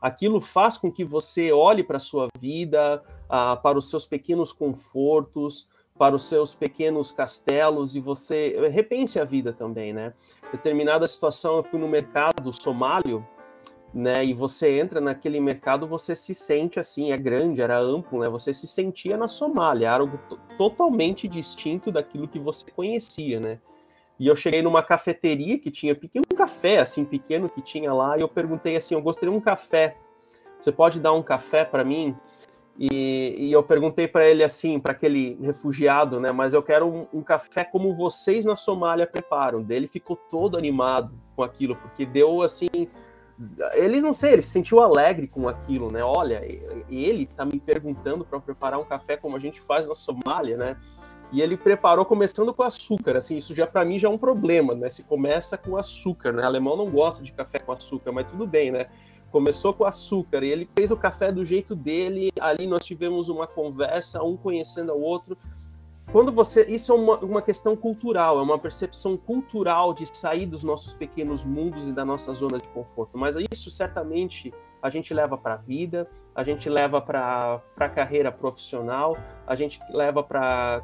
aquilo 0.00 0.40
faz 0.40 0.78
com 0.78 0.90
que 0.90 1.04
você 1.04 1.52
olhe 1.52 1.84
para 1.84 1.98
a 1.98 2.00
sua 2.00 2.28
vida, 2.38 3.02
ah, 3.28 3.56
para 3.56 3.78
os 3.78 3.90
seus 3.90 4.06
pequenos 4.06 4.52
confortos, 4.52 5.68
para 5.98 6.16
os 6.16 6.24
seus 6.24 6.54
pequenos 6.54 7.12
castelos 7.12 7.94
e 7.94 8.00
você 8.00 8.56
repense 8.70 9.20
a 9.20 9.24
vida 9.24 9.52
também, 9.52 9.92
né? 9.92 10.14
Determinada 10.50 11.06
situação, 11.06 11.58
eu 11.58 11.62
fui 11.62 11.78
no 11.78 11.86
mercado 11.86 12.50
somálio, 12.52 13.26
né? 13.92 14.24
E 14.24 14.32
você 14.32 14.78
entra 14.78 14.98
naquele 14.98 15.38
mercado, 15.40 15.86
você 15.86 16.16
se 16.16 16.34
sente 16.34 16.80
assim, 16.80 17.12
é 17.12 17.18
grande, 17.18 17.60
era 17.60 17.78
amplo, 17.78 18.20
né? 18.20 18.30
Você 18.30 18.54
se 18.54 18.66
sentia 18.66 19.16
na 19.16 19.28
Somália, 19.28 19.92
algo 19.92 20.18
totalmente 20.56 21.28
distinto 21.28 21.92
daquilo 21.92 22.26
que 22.26 22.38
você 22.38 22.70
conhecia, 22.70 23.38
né? 23.38 23.58
E 24.20 24.26
eu 24.26 24.36
cheguei 24.36 24.60
numa 24.60 24.82
cafeteria 24.82 25.58
que 25.58 25.70
tinha 25.70 25.94
pequeno 25.94 26.26
café, 26.36 26.80
assim, 26.80 27.06
pequeno 27.06 27.48
que 27.48 27.62
tinha 27.62 27.90
lá, 27.90 28.18
e 28.18 28.20
eu 28.20 28.28
perguntei 28.28 28.76
assim: 28.76 28.94
eu 28.94 29.00
gostaria 29.00 29.30
de 29.30 29.36
um 29.36 29.40
café. 29.40 29.96
Você 30.58 30.70
pode 30.70 31.00
dar 31.00 31.14
um 31.14 31.22
café 31.22 31.64
para 31.64 31.82
mim? 31.82 32.14
E, 32.78 33.46
e, 33.46 33.52
eu 33.52 33.62
perguntei 33.62 34.06
para 34.06 34.28
ele 34.28 34.44
assim, 34.44 34.78
para 34.78 34.92
aquele 34.92 35.38
refugiado, 35.40 36.20
né? 36.20 36.30
Mas 36.32 36.52
eu 36.52 36.62
quero 36.62 36.86
um, 36.86 37.06
um, 37.14 37.22
café 37.22 37.64
como 37.64 37.94
vocês 37.94 38.44
na 38.44 38.56
Somália 38.56 39.06
preparam. 39.06 39.64
Ele 39.70 39.88
ficou 39.88 40.16
todo 40.16 40.58
animado 40.58 41.14
com 41.34 41.42
aquilo, 41.42 41.74
porque 41.76 42.04
deu 42.04 42.42
assim. 42.42 42.68
Ele 43.72 44.02
não 44.02 44.12
sei, 44.12 44.34
ele 44.34 44.42
se 44.42 44.50
sentiu 44.50 44.80
alegre 44.80 45.26
com 45.26 45.48
aquilo, 45.48 45.90
né? 45.90 46.04
Olha, 46.04 46.42
ele 46.90 47.24
tá 47.24 47.46
me 47.46 47.58
perguntando 47.58 48.22
para 48.22 48.38
preparar 48.38 48.78
um 48.78 48.84
café 48.84 49.16
como 49.16 49.34
a 49.34 49.40
gente 49.40 49.58
faz 49.62 49.86
na 49.86 49.94
Somália, 49.94 50.58
né? 50.58 50.76
E 51.32 51.40
ele 51.40 51.56
preparou 51.56 52.04
começando 52.04 52.52
com 52.52 52.62
açúcar, 52.62 53.16
assim, 53.16 53.36
isso 53.36 53.54
já 53.54 53.66
para 53.66 53.84
mim 53.84 53.98
já 53.98 54.08
é 54.08 54.10
um 54.10 54.18
problema, 54.18 54.74
né? 54.74 54.88
Se 54.88 55.04
começa 55.04 55.56
com 55.56 55.76
açúcar, 55.76 56.32
né? 56.32 56.42
O 56.42 56.46
alemão 56.46 56.76
não 56.76 56.90
gosta 56.90 57.22
de 57.22 57.30
café 57.30 57.60
com 57.60 57.70
açúcar, 57.70 58.10
mas 58.10 58.26
tudo 58.26 58.46
bem, 58.46 58.72
né? 58.72 58.86
Começou 59.30 59.72
com 59.72 59.84
açúcar 59.84 60.42
e 60.42 60.48
ele 60.48 60.68
fez 60.74 60.90
o 60.90 60.96
café 60.96 61.30
do 61.30 61.44
jeito 61.44 61.76
dele. 61.76 62.32
Ali 62.40 62.66
nós 62.66 62.84
tivemos 62.84 63.28
uma 63.28 63.46
conversa, 63.46 64.20
um 64.24 64.36
conhecendo 64.36 64.92
o 64.92 65.00
outro. 65.00 65.38
Quando 66.10 66.32
você, 66.32 66.64
isso 66.68 66.90
é 66.90 66.94
uma, 66.96 67.18
uma 67.20 67.42
questão 67.42 67.76
cultural, 67.76 68.40
é 68.40 68.42
uma 68.42 68.58
percepção 68.58 69.16
cultural 69.16 69.94
de 69.94 70.04
sair 70.12 70.46
dos 70.46 70.64
nossos 70.64 70.92
pequenos 70.92 71.44
mundos 71.44 71.88
e 71.88 71.92
da 71.92 72.04
nossa 72.04 72.34
zona 72.34 72.58
de 72.58 72.68
conforto. 72.70 73.16
Mas 73.16 73.36
isso 73.52 73.70
certamente 73.70 74.52
a 74.82 74.90
gente 74.90 75.12
leva 75.12 75.36
para 75.36 75.54
a 75.54 75.56
vida, 75.56 76.08
a 76.34 76.42
gente 76.42 76.68
leva 76.68 77.00
para 77.00 77.62
a 77.76 77.88
carreira 77.88 78.32
profissional, 78.32 79.16
a 79.46 79.54
gente 79.54 79.78
leva 79.90 80.22
para 80.22 80.82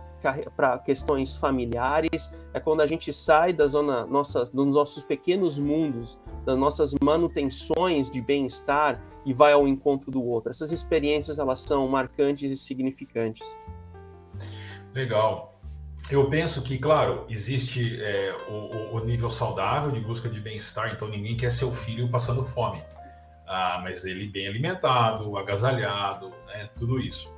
questões 0.85 1.37
familiares. 1.37 2.35
É 2.53 2.61
quando 2.61 2.83
a 2.83 2.87
gente 2.87 3.13
sai 3.13 3.53
da 3.53 3.67
zona 3.67 4.05
nossas, 4.07 4.51
dos 4.51 4.67
nossos 4.67 5.05
pequenos 5.05 5.59
mundos, 5.59 6.21
das 6.45 6.59
nossas 6.59 6.95
manutenções 7.03 8.11
de 8.11 8.21
bem-estar 8.21 9.01
e 9.25 9.33
vai 9.33 9.53
ao 9.53 9.67
encontro 9.67 10.11
do 10.11 10.23
outro. 10.23 10.51
Essas 10.51 10.73
experiências 10.73 11.39
elas 11.39 11.61
são 11.61 11.89
marcantes 11.89 12.51
e 12.53 12.57
significantes. 12.57 13.59
Legal. 14.95 15.55
Eu 16.09 16.31
penso 16.31 16.63
que, 16.63 16.79
claro, 16.79 17.25
existe 17.29 18.01
é, 18.01 18.37
o, 18.49 18.97
o 18.97 19.05
nível 19.05 19.29
saudável 19.29 19.91
de 19.91 19.99
busca 19.99 20.29
de 20.29 20.39
bem-estar, 20.39 20.93
então 20.95 21.09
ninguém 21.09 21.37
quer 21.37 21.51
seu 21.51 21.73
filho 21.73 22.09
passando 22.09 22.45
fome 22.45 22.81
ah, 23.47 23.81
mas 23.83 24.05
ele 24.05 24.27
bem 24.27 24.47
alimentado, 24.47 25.37
agasalhado, 25.37 26.33
né, 26.47 26.69
tudo 26.77 26.99
isso. 26.99 27.31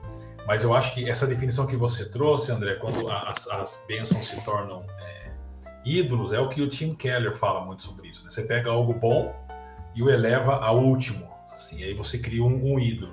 Mas 0.47 0.65
eu 0.65 0.75
acho 0.75 0.95
que 0.95 1.09
essa 1.09 1.27
definição 1.27 1.67
que 1.67 1.77
você 1.77 2.09
trouxe, 2.09 2.51
André, 2.51 2.77
quando 2.77 3.11
as, 3.11 3.47
as 3.49 3.85
bênçãos 3.87 4.27
se 4.27 4.43
tornam 4.45 4.83
é, 4.99 5.31
ídolos, 5.85 6.33
é 6.33 6.41
o 6.41 6.49
que 6.49 6.63
o 6.63 6.69
Tim 6.69 6.95
Keller 6.95 7.37
fala 7.37 7.65
muito 7.65 7.83
sobre 7.83 8.09
isso. 8.09 8.25
Né? 8.25 8.31
Você 8.31 8.43
pega 8.43 8.71
algo 8.71 8.95
bom 8.95 9.35
e 9.95 10.03
o 10.03 10.09
eleva 10.09 10.57
ao 10.57 10.79
último, 10.79 11.29
assim, 11.53 11.83
aí 11.85 11.93
você 11.93 12.19
cria 12.19 12.43
um, 12.43 12.73
um 12.73 12.79
ídolo. 12.79 13.13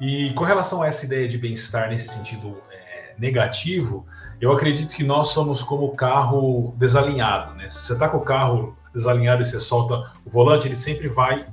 E 0.00 0.32
com 0.34 0.44
relação 0.44 0.82
a 0.82 0.88
essa 0.88 1.04
ideia 1.04 1.28
de 1.28 1.38
bem-estar 1.38 1.88
nesse 1.88 2.08
sentido 2.08 2.60
é, 2.70 3.14
negativo, 3.16 4.04
eu 4.40 4.50
acredito 4.52 4.94
que 4.94 5.04
nós 5.04 5.28
somos 5.28 5.62
como 5.62 5.86
o 5.86 5.96
carro 5.96 6.74
desalinhado. 6.76 7.54
Né? 7.54 7.68
Se 7.68 7.80
você 7.80 7.92
está 7.92 8.08
com 8.08 8.18
o 8.18 8.24
carro 8.24 8.76
desalinhado 8.92 9.42
e 9.42 9.44
você 9.44 9.60
solta 9.60 10.10
o 10.24 10.30
volante, 10.30 10.66
ele 10.66 10.76
sempre 10.76 11.08
vai 11.08 11.46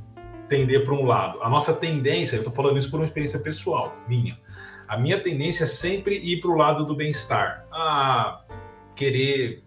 tender 0.47 0.85
para 0.85 0.93
um 0.93 1.05
lado. 1.05 1.41
A 1.41 1.49
nossa 1.49 1.73
tendência, 1.73 2.35
eu 2.35 2.41
estou 2.41 2.53
falando 2.53 2.77
isso 2.77 2.89
por 2.89 2.99
uma 2.99 3.05
experiência 3.05 3.39
pessoal, 3.39 3.95
minha. 4.07 4.37
A 4.87 4.97
minha 4.97 5.19
tendência 5.19 5.63
é 5.63 5.67
sempre 5.67 6.15
ir 6.17 6.41
para 6.41 6.51
o 6.51 6.55
lado 6.55 6.85
do 6.85 6.95
bem-estar. 6.95 7.65
a 7.71 8.41
querer 8.95 9.65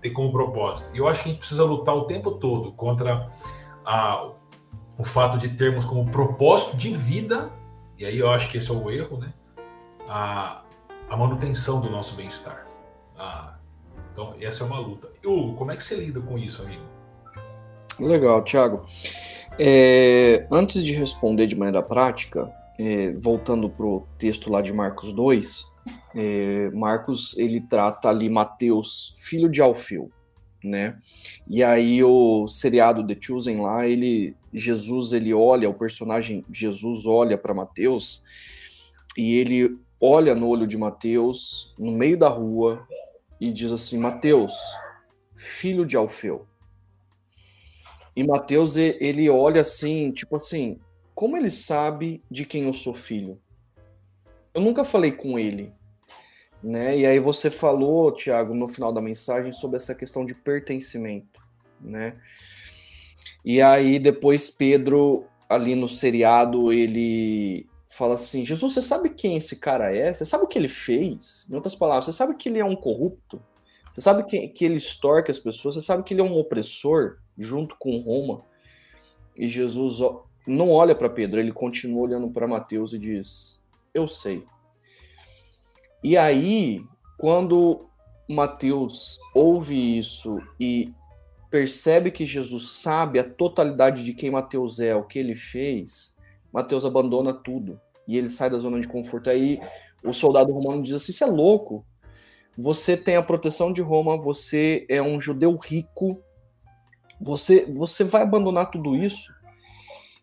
ter 0.00 0.10
como 0.10 0.32
propósito. 0.32 0.90
E 0.94 0.98
eu 0.98 1.08
acho 1.08 1.22
que 1.22 1.28
a 1.28 1.32
gente 1.32 1.40
precisa 1.40 1.64
lutar 1.64 1.94
o 1.94 2.04
tempo 2.04 2.32
todo 2.32 2.72
contra 2.72 3.28
a, 3.84 4.30
o 4.96 5.04
fato 5.04 5.38
de 5.38 5.48
termos 5.50 5.84
como 5.84 6.10
propósito 6.10 6.76
de 6.76 6.94
vida, 6.94 7.50
e 7.96 8.04
aí 8.04 8.18
eu 8.18 8.30
acho 8.30 8.48
que 8.48 8.58
esse 8.58 8.70
é 8.70 8.74
o 8.74 8.90
erro, 8.90 9.18
né? 9.18 9.32
A, 10.08 10.62
a 11.10 11.16
manutenção 11.16 11.80
do 11.80 11.90
nosso 11.90 12.14
bem-estar. 12.14 12.66
então, 14.12 14.34
essa 14.40 14.64
é 14.64 14.66
uma 14.66 14.78
luta. 14.78 15.08
Hugo, 15.24 15.56
como 15.56 15.72
é 15.72 15.76
que 15.76 15.84
você 15.84 15.96
lida 15.96 16.20
com 16.20 16.38
isso, 16.38 16.62
amigo? 16.62 16.84
Legal, 17.98 18.42
Thiago. 18.42 18.86
É, 19.58 20.46
antes 20.50 20.84
de 20.84 20.92
responder 20.92 21.46
de 21.46 21.56
maneira 21.56 21.82
prática, 21.82 22.48
é, 22.78 23.10
voltando 23.12 23.68
para 23.68 23.86
o 23.86 24.06
texto 24.16 24.50
lá 24.52 24.62
de 24.62 24.72
Marcos 24.72 25.12
2, 25.12 25.66
é, 26.14 26.70
Marcos 26.70 27.36
ele 27.36 27.60
trata 27.60 28.08
ali 28.08 28.30
Mateus, 28.30 29.12
filho 29.16 29.48
de 29.48 29.60
Alfeu, 29.60 30.10
né? 30.62 30.96
E 31.48 31.64
aí 31.64 32.02
o 32.04 32.46
seriado 32.46 33.04
The 33.06 33.16
Chosen 33.20 33.60
lá, 33.60 33.86
ele 33.86 34.36
Jesus 34.52 35.12
ele 35.12 35.34
olha, 35.34 35.68
o 35.68 35.74
personagem 35.74 36.44
Jesus 36.50 37.04
olha 37.04 37.36
para 37.36 37.52
Mateus 37.52 38.22
e 39.16 39.36
ele 39.38 39.76
olha 40.00 40.34
no 40.34 40.48
olho 40.48 40.66
de 40.66 40.78
Mateus 40.78 41.74
no 41.78 41.90
meio 41.90 42.16
da 42.16 42.28
rua 42.28 42.86
e 43.40 43.52
diz 43.52 43.72
assim: 43.72 43.98
Mateus, 43.98 44.54
filho 45.34 45.84
de 45.84 45.96
Alfeu. 45.96 46.47
E 48.18 48.26
Mateus, 48.26 48.76
ele 48.76 49.30
olha 49.30 49.60
assim, 49.60 50.10
tipo 50.10 50.34
assim, 50.34 50.80
como 51.14 51.36
ele 51.36 51.52
sabe 51.52 52.20
de 52.28 52.44
quem 52.44 52.64
eu 52.64 52.72
sou 52.72 52.92
filho? 52.92 53.40
Eu 54.52 54.60
nunca 54.60 54.82
falei 54.82 55.12
com 55.12 55.38
ele, 55.38 55.72
né? 56.60 56.98
E 56.98 57.06
aí 57.06 57.20
você 57.20 57.48
falou, 57.48 58.10
Tiago, 58.10 58.54
no 58.54 58.66
final 58.66 58.92
da 58.92 59.00
mensagem 59.00 59.52
sobre 59.52 59.76
essa 59.76 59.94
questão 59.94 60.24
de 60.24 60.34
pertencimento, 60.34 61.40
né? 61.80 62.16
E 63.44 63.62
aí 63.62 64.00
depois 64.00 64.50
Pedro 64.50 65.24
ali 65.48 65.76
no 65.76 65.88
seriado 65.88 66.72
ele 66.72 67.68
fala 67.88 68.14
assim: 68.14 68.44
Jesus, 68.44 68.74
você 68.74 68.82
sabe 68.82 69.10
quem 69.10 69.36
esse 69.36 69.54
cara 69.54 69.96
é? 69.96 70.12
Você 70.12 70.24
sabe 70.24 70.42
o 70.42 70.48
que 70.48 70.58
ele 70.58 70.66
fez? 70.66 71.46
Em 71.48 71.54
outras 71.54 71.76
palavras, 71.76 72.06
você 72.06 72.12
sabe 72.12 72.34
que 72.34 72.48
ele 72.48 72.58
é 72.58 72.64
um 72.64 72.74
corrupto? 72.74 73.40
Você 73.92 74.00
sabe 74.00 74.24
que, 74.24 74.48
que 74.48 74.64
ele 74.64 74.74
extorque 74.74 75.30
as 75.30 75.38
pessoas? 75.38 75.76
Você 75.76 75.82
sabe 75.82 76.02
que 76.02 76.12
ele 76.12 76.20
é 76.20 76.24
um 76.24 76.36
opressor 76.36 77.18
junto 77.38 77.76
com 77.78 77.98
Roma? 78.00 78.42
E 79.36 79.48
Jesus 79.48 80.00
não 80.46 80.70
olha 80.70 80.94
para 80.94 81.08
Pedro, 81.08 81.38
ele 81.38 81.52
continua 81.52 82.02
olhando 82.02 82.28
para 82.30 82.48
Mateus 82.48 82.92
e 82.92 82.98
diz: 82.98 83.62
Eu 83.94 84.08
sei. 84.08 84.44
E 86.02 86.16
aí, 86.16 86.82
quando 87.18 87.86
Mateus 88.28 89.18
ouve 89.34 89.98
isso 89.98 90.40
e 90.58 90.92
percebe 91.50 92.10
que 92.10 92.26
Jesus 92.26 92.70
sabe 92.72 93.18
a 93.18 93.24
totalidade 93.24 94.04
de 94.04 94.12
quem 94.12 94.30
Mateus 94.30 94.80
é, 94.80 94.94
o 94.94 95.04
que 95.04 95.18
ele 95.18 95.34
fez, 95.34 96.14
Mateus 96.52 96.84
abandona 96.84 97.32
tudo 97.32 97.80
e 98.06 98.16
ele 98.16 98.28
sai 98.28 98.50
da 98.50 98.58
zona 98.58 98.80
de 98.80 98.88
conforto. 98.88 99.30
Aí 99.30 99.60
o 100.02 100.12
soldado 100.12 100.52
romano 100.52 100.82
diz 100.82 100.94
assim: 100.94 101.12
Isso 101.12 101.24
é 101.24 101.26
louco. 101.26 101.84
Você 102.56 102.96
tem 102.96 103.16
a 103.16 103.22
proteção 103.22 103.72
de 103.72 103.80
Roma, 103.80 104.16
você 104.16 104.84
é 104.88 105.00
um 105.00 105.20
judeu 105.20 105.54
rico, 105.54 106.20
você, 107.20 107.64
você 107.66 108.04
vai 108.04 108.22
abandonar 108.22 108.70
tudo 108.70 108.96
isso? 108.96 109.32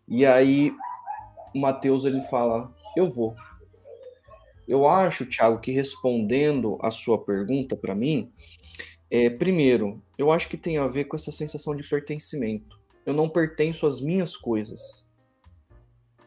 E 0.08 0.26
aí 0.26 0.74
Mateus 1.54 2.06
ele 2.06 2.22
fala: 2.22 2.74
Eu 2.96 3.10
vou. 3.10 3.36
Eu 4.68 4.88
acho, 4.88 5.26
Thiago, 5.26 5.60
que 5.60 5.72
respondendo 5.72 6.78
a 6.82 6.90
sua 6.90 7.24
pergunta 7.24 7.76
para 7.76 7.94
mim, 7.94 8.32
é, 9.12 9.30
primeiro, 9.30 10.02
eu 10.18 10.32
acho 10.32 10.50
que 10.50 10.58
tem 10.58 10.78
a 10.78 10.88
ver 10.88 11.06
com 11.06 11.16
essa 11.16 11.32
sensação 11.32 11.76
de 11.76 11.88
pertencimento. 11.88 12.80
Eu 13.06 13.14
não 13.14 13.30
pertenço 13.30 13.86
às 13.86 14.02
minhas 14.02 14.36
coisas. 14.36 15.08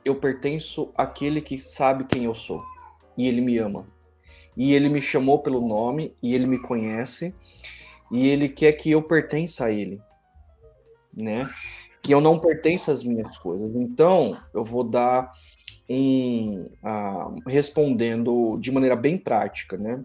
Eu 0.04 0.14
pertenço 0.14 0.92
àquele 0.96 1.40
que 1.40 1.58
sabe 1.58 2.04
quem 2.04 2.24
eu 2.24 2.34
sou. 2.34 2.62
E 3.16 3.26
ele 3.26 3.40
me 3.40 3.58
ama. 3.58 3.84
E 4.56 4.72
ele 4.72 4.88
me 4.88 5.02
chamou 5.02 5.40
pelo 5.40 5.60
nome, 5.60 6.14
e 6.22 6.34
ele 6.34 6.46
me 6.46 6.58
conhece, 6.58 7.34
e 8.10 8.28
ele 8.28 8.48
quer 8.48 8.72
que 8.72 8.90
eu 8.90 9.02
pertença 9.02 9.66
a 9.66 9.70
ele. 9.70 10.00
Né? 11.14 11.48
Que 12.02 12.14
eu 12.14 12.20
não 12.20 12.38
pertença 12.38 12.92
às 12.92 13.02
minhas 13.02 13.36
coisas. 13.38 13.74
Então, 13.74 14.36
eu 14.54 14.62
vou 14.62 14.84
dar 14.84 15.30
um. 15.88 16.68
Uh, 16.82 17.48
respondendo 17.48 18.56
de 18.58 18.70
maneira 18.70 18.94
bem 18.94 19.18
prática, 19.18 19.76
né? 19.76 20.04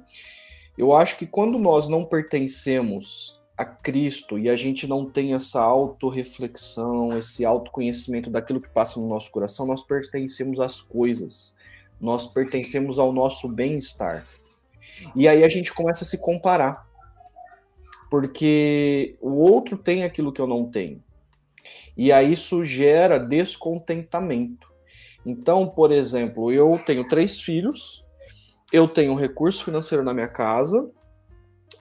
Eu 0.78 0.94
acho 0.94 1.18
que 1.18 1.28
quando 1.28 1.60
nós 1.60 1.88
não 1.88 2.04
pertencemos 2.04 3.40
a 3.56 3.64
Cristo 3.64 4.40
e 4.40 4.50
a 4.50 4.56
gente 4.56 4.88
não 4.88 5.06
tem 5.06 5.34
essa 5.34 5.62
autorreflexão, 5.62 7.16
esse 7.18 7.46
autoconhecimento 7.46 8.30
daquilo 8.30 8.60
que 8.60 8.70
passa 8.70 9.00
no 9.00 9.08
nosso 9.08 9.30
coração, 9.30 9.68
nós 9.68 9.84
pertencemos 9.84 10.60
às 10.60 10.82
coisas, 10.82 11.54
nós 12.02 12.28
pertencemos 12.28 12.98
ao 12.98 13.14
nosso 13.14 13.48
bem-estar. 13.48 14.26
E 15.16 15.28
aí 15.28 15.44
a 15.44 15.50
gente 15.50 15.72
começa 15.72 16.04
a 16.04 16.08
se 16.08 16.18
comparar, 16.18 16.88
porque 18.14 19.18
o 19.20 19.40
outro 19.40 19.76
tem 19.76 20.04
aquilo 20.04 20.32
que 20.32 20.40
eu 20.40 20.46
não 20.46 20.70
tenho. 20.70 21.04
E 21.98 22.12
aí 22.12 22.34
isso 22.34 22.64
gera 22.64 23.18
descontentamento. 23.18 24.72
Então, 25.26 25.66
por 25.66 25.92
exemplo, 25.92 26.52
eu 26.52 26.80
tenho 26.86 27.08
três 27.08 27.42
filhos, 27.42 28.06
eu 28.72 28.88
tenho 28.88 29.14
um 29.14 29.16
recurso 29.16 29.66
financeiro 29.66 30.04
na 30.04 30.14
minha 30.14 30.28
casa 30.28 30.92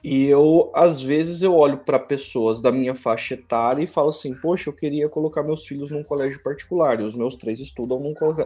e 0.03 0.25
eu 0.25 0.71
às 0.73 0.99
vezes 0.99 1.43
eu 1.43 1.53
olho 1.53 1.77
para 1.77 1.99
pessoas 1.99 2.59
da 2.59 2.71
minha 2.71 2.95
faixa 2.95 3.35
etária 3.35 3.83
e 3.83 3.85
falo 3.85 4.09
assim, 4.09 4.33
poxa, 4.33 4.71
eu 4.71 4.73
queria 4.73 5.07
colocar 5.07 5.43
meus 5.43 5.67
filhos 5.67 5.91
num 5.91 6.01
colégio 6.01 6.41
particular 6.41 6.99
e 6.99 7.03
os 7.03 7.13
meus 7.13 7.35
três 7.35 7.59
estudam 7.59 8.01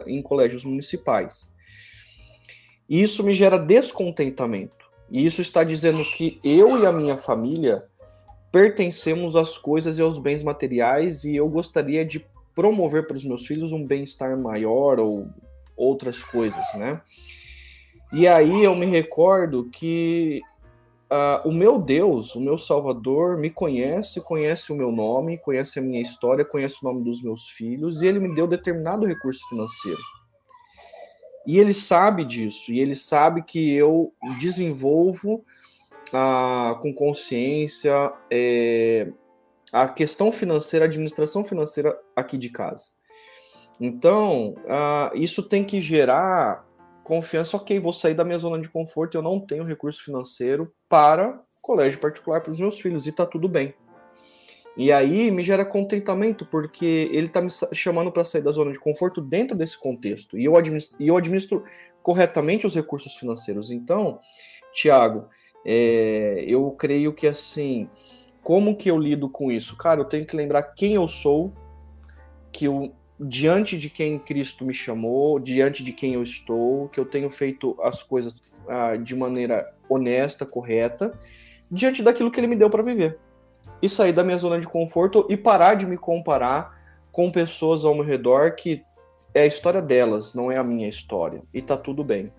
em 0.06 0.20
colégios 0.20 0.62
municipais. 0.62 1.50
E 2.86 3.02
isso 3.02 3.24
me 3.24 3.32
gera 3.32 3.56
descontentamento. 3.56 4.87
E 5.10 5.24
isso 5.24 5.40
está 5.40 5.64
dizendo 5.64 6.04
que 6.04 6.38
eu 6.44 6.82
e 6.82 6.86
a 6.86 6.92
minha 6.92 7.16
família 7.16 7.84
pertencemos 8.52 9.36
às 9.36 9.56
coisas 9.56 9.98
e 9.98 10.02
aos 10.02 10.18
bens 10.18 10.42
materiais 10.42 11.24
e 11.24 11.36
eu 11.36 11.48
gostaria 11.48 12.04
de 12.04 12.24
promover 12.54 13.06
para 13.06 13.16
os 13.16 13.24
meus 13.24 13.46
filhos 13.46 13.72
um 13.72 13.84
bem-estar 13.84 14.36
maior 14.36 14.98
ou 14.98 15.22
outras 15.76 16.22
coisas, 16.22 16.64
né? 16.74 17.00
E 18.12 18.26
aí 18.26 18.64
eu 18.64 18.74
me 18.74 18.86
recordo 18.86 19.68
que 19.70 20.40
uh, 21.12 21.46
o 21.48 21.52
meu 21.52 21.78
Deus, 21.78 22.34
o 22.34 22.40
meu 22.40 22.56
Salvador, 22.56 23.36
me 23.36 23.50
conhece, 23.50 24.20
conhece 24.20 24.72
o 24.72 24.76
meu 24.76 24.90
nome, 24.90 25.38
conhece 25.38 25.78
a 25.78 25.82
minha 25.82 26.00
história, 26.00 26.44
conhece 26.44 26.76
o 26.82 26.86
nome 26.86 27.04
dos 27.04 27.22
meus 27.22 27.50
filhos, 27.50 28.02
e 28.02 28.06
ele 28.06 28.18
me 28.18 28.34
deu 28.34 28.46
determinado 28.46 29.06
recurso 29.06 29.46
financeiro. 29.48 30.00
E 31.46 31.58
ele 31.58 31.72
sabe 31.72 32.24
disso, 32.24 32.72
e 32.72 32.80
ele 32.80 32.94
sabe 32.94 33.42
que 33.42 33.74
eu 33.74 34.12
desenvolvo 34.38 35.44
uh, 36.08 36.78
com 36.80 36.92
consciência 36.92 38.12
é, 38.30 39.10
a 39.72 39.88
questão 39.88 40.30
financeira, 40.30 40.84
a 40.84 40.88
administração 40.88 41.44
financeira 41.44 41.98
aqui 42.14 42.36
de 42.36 42.50
casa. 42.50 42.86
Então, 43.80 44.54
uh, 44.64 45.16
isso 45.16 45.42
tem 45.42 45.64
que 45.64 45.80
gerar 45.80 46.66
confiança, 47.04 47.56
ok, 47.56 47.78
vou 47.80 47.92
sair 47.92 48.14
da 48.14 48.24
minha 48.24 48.38
zona 48.38 48.60
de 48.60 48.68
conforto, 48.68 49.16
eu 49.16 49.22
não 49.22 49.40
tenho 49.40 49.64
recurso 49.64 50.04
financeiro 50.04 50.70
para 50.88 51.40
colégio 51.62 51.98
particular 51.98 52.40
para 52.40 52.52
os 52.52 52.60
meus 52.60 52.78
filhos, 52.80 53.06
e 53.06 53.12
tá 53.12 53.24
tudo 53.24 53.48
bem. 53.48 53.74
E 54.78 54.92
aí 54.92 55.28
me 55.32 55.42
gera 55.42 55.64
contentamento, 55.64 56.46
porque 56.46 57.10
ele 57.12 57.28
tá 57.28 57.40
me 57.40 57.48
chamando 57.72 58.12
para 58.12 58.22
sair 58.22 58.42
da 58.42 58.52
zona 58.52 58.70
de 58.70 58.78
conforto 58.78 59.20
dentro 59.20 59.56
desse 59.56 59.76
contexto, 59.76 60.38
e 60.38 60.44
eu 60.44 60.56
administro, 60.56 60.96
e 61.00 61.08
eu 61.08 61.16
administro 61.16 61.64
corretamente 62.00 62.64
os 62.64 62.76
recursos 62.76 63.16
financeiros. 63.16 63.72
Então, 63.72 64.20
Tiago, 64.72 65.26
é, 65.64 66.44
eu 66.46 66.70
creio 66.70 67.12
que 67.12 67.26
assim, 67.26 67.90
como 68.40 68.76
que 68.76 68.88
eu 68.88 68.96
lido 68.96 69.28
com 69.28 69.50
isso? 69.50 69.76
Cara, 69.76 70.00
eu 70.00 70.04
tenho 70.04 70.24
que 70.24 70.36
lembrar 70.36 70.62
quem 70.62 70.94
eu 70.94 71.08
sou, 71.08 71.52
que 72.52 72.66
eu 72.66 72.94
diante 73.18 73.76
de 73.76 73.90
quem 73.90 74.16
Cristo 74.16 74.64
me 74.64 74.72
chamou, 74.72 75.40
diante 75.40 75.82
de 75.82 75.92
quem 75.92 76.14
eu 76.14 76.22
estou, 76.22 76.88
que 76.88 77.00
eu 77.00 77.04
tenho 77.04 77.28
feito 77.28 77.76
as 77.82 78.00
coisas 78.00 78.32
ah, 78.68 78.94
de 78.94 79.16
maneira 79.16 79.74
honesta, 79.88 80.46
correta, 80.46 81.12
diante 81.68 82.00
daquilo 82.00 82.30
que 82.30 82.38
Ele 82.38 82.46
me 82.46 82.54
deu 82.54 82.70
para 82.70 82.82
viver. 82.82 83.18
E 83.80 83.88
sair 83.88 84.12
da 84.12 84.24
minha 84.24 84.38
zona 84.38 84.58
de 84.58 84.66
conforto 84.66 85.26
e 85.28 85.36
parar 85.36 85.74
de 85.74 85.86
me 85.86 85.96
comparar 85.96 86.78
com 87.12 87.30
pessoas 87.30 87.84
ao 87.84 87.94
meu 87.94 88.04
redor 88.04 88.52
que 88.54 88.82
é 89.34 89.42
a 89.42 89.46
história 89.46 89.82
delas, 89.82 90.34
não 90.34 90.50
é 90.50 90.56
a 90.56 90.64
minha 90.64 90.88
história. 90.88 91.42
E 91.52 91.60
tá 91.60 91.76
tudo 91.76 92.04
bem. 92.04 92.30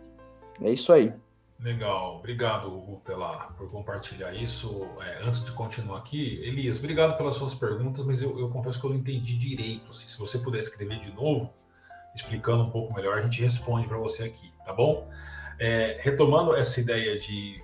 É 0.61 0.71
isso 0.71 0.91
aí. 0.91 1.13
Legal, 1.59 2.17
obrigado, 2.19 2.67
Hugo, 2.67 3.01
pela, 3.05 3.47
por 3.57 3.69
compartilhar 3.69 4.34
isso. 4.34 4.88
É, 5.01 5.21
antes 5.23 5.43
de 5.43 5.51
continuar 5.51 5.97
aqui, 5.97 6.41
Elias, 6.41 6.80
obrigado 6.80 7.17
pelas 7.17 7.36
suas 7.36 7.53
perguntas, 7.53 8.05
mas 8.05 8.21
eu, 8.21 8.39
eu 8.39 8.49
confesso 8.49 8.80
que 8.80 8.86
eu 8.86 8.91
não 8.91 8.97
entendi 8.97 9.38
direito. 9.38 9.91
Assim, 9.91 10.07
se 10.07 10.17
você 10.17 10.39
puder 10.39 10.59
escrever 10.59 10.99
de 11.01 11.11
novo, 11.11 11.53
explicando 12.15 12.63
um 12.63 12.69
pouco 12.69 12.93
melhor, 12.93 13.17
a 13.17 13.21
gente 13.21 13.41
responde 13.41 13.88
para 13.88 13.97
você 13.97 14.23
aqui, 14.23 14.53
tá 14.65 14.71
bom? 14.71 15.09
É, 15.59 15.99
retomando 15.99 16.55
essa 16.55 16.80
ideia 16.80 17.17
de, 17.17 17.61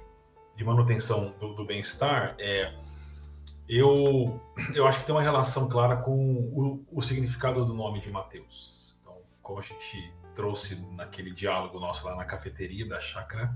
de 0.58 0.64
manutenção 0.66 1.34
do, 1.40 1.54
do 1.54 1.64
bem-estar, 1.64 2.36
é, 2.38 2.74
eu, 3.68 4.40
eu 4.74 4.88
acho 4.88 5.00
que 5.00 5.06
tem 5.06 5.16
uma 5.16 5.22
relação 5.22 5.68
clara 5.68 5.98
com 5.98 6.12
o, 6.14 6.86
o 6.92 7.02
significado 7.02 7.66
do 7.66 7.74
nome 7.74 8.00
de 8.02 8.12
Mateus. 8.12 8.96
Então, 9.02 9.18
como 9.42 9.60
a 9.60 9.64
gente 9.64 10.14
trouxe 10.36 10.76
naquele 10.92 11.32
diálogo 11.32 11.80
nosso 11.80 12.06
lá 12.06 12.16
na 12.16 12.26
cafeteria 12.26 12.88
da 12.88 13.00
chácara, 13.00 13.56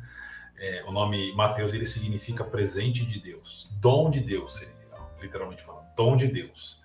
é, 0.57 0.83
o 0.87 0.91
nome 0.91 1.33
Mateus 1.35 1.73
ele 1.73 1.85
significa 1.85 2.43
presente 2.43 3.05
de 3.05 3.19
Deus, 3.19 3.69
dom 3.79 4.09
de 4.09 4.19
Deus, 4.19 4.55
seria, 4.55 4.75
literalmente 5.21 5.63
falando, 5.63 5.85
dom 5.95 6.17
de 6.17 6.27
Deus. 6.27 6.81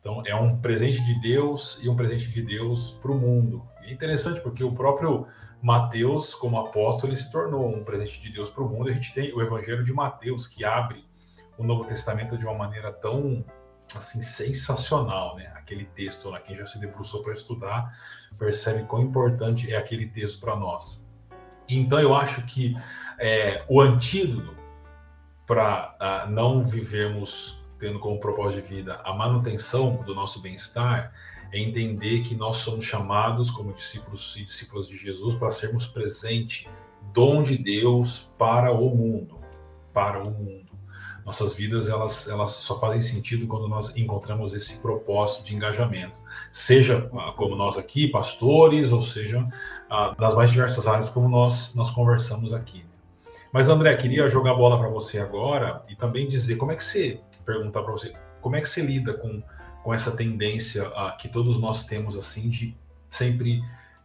Então 0.00 0.22
é 0.24 0.34
um 0.34 0.58
presente 0.58 1.04
de 1.04 1.20
Deus 1.20 1.78
e 1.82 1.88
um 1.88 1.96
presente 1.96 2.30
de 2.30 2.40
Deus 2.40 2.92
para 3.02 3.12
o 3.12 3.18
mundo. 3.18 3.66
E 3.82 3.86
é 3.86 3.92
interessante 3.92 4.40
porque 4.40 4.64
o 4.64 4.72
próprio 4.72 5.26
Mateus, 5.62 6.34
como 6.34 6.58
apóstolo, 6.58 7.12
ele 7.12 7.20
se 7.20 7.30
tornou 7.30 7.68
um 7.68 7.84
presente 7.84 8.20
de 8.20 8.32
Deus 8.32 8.48
para 8.48 8.62
o 8.62 8.68
mundo. 8.68 8.88
A 8.88 8.94
gente 8.94 9.12
tem 9.12 9.32
o 9.34 9.42
Evangelho 9.42 9.84
de 9.84 9.92
Mateus 9.92 10.46
que 10.46 10.64
abre 10.64 11.04
o 11.60 11.64
Novo 11.64 11.84
Testamento 11.84 12.38
de 12.38 12.46
uma 12.46 12.54
maneira 12.54 12.90
tão 12.90 13.44
assim 13.94 14.22
sensacional, 14.22 15.36
né? 15.36 15.52
Aquele 15.54 15.84
texto 15.84 16.30
lá, 16.30 16.40
quem 16.40 16.56
já 16.56 16.64
se 16.64 16.78
debruçou 16.78 17.22
para 17.22 17.34
estudar 17.34 17.94
percebe 18.38 18.84
quão 18.84 19.02
importante 19.02 19.70
é 19.70 19.76
aquele 19.76 20.06
texto 20.06 20.40
para 20.40 20.56
nós. 20.56 21.04
Então 21.68 22.00
eu 22.00 22.14
acho 22.14 22.46
que 22.46 22.74
é, 23.18 23.64
o 23.68 23.80
antídoto 23.80 24.56
para 25.46 25.96
uh, 26.00 26.30
não 26.30 26.64
vivermos 26.64 27.62
tendo 27.78 27.98
como 27.98 28.18
propósito 28.18 28.62
de 28.62 28.74
vida 28.74 29.00
a 29.04 29.12
manutenção 29.12 29.96
do 29.96 30.14
nosso 30.14 30.40
bem-estar 30.40 31.12
é 31.52 31.58
entender 31.58 32.22
que 32.22 32.34
nós 32.34 32.56
somos 32.56 32.84
chamados 32.84 33.50
como 33.50 33.72
discípulos 33.74 34.36
e 34.36 34.44
discípulas 34.44 34.86
de 34.86 34.96
Jesus 34.96 35.34
para 35.34 35.50
sermos 35.50 35.86
presente, 35.86 36.68
dom 37.12 37.42
de 37.42 37.58
Deus 37.58 38.30
para 38.38 38.72
o 38.72 38.94
mundo, 38.94 39.40
para 39.92 40.22
o 40.22 40.30
mundo. 40.30 40.69
Nossas 41.30 41.54
vidas 41.54 41.88
elas, 41.88 42.28
elas 42.28 42.50
só 42.50 42.80
fazem 42.80 43.00
sentido 43.02 43.46
quando 43.46 43.68
nós 43.68 43.96
encontramos 43.96 44.52
esse 44.52 44.78
propósito 44.78 45.44
de 45.44 45.54
engajamento, 45.54 46.20
seja 46.50 47.08
ah, 47.16 47.32
como 47.36 47.54
nós 47.54 47.78
aqui, 47.78 48.08
pastores, 48.08 48.90
ou 48.90 49.00
seja 49.00 49.46
ah, 49.88 50.12
das 50.18 50.34
mais 50.34 50.50
diversas 50.50 50.88
áreas 50.88 51.08
como 51.08 51.28
nós 51.28 51.72
nós 51.72 51.88
conversamos 51.92 52.52
aqui. 52.52 52.84
Mas 53.52 53.68
André, 53.68 53.94
queria 53.94 54.28
jogar 54.28 54.50
a 54.50 54.54
bola 54.54 54.76
para 54.76 54.88
você 54.88 55.20
agora 55.20 55.84
e 55.88 55.94
também 55.94 56.26
dizer 56.26 56.56
como 56.56 56.72
é 56.72 56.74
que 56.74 56.82
você 56.82 57.20
perguntar 57.46 57.84
para 57.84 57.92
você 57.92 58.12
como 58.40 58.56
é 58.56 58.60
que 58.60 58.68
você 58.68 58.82
lida 58.82 59.14
com, 59.14 59.40
com 59.84 59.94
essa 59.94 60.10
tendência 60.10 60.88
uh, 60.88 61.16
que 61.16 61.28
todos 61.28 61.60
nós 61.60 61.84
temos 61.84 62.16
assim 62.16 62.50
de 62.50 62.76
sempre 63.08 63.62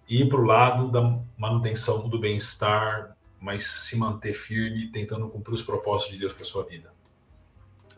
ir 0.07 0.29
para 0.29 0.39
o 0.39 0.45
lado 0.45 0.91
da 0.91 1.19
manutenção 1.35 2.07
do 2.07 2.19
bem-estar, 2.19 3.17
mas 3.41 3.65
se 3.65 3.97
manter 3.97 4.33
firme, 4.33 4.91
tentando 4.91 5.27
cumprir 5.27 5.55
os 5.55 5.63
propósitos 5.63 6.13
de 6.13 6.19
Deus 6.19 6.33
para 6.33 6.45
sua 6.45 6.63
vida. 6.63 6.93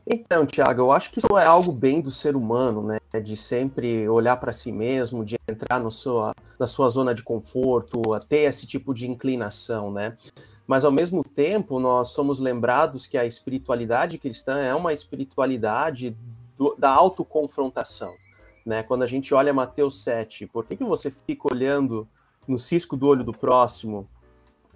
Então, 0.10 0.46
Tiago, 0.46 0.82
eu 0.82 0.92
acho 0.94 1.12
que 1.12 1.20
isso 1.20 1.38
é 1.38 1.46
algo 1.46 1.70
bem 1.70 2.00
do 2.00 2.10
ser 2.10 2.38
humano, 2.38 2.82
né? 2.82 2.98
De 3.22 3.36
sempre 3.36 4.08
olhar 4.08 4.38
para 4.38 4.54
si 4.54 4.72
mesmo, 4.72 5.26
de 5.26 5.38
entrar 5.46 5.82
no 5.82 5.92
sua, 5.92 6.34
na 6.58 6.66
sua 6.66 6.88
zona 6.88 7.14
de 7.14 7.22
conforto, 7.22 8.02
ter 8.30 8.44
esse 8.44 8.66
tipo 8.66 8.94
de 8.94 9.06
inclinação, 9.06 9.92
né? 9.92 10.16
Mas 10.66 10.86
ao 10.86 10.94
mesmo 10.94 11.26
tempo, 11.26 11.78
nós 11.78 12.10
somos 12.10 12.40
lembrados 12.40 13.06
que 13.06 13.18
a 13.18 13.26
espiritualidade 13.26 14.18
cristã 14.18 14.60
é 14.60 14.74
uma 14.74 14.94
espiritualidade 14.94 16.16
do, 16.58 16.74
da 16.78 16.90
autoconfrontação. 16.90 18.14
Né? 18.66 18.84
Quando 18.84 19.04
a 19.04 19.08
gente 19.08 19.34
olha 19.34 19.54
Mateus 19.54 20.02
7, 20.04 20.48
por 20.48 20.66
que, 20.66 20.76
que 20.76 20.84
você 20.84 21.12
fica 21.12 21.48
olhando 21.54 22.08
no 22.48 22.58
cisco 22.58 22.96
do 22.96 23.08
olho 23.08 23.24
do 23.24 23.34
próximo 23.34 24.08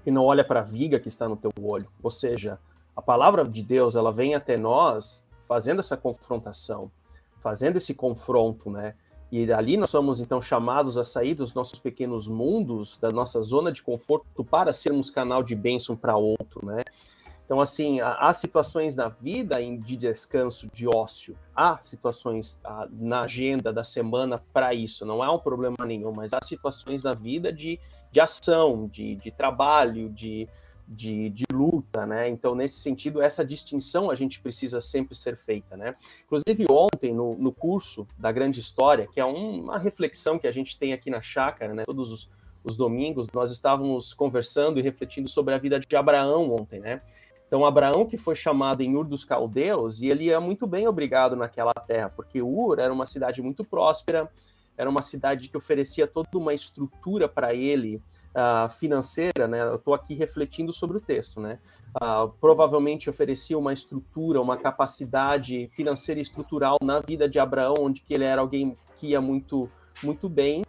e 0.05 0.11
não 0.11 0.23
olha 0.23 0.43
para 0.43 0.61
a 0.61 0.63
viga 0.63 0.99
que 0.99 1.09
está 1.09 1.27
no 1.27 1.35
teu 1.35 1.51
olho? 1.61 1.87
Ou 2.01 2.11
seja, 2.11 2.57
a 2.95 3.01
palavra 3.01 3.47
de 3.47 3.63
Deus, 3.63 3.95
ela 3.95 4.11
vem 4.11 4.35
até 4.35 4.57
nós 4.57 5.27
fazendo 5.47 5.79
essa 5.79 5.97
confrontação, 5.97 6.91
fazendo 7.41 7.77
esse 7.77 7.93
confronto, 7.93 8.69
né? 8.69 8.95
E 9.31 9.45
dali 9.45 9.77
nós 9.77 9.89
somos 9.89 10.19
então 10.19 10.41
chamados 10.41 10.97
a 10.97 11.05
sair 11.05 11.33
dos 11.33 11.53
nossos 11.53 11.79
pequenos 11.79 12.27
mundos, 12.27 12.97
da 12.97 13.11
nossa 13.11 13.41
zona 13.41 13.71
de 13.71 13.81
conforto 13.81 14.43
para 14.43 14.73
sermos 14.73 15.09
canal 15.09 15.41
de 15.41 15.55
bênção 15.55 15.95
para 15.95 16.17
outro, 16.17 16.65
né? 16.65 16.83
Então, 17.45 17.59
assim, 17.59 17.99
há 17.99 18.31
situações 18.31 18.95
na 18.95 19.09
vida 19.09 19.57
de 19.61 19.97
descanso, 19.97 20.69
de 20.73 20.87
ócio, 20.87 21.37
há 21.53 21.77
situações 21.81 22.61
na 22.89 23.23
agenda 23.23 23.73
da 23.73 23.83
semana 23.83 24.41
para 24.53 24.73
isso, 24.73 25.05
não 25.05 25.21
é 25.21 25.29
um 25.29 25.37
problema 25.37 25.85
nenhum, 25.85 26.13
mas 26.13 26.31
há 26.31 26.39
situações 26.41 27.03
na 27.03 27.13
vida 27.13 27.51
de, 27.51 27.77
de 28.09 28.21
ação, 28.21 28.87
de, 28.87 29.15
de 29.15 29.31
trabalho, 29.31 30.09
de, 30.09 30.47
de, 30.91 31.29
de, 31.29 31.45
luta, 31.53 32.05
né? 32.05 32.27
Então, 32.27 32.53
nesse 32.53 32.79
sentido, 32.79 33.21
essa 33.21 33.45
distinção 33.45 34.11
a 34.11 34.15
gente 34.15 34.41
precisa 34.41 34.81
sempre 34.81 35.15
ser 35.15 35.37
feita, 35.37 35.77
né? 35.77 35.95
Inclusive, 36.25 36.65
ontem, 36.69 37.13
no, 37.13 37.35
no 37.35 37.51
curso 37.51 38.05
da 38.17 38.29
Grande 38.31 38.59
História, 38.59 39.07
que 39.07 39.19
é 39.19 39.25
um, 39.25 39.61
uma 39.61 39.79
reflexão 39.79 40.37
que 40.37 40.47
a 40.47 40.51
gente 40.51 40.77
tem 40.77 40.91
aqui 40.91 41.09
na 41.09 41.21
chácara, 41.21 41.73
né? 41.73 41.85
Todos 41.85 42.11
os, 42.11 42.29
os 42.61 42.75
domingos, 42.75 43.29
nós 43.33 43.51
estávamos 43.51 44.13
conversando 44.13 44.79
e 44.79 44.81
refletindo 44.81 45.29
sobre 45.29 45.53
a 45.53 45.57
vida 45.57 45.79
de 45.79 45.95
Abraão 45.95 46.53
ontem, 46.53 46.81
né? 46.81 47.01
Então, 47.47 47.65
Abraão, 47.65 48.05
que 48.05 48.17
foi 48.17 48.35
chamado 48.35 48.81
em 48.81 48.95
Ur 48.95 49.05
dos 49.05 49.23
Caldeus, 49.23 50.01
e 50.01 50.07
ele 50.07 50.25
ia 50.25 50.41
muito 50.41 50.67
bem 50.67 50.87
obrigado 50.87 51.35
naquela 51.35 51.73
terra, 51.73 52.09
porque 52.09 52.41
Ur 52.41 52.79
era 52.79 52.91
uma 52.93 53.05
cidade 53.05 53.41
muito 53.41 53.63
próspera, 53.63 54.29
era 54.77 54.89
uma 54.89 55.01
cidade 55.01 55.47
que 55.47 55.57
oferecia 55.57 56.07
toda 56.07 56.29
uma 56.33 56.53
estrutura 56.53 57.29
para 57.29 57.53
ele, 57.53 58.01
uh, 58.35 58.69
financeira, 58.69 59.47
né? 59.47 59.61
Eu 59.61 59.75
estou 59.75 59.93
aqui 59.93 60.13
refletindo 60.13 60.71
sobre 60.73 60.97
o 60.97 61.01
texto, 61.01 61.39
né? 61.39 61.59
Uh, 62.01 62.29
provavelmente 62.39 63.09
oferecia 63.09 63.57
uma 63.57 63.73
estrutura, 63.73 64.41
uma 64.41 64.57
capacidade 64.57 65.67
financeira 65.69 66.19
e 66.19 66.23
estrutural 66.23 66.77
na 66.81 66.99
vida 66.99 67.27
de 67.27 67.39
Abraão, 67.39 67.75
onde 67.79 68.01
que 68.01 68.13
ele 68.13 68.23
era 68.23 68.41
alguém 68.41 68.77
que 68.97 69.07
ia 69.07 69.21
muito, 69.21 69.69
muito 70.03 70.29
bem. 70.29 70.63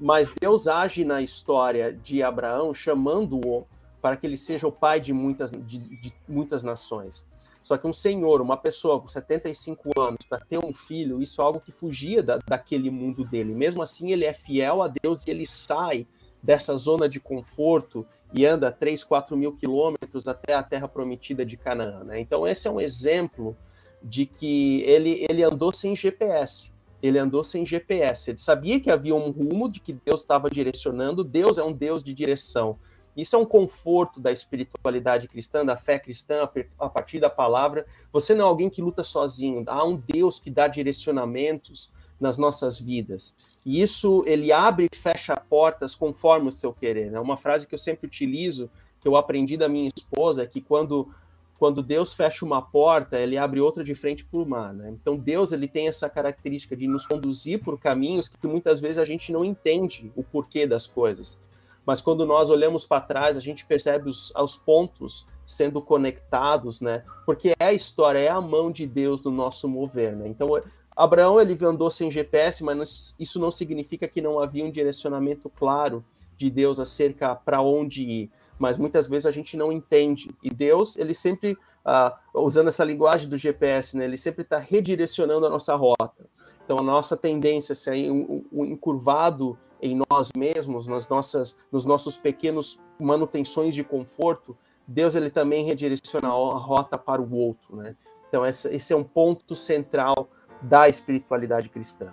Mas 0.00 0.32
Deus 0.40 0.66
age 0.66 1.04
na 1.04 1.20
história 1.20 1.92
de 1.92 2.22
Abraão, 2.22 2.72
chamando-o 2.72 3.66
para 4.00 4.16
que 4.16 4.26
ele 4.26 4.36
seja 4.36 4.66
o 4.66 4.72
pai 4.72 4.98
de 4.98 5.12
muitas, 5.12 5.50
de, 5.50 5.78
de 5.78 6.12
muitas 6.26 6.62
nações. 6.62 7.28
Só 7.62 7.76
que 7.76 7.86
um 7.86 7.92
senhor, 7.92 8.40
uma 8.40 8.56
pessoa 8.56 8.98
com 9.00 9.08
75 9.08 10.00
anos, 10.00 10.24
para 10.26 10.40
ter 10.40 10.58
um 10.64 10.72
filho, 10.72 11.20
isso 11.20 11.42
é 11.42 11.44
algo 11.44 11.60
que 11.60 11.70
fugia 11.70 12.22
da, 12.22 12.38
daquele 12.38 12.90
mundo 12.90 13.24
dele. 13.24 13.54
Mesmo 13.54 13.82
assim, 13.82 14.10
ele 14.12 14.24
é 14.24 14.32
fiel 14.32 14.82
a 14.82 14.88
Deus 14.88 15.26
e 15.26 15.30
ele 15.30 15.46
sai 15.46 16.06
dessa 16.42 16.76
zona 16.76 17.08
de 17.08 17.20
conforto 17.20 18.06
e 18.32 18.46
anda 18.46 18.70
3, 18.70 19.02
4 19.02 19.36
mil 19.36 19.54
quilômetros 19.54 20.26
até 20.28 20.54
a 20.54 20.62
terra 20.62 20.88
prometida 20.88 21.44
de 21.44 21.56
Canaã. 21.56 22.04
Né? 22.04 22.20
Então, 22.20 22.46
esse 22.46 22.68
é 22.68 22.70
um 22.70 22.80
exemplo 22.80 23.56
de 24.02 24.24
que 24.24 24.82
ele, 24.82 25.26
ele 25.28 25.42
andou 25.42 25.72
sem 25.72 25.94
GPS. 25.94 26.72
Ele 27.02 27.18
andou 27.18 27.42
sem 27.42 27.64
GPS. 27.64 28.30
Ele 28.30 28.38
sabia 28.38 28.80
que 28.80 28.90
havia 28.90 29.14
um 29.14 29.30
rumo, 29.30 29.68
de 29.68 29.80
que 29.80 29.92
Deus 29.92 30.20
estava 30.20 30.50
direcionando. 30.50 31.24
Deus 31.24 31.58
é 31.58 31.62
um 31.62 31.72
Deus 31.72 32.02
de 32.04 32.12
direção. 32.14 32.78
Isso 33.16 33.34
é 33.34 33.38
um 33.38 33.44
conforto 33.44 34.20
da 34.20 34.30
espiritualidade 34.30 35.26
cristã, 35.28 35.64
da 35.64 35.76
fé 35.76 35.98
cristã, 35.98 36.48
a 36.78 36.88
partir 36.88 37.18
da 37.18 37.28
palavra. 37.28 37.84
Você 38.12 38.34
não 38.34 38.44
é 38.44 38.48
alguém 38.48 38.70
que 38.70 38.80
luta 38.80 39.02
sozinho. 39.02 39.64
Há 39.66 39.84
um 39.84 39.96
Deus 39.96 40.38
que 40.38 40.50
dá 40.50 40.68
direcionamentos 40.68 41.92
nas 42.20 42.38
nossas 42.38 42.78
vidas. 42.78 43.36
E 43.70 43.80
isso 43.80 44.24
ele 44.26 44.50
abre 44.50 44.88
e 44.92 44.96
fecha 44.96 45.36
portas 45.36 45.94
conforme 45.94 46.48
o 46.48 46.52
seu 46.52 46.72
querer. 46.72 47.08
Né? 47.08 47.20
uma 47.20 47.36
frase 47.36 47.68
que 47.68 47.74
eu 47.74 47.78
sempre 47.78 48.08
utilizo, 48.08 48.68
que 49.00 49.06
eu 49.06 49.14
aprendi 49.14 49.56
da 49.56 49.68
minha 49.68 49.88
esposa, 49.96 50.42
é 50.42 50.46
que 50.46 50.60
quando 50.60 51.08
quando 51.56 51.82
Deus 51.82 52.14
fecha 52.14 52.44
uma 52.44 52.62
porta, 52.62 53.18
ele 53.18 53.36
abre 53.36 53.60
outra 53.60 53.84
de 53.84 53.94
frente 53.94 54.24
para 54.24 54.40
o 54.40 54.48
mar. 54.48 54.72
Né? 54.72 54.90
Então 54.90 55.16
Deus 55.16 55.52
ele 55.52 55.68
tem 55.68 55.86
essa 55.86 56.08
característica 56.08 56.74
de 56.74 56.88
nos 56.88 57.06
conduzir 57.06 57.62
por 57.62 57.78
caminhos 57.78 58.28
que 58.28 58.48
muitas 58.48 58.80
vezes 58.80 58.98
a 58.98 59.04
gente 59.04 59.30
não 59.30 59.44
entende 59.44 60.10
o 60.16 60.24
porquê 60.24 60.66
das 60.66 60.88
coisas. 60.88 61.38
Mas 61.86 62.00
quando 62.00 62.26
nós 62.26 62.50
olhamos 62.50 62.84
para 62.84 63.02
trás, 63.02 63.36
a 63.36 63.40
gente 63.40 63.64
percebe 63.66 64.10
os, 64.10 64.32
os 64.34 64.56
pontos 64.56 65.28
sendo 65.44 65.80
conectados, 65.80 66.80
né? 66.80 67.04
Porque 67.24 67.52
é 67.60 67.66
a 67.66 67.72
história, 67.72 68.18
é 68.18 68.28
a 68.28 68.40
mão 68.40 68.72
de 68.72 68.86
Deus 68.86 69.22
no 69.22 69.30
nosso 69.30 69.68
mover, 69.68 70.16
né? 70.16 70.26
Então 70.26 70.56
Abraão 70.96 71.40
ele 71.40 71.56
andou 71.64 71.90
sem 71.90 72.10
GPS, 72.10 72.62
mas 72.62 73.14
isso 73.18 73.38
não 73.38 73.50
significa 73.50 74.08
que 74.08 74.20
não 74.20 74.38
havia 74.38 74.64
um 74.64 74.70
direcionamento 74.70 75.48
claro 75.48 76.04
de 76.36 76.50
Deus 76.50 76.80
acerca 76.80 77.34
para 77.34 77.62
onde 77.62 78.02
ir. 78.02 78.30
Mas 78.58 78.76
muitas 78.76 79.06
vezes 79.06 79.26
a 79.26 79.30
gente 79.30 79.56
não 79.56 79.72
entende. 79.72 80.30
E 80.42 80.50
Deus, 80.50 80.96
ele 80.96 81.14
sempre, 81.14 81.52
uh, 81.52 82.42
usando 82.42 82.68
essa 82.68 82.84
linguagem 82.84 83.28
do 83.28 83.36
GPS, 83.36 83.96
né, 83.96 84.04
ele 84.04 84.18
sempre 84.18 84.42
está 84.42 84.58
redirecionando 84.58 85.46
a 85.46 85.50
nossa 85.50 85.74
rota. 85.74 86.26
Então 86.64 86.78
a 86.78 86.82
nossa 86.82 87.16
tendência, 87.16 87.74
se 87.74 87.90
é 87.90 88.12
um, 88.12 88.44
um 88.52 88.64
encurvado 88.64 89.58
em 89.82 90.00
nós 90.10 90.30
mesmos, 90.36 90.86
nas 90.86 91.08
nossas, 91.08 91.56
nos 91.72 91.86
nossos 91.86 92.16
pequenos 92.16 92.78
manutenções 92.98 93.74
de 93.74 93.82
conforto, 93.82 94.56
Deus 94.86 95.14
ele 95.14 95.30
também 95.30 95.64
redireciona 95.64 96.28
a 96.28 96.32
rota 96.32 96.98
para 96.98 97.22
o 97.22 97.34
outro, 97.34 97.76
né? 97.76 97.96
Então 98.28 98.46
esse 98.46 98.92
é 98.92 98.96
um 98.96 99.02
ponto 99.02 99.56
central 99.56 100.28
da 100.62 100.88
espiritualidade 100.88 101.68
cristã. 101.68 102.12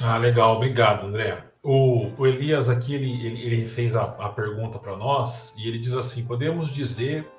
Ah, 0.00 0.16
legal, 0.16 0.56
obrigado, 0.56 1.06
André. 1.06 1.44
O, 1.62 2.10
o 2.18 2.26
Elias 2.26 2.68
aqui 2.68 2.94
ele, 2.94 3.24
ele, 3.24 3.42
ele 3.42 3.68
fez 3.68 3.94
a, 3.94 4.02
a 4.02 4.28
pergunta 4.30 4.78
para 4.78 4.96
nós 4.96 5.54
e 5.56 5.68
ele 5.68 5.78
diz 5.78 5.94
assim: 5.94 6.24
podemos 6.26 6.70
dizer 6.70 7.30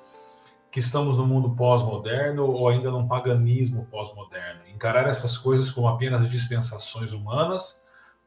que 0.71 0.79
estamos 0.79 1.17
no 1.17 1.25
mundo 1.25 1.49
pós-moderno 1.55 2.49
ou 2.49 2.69
ainda 2.69 2.89
num 2.89 3.07
paganismo 3.07 3.87
pós-moderno? 3.91 4.61
Encarar 4.73 5.07
essas 5.07 5.37
coisas 5.37 5.69
como 5.69 5.87
apenas 5.87 6.29
dispensações 6.29 7.11
humanas, 7.11 7.81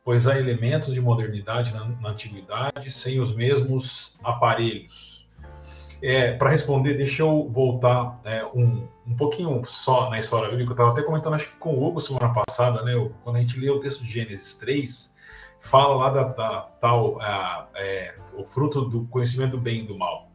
pois 0.05 0.27
há 0.27 0.39
elementos 0.39 0.93
de 0.93 1.01
modernidade 1.01 1.73
na, 1.73 1.85
na 1.85 2.11
antiguidade 2.11 2.91
sem 2.91 3.19
os 3.19 3.35
mesmos 3.35 4.17
aparelhos. 4.23 5.16
É, 6.03 6.33
para 6.33 6.51
responder, 6.51 6.95
deixa 6.95 7.23
eu 7.23 7.49
voltar 7.51 8.21
é, 8.25 8.45
um, 8.45 8.87
um 9.07 9.17
pouquinho 9.17 9.63
só 9.65 10.11
na 10.11 10.19
história 10.19 10.49
bíblica. 10.49 10.71
Eu 10.71 10.75
estava 10.75 10.91
até 10.93 11.03
comentando, 11.03 11.35
acho 11.35 11.49
que 11.49 11.57
com 11.57 11.75
o 11.75 11.87
Hugo 11.87 12.01
semana 12.01 12.33
passada, 12.33 12.83
né? 12.83 12.93
Quando 13.25 13.37
a 13.37 13.41
gente 13.41 13.59
lê 13.59 13.71
o 13.71 13.81
texto 13.81 14.05
de 14.05 14.11
Gênesis 14.11 14.57
3, 14.57 15.17
fala 15.61 15.97
lá 15.97 16.11
da, 16.11 16.23
da 16.25 16.61
tal 16.81 17.21
a, 17.21 17.69
é, 17.75 18.15
o 18.35 18.45
fruto 18.45 18.83
do 18.83 19.07
conhecimento 19.07 19.53
do 19.53 19.59
bem 19.59 19.85
e 19.85 19.87
do 19.87 19.97
mal. 19.97 20.31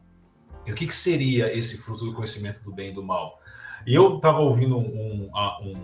E 0.66 0.72
o 0.72 0.74
que, 0.74 0.86
que 0.86 0.94
seria 0.94 1.56
esse 1.56 1.78
fruto 1.78 2.04
do 2.04 2.12
conhecimento 2.12 2.62
do 2.62 2.72
bem 2.72 2.90
e 2.90 2.94
do 2.94 3.02
mal? 3.02 3.40
E 3.86 3.94
eu 3.94 4.16
estava 4.16 4.38
ouvindo 4.38 4.78
um, 4.78 5.30
um, 5.34 5.74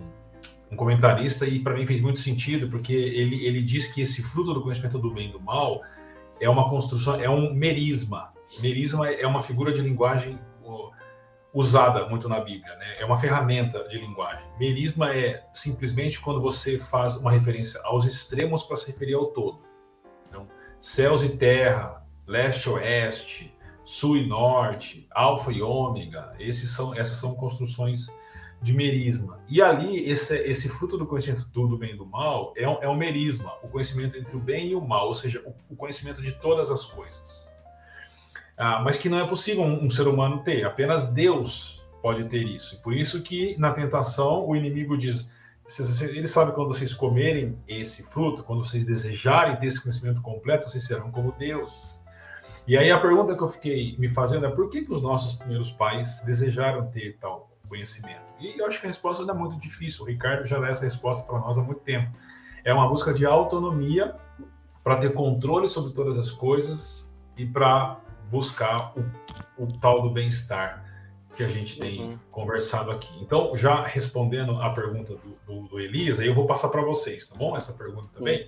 um, 0.71 0.75
comentarista 0.75 1.45
e 1.45 1.59
para 1.59 1.73
mim 1.73 1.85
fez 1.85 2.01
muito 2.01 2.19
sentido, 2.19 2.69
porque 2.69 2.93
ele, 2.93 3.45
ele 3.45 3.61
diz 3.61 3.87
que 3.87 4.01
esse 4.01 4.23
fruto 4.23 4.53
do 4.53 4.61
conhecimento 4.61 4.97
do 4.97 5.11
bem 5.11 5.29
e 5.29 5.31
do 5.31 5.39
mal 5.39 5.81
é 6.39 6.49
uma 6.49 6.69
construção, 6.69 7.19
é 7.19 7.29
um 7.29 7.53
merisma. 7.53 8.31
Merisma 8.61 9.09
é 9.09 9.25
uma 9.27 9.41
figura 9.41 9.71
de 9.71 9.81
linguagem 9.81 10.39
usada 11.53 12.07
muito 12.07 12.29
na 12.29 12.39
Bíblia, 12.39 12.75
né? 12.75 12.99
É 12.99 13.05
uma 13.05 13.19
ferramenta 13.19 13.87
de 13.87 13.97
linguagem. 13.97 14.45
Merisma 14.59 15.13
é 15.13 15.43
simplesmente 15.53 16.19
quando 16.19 16.41
você 16.41 16.77
faz 16.77 17.15
uma 17.15 17.31
referência 17.31 17.81
aos 17.83 18.05
extremos 18.05 18.63
para 18.63 18.77
se 18.77 18.91
referir 18.91 19.15
ao 19.15 19.27
todo. 19.27 19.59
Então, 20.27 20.47
céus 20.79 21.23
e 21.23 21.29
terra, 21.29 22.05
leste 22.27 22.69
oeste, 22.69 23.53
sul 23.83 24.17
e 24.17 24.27
norte, 24.27 25.07
alfa 25.09 25.51
e 25.51 25.61
ômega, 25.61 26.35
esses 26.39 26.71
são, 26.71 26.93
essas 26.93 27.17
são 27.17 27.33
construções 27.33 28.07
de 28.61 28.73
merisma. 28.73 29.39
E 29.47 29.61
ali, 29.61 30.07
esse, 30.07 30.37
esse 30.37 30.69
fruto 30.69 30.97
do 30.97 31.07
conhecimento 31.07 31.47
do 31.49 31.77
bem 31.77 31.93
e 31.93 31.97
do 31.97 32.05
mal 32.05 32.53
é, 32.55 32.67
um, 32.67 32.83
é 32.83 32.87
um 32.87 32.95
merisma, 32.95 33.53
o 33.63 33.67
conhecimento 33.67 34.17
entre 34.17 34.35
o 34.35 34.39
bem 34.39 34.69
e 34.69 34.75
o 34.75 34.81
mal, 34.81 35.07
ou 35.07 35.15
seja, 35.15 35.41
o, 35.45 35.73
o 35.73 35.75
conhecimento 35.75 36.21
de 36.21 36.33
todas 36.33 36.69
as 36.69 36.85
coisas. 36.85 37.48
Ah, 38.59 38.81
mas 38.83 38.97
que 38.97 39.07
não 39.07 39.17
é 39.17 39.25
possível 39.25 39.63
um, 39.63 39.85
um, 39.85 39.89
ser 39.89 40.05
humano 40.05 40.43
ter, 40.43 40.65
apenas 40.65 41.13
Deus 41.13 41.81
pode 42.01 42.25
ter 42.25 42.43
isso. 42.43 42.75
E 42.75 42.77
por 42.79 42.93
isso 42.93 43.21
que 43.21 43.57
na 43.57 43.71
tentação 43.71 44.45
o 44.45 44.53
inimigo 44.53 44.97
diz: 44.97 45.31
ele 46.01 46.27
sabe 46.27 46.51
quando 46.51 46.67
vocês 46.67 46.93
comerem 46.93 47.57
esse 47.65 48.03
fruto, 48.03 48.43
quando 48.43 48.61
vocês 48.61 48.85
desejarem 48.85 49.55
ter 49.55 49.67
esse 49.67 49.81
conhecimento 49.81 50.21
completo, 50.21 50.69
vocês 50.69 50.83
serão 50.83 51.09
como 51.09 51.31
deuses. 51.31 52.03
E 52.67 52.77
aí 52.77 52.91
a 52.91 52.99
pergunta 52.99 53.33
que 53.33 53.41
eu 53.41 53.47
fiquei 53.47 53.95
me 53.97 54.09
fazendo 54.09 54.45
é 54.45 54.49
por 54.49 54.69
que, 54.69 54.81
que 54.81 54.91
os 54.91 55.01
nossos 55.01 55.35
primeiros 55.35 55.71
pais 55.71 56.21
desejaram 56.25 56.85
ter 56.91 57.17
tal 57.17 57.49
conhecimento? 57.65 58.33
E 58.41 58.59
eu 58.59 58.65
acho 58.67 58.81
que 58.81 58.87
a 58.87 58.89
resposta 58.89 59.23
não 59.23 59.35
é 59.35 59.37
muito 59.37 59.57
difícil. 59.57 60.03
O 60.03 60.05
Ricardo 60.05 60.45
já 60.45 60.59
dá 60.59 60.67
essa 60.67 60.83
resposta 60.83 61.25
para 61.25 61.39
nós 61.39 61.57
há 61.57 61.61
muito 61.61 61.79
tempo. 61.79 62.11
É 62.65 62.73
uma 62.73 62.89
busca 62.89 63.13
de 63.13 63.25
autonomia 63.25 64.13
para 64.83 64.97
ter 64.97 65.13
controle 65.13 65.69
sobre 65.69 65.93
todas 65.93 66.17
as 66.17 66.29
coisas 66.29 67.09
e 67.37 67.45
para 67.45 68.01
buscar 68.29 68.93
o, 68.97 69.63
o, 69.63 69.79
tal 69.79 70.01
do 70.01 70.09
bem-estar 70.09 70.85
que 71.35 71.43
a 71.43 71.47
gente 71.47 71.79
tem 71.79 72.01
uhum. 72.01 72.19
conversado 72.31 72.91
aqui. 72.91 73.13
Então, 73.21 73.55
já 73.55 73.85
respondendo 73.85 74.61
a 74.61 74.69
pergunta 74.71 75.15
do, 75.15 75.37
do, 75.47 75.67
do 75.67 75.79
Elias, 75.79 76.19
aí 76.19 76.27
eu 76.27 76.35
vou 76.35 76.45
passar 76.45 76.69
para 76.69 76.81
vocês, 76.81 77.27
tá 77.27 77.35
bom? 77.37 77.55
Essa 77.55 77.73
pergunta 77.73 78.09
também. 78.13 78.41
Uhum. 78.41 78.47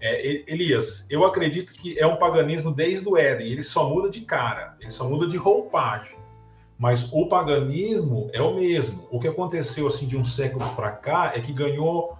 É, 0.00 0.50
Elias, 0.52 1.06
eu 1.08 1.24
acredito 1.24 1.72
que 1.72 1.98
é 1.98 2.06
um 2.06 2.16
paganismo 2.16 2.72
desde 2.72 3.08
o 3.08 3.16
Éden, 3.16 3.46
ele 3.46 3.62
só 3.62 3.88
muda 3.88 4.10
de 4.10 4.20
cara, 4.22 4.76
ele 4.80 4.90
só 4.90 5.08
muda 5.08 5.28
de 5.28 5.36
roupagem. 5.36 6.16
Mas 6.76 7.08
o 7.12 7.26
paganismo 7.26 8.28
é 8.32 8.42
o 8.42 8.54
mesmo. 8.54 9.06
O 9.08 9.20
que 9.20 9.28
aconteceu 9.28 9.86
assim 9.86 10.08
de 10.08 10.16
uns 10.16 10.34
séculos 10.34 10.68
para 10.70 10.90
cá 10.90 11.32
é 11.32 11.40
que 11.40 11.52
ganhou 11.52 12.18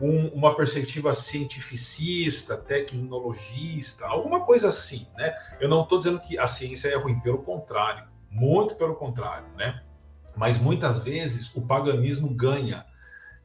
um, 0.00 0.28
uma 0.28 0.54
perspectiva 0.56 1.12
cientificista, 1.12 2.56
tecnologista, 2.56 4.06
alguma 4.06 4.40
coisa 4.40 4.68
assim, 4.68 5.06
né? 5.16 5.34
Eu 5.60 5.68
não 5.68 5.82
estou 5.82 5.98
dizendo 5.98 6.20
que 6.20 6.38
a 6.38 6.46
ciência 6.46 6.88
é 6.88 6.96
ruim, 6.96 7.20
pelo 7.20 7.38
contrário, 7.38 8.06
muito 8.30 8.74
pelo 8.74 8.94
contrário, 8.94 9.46
né? 9.56 9.82
Mas 10.36 10.58
muitas 10.58 10.98
vezes 10.98 11.54
o 11.54 11.62
paganismo 11.62 12.28
ganha 12.28 12.84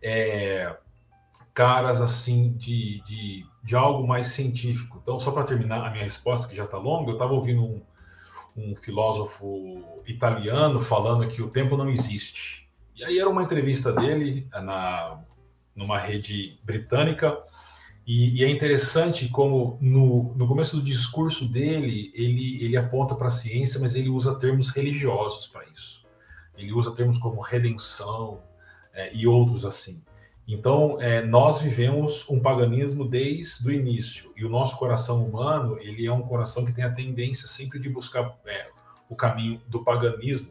é, 0.01 0.75
caras 1.53 2.01
assim 2.01 2.53
de, 2.53 3.03
de, 3.05 3.45
de, 3.63 3.75
algo 3.75 4.07
mais 4.07 4.27
científico. 4.27 4.99
Então, 5.01 5.19
só 5.19 5.31
para 5.31 5.43
terminar 5.43 5.85
a 5.85 5.91
minha 5.91 6.03
resposta, 6.03 6.47
que 6.47 6.55
já 6.55 6.63
está 6.63 6.77
longa, 6.77 7.11
eu 7.11 7.13
estava 7.13 7.33
ouvindo 7.33 7.63
um, 7.63 7.81
um 8.57 8.75
filósofo 8.75 10.01
italiano 10.07 10.79
falando 10.79 11.27
que 11.27 11.41
o 11.41 11.49
tempo 11.49 11.77
não 11.77 11.89
existe. 11.89 12.67
E 12.95 13.03
aí 13.03 13.19
era 13.19 13.29
uma 13.29 13.43
entrevista 13.43 13.93
dele 13.93 14.47
na, 14.51 15.19
numa 15.75 15.97
rede 15.97 16.59
britânica, 16.63 17.37
e, 18.05 18.39
e 18.39 18.43
é 18.43 18.49
interessante 18.49 19.29
como 19.29 19.77
no, 19.79 20.33
no 20.35 20.47
começo 20.47 20.77
do 20.77 20.83
discurso 20.83 21.47
dele, 21.47 22.11
ele, 22.15 22.63
ele 22.63 22.75
aponta 22.75 23.13
para 23.13 23.27
a 23.27 23.31
ciência, 23.31 23.79
mas 23.79 23.93
ele 23.93 24.09
usa 24.09 24.39
termos 24.39 24.69
religiosos 24.69 25.47
para 25.47 25.63
isso. 25.67 26.07
Ele 26.57 26.73
usa 26.73 26.91
termos 26.95 27.19
como 27.19 27.39
redenção 27.39 28.41
é, 28.93 29.15
e 29.15 29.27
outros 29.27 29.63
assim. 29.63 30.01
Então, 30.47 30.99
é, 30.99 31.23
nós 31.23 31.61
vivemos 31.61 32.27
um 32.27 32.39
paganismo 32.39 33.07
desde 33.07 33.67
o 33.67 33.71
início, 33.71 34.33
e 34.35 34.43
o 34.43 34.49
nosso 34.49 34.75
coração 34.77 35.23
humano, 35.23 35.77
ele 35.79 36.07
é 36.07 36.11
um 36.11 36.23
coração 36.23 36.65
que 36.65 36.73
tem 36.73 36.83
a 36.83 36.91
tendência 36.91 37.47
sempre 37.47 37.77
de 37.77 37.87
buscar 37.87 38.35
é, 38.47 38.69
o 39.07 39.15
caminho 39.15 39.61
do 39.67 39.83
paganismo, 39.83 40.49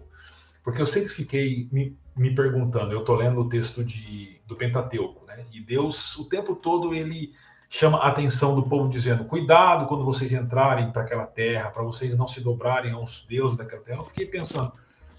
porque 0.69 0.83
eu 0.83 0.87
sempre 0.87 1.09
fiquei 1.09 1.67
me, 1.73 1.97
me 2.15 2.35
perguntando, 2.35 2.93
eu 2.93 3.01
estou 3.01 3.17
lendo 3.17 3.41
o 3.41 3.49
texto 3.49 3.83
de, 3.83 4.39
do 4.47 4.55
Pentateuco, 4.55 5.25
né? 5.25 5.47
e 5.51 5.61
Deus, 5.61 6.15
o 6.19 6.29
tempo 6.29 6.55
todo, 6.55 6.95
ele 6.95 7.33
chama 7.71 7.97
a 7.97 8.09
atenção 8.09 8.55
do 8.55 8.63
povo 8.63 8.87
dizendo, 8.87 9.25
cuidado 9.25 9.87
quando 9.87 10.05
vocês 10.05 10.31
entrarem 10.31 10.93
para 10.93 11.01
aquela 11.01 11.25
terra, 11.25 11.71
para 11.71 11.83
vocês 11.83 12.19
não 12.19 12.29
se 12.29 12.43
dobrarem 12.43 12.93
aos 12.93 13.25
deuses 13.27 13.57
daquela 13.57 13.81
terra. 13.81 14.01
Eu 14.01 14.05
fiquei 14.05 14.27
pensando, 14.27 14.71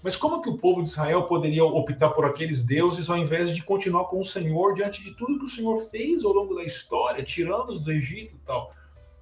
mas 0.04 0.14
como 0.14 0.40
que 0.40 0.48
o 0.48 0.56
povo 0.56 0.84
de 0.84 0.90
Israel 0.90 1.24
poderia 1.24 1.64
optar 1.64 2.10
por 2.10 2.24
aqueles 2.24 2.62
deuses 2.62 3.10
ao 3.10 3.16
invés 3.16 3.52
de 3.52 3.64
continuar 3.64 4.04
com 4.04 4.20
o 4.20 4.24
Senhor 4.24 4.74
diante 4.74 5.02
de 5.02 5.16
tudo 5.16 5.36
que 5.36 5.46
o 5.46 5.48
Senhor 5.48 5.80
fez 5.90 6.24
ao 6.24 6.32
longo 6.32 6.54
da 6.54 6.62
história, 6.62 7.24
tirando-os 7.24 7.80
do 7.80 7.90
Egito 7.90 8.36
e 8.36 8.46
tal? 8.46 8.72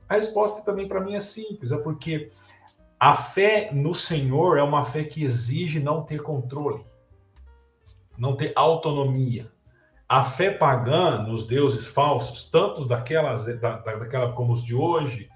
A 0.06 0.16
resposta 0.16 0.60
também 0.60 0.86
para 0.86 1.00
mim 1.00 1.14
é 1.14 1.20
simples, 1.20 1.72
é 1.72 1.78
porque 1.78 2.30
a 2.98 3.16
fé 3.16 3.70
no 3.72 3.94
Senhor 3.94 4.58
é 4.58 4.62
uma 4.62 4.84
fé 4.84 5.04
que 5.04 5.22
exige 5.22 5.80
não 5.80 6.02
ter 6.02 6.22
controle, 6.22 6.84
não 8.16 8.36
ter 8.36 8.52
autonomia. 8.56 9.50
A 10.08 10.24
fé 10.24 10.50
pagã 10.50 11.22
nos 11.22 11.46
deuses 11.46 11.86
falsos, 11.86 12.50
tanto 12.50 12.86
daquelas, 12.86 13.44
da, 13.60 13.76
daquela 13.78 14.32
como 14.32 14.52
os 14.52 14.64
de 14.64 14.74
hoje, 14.74 15.28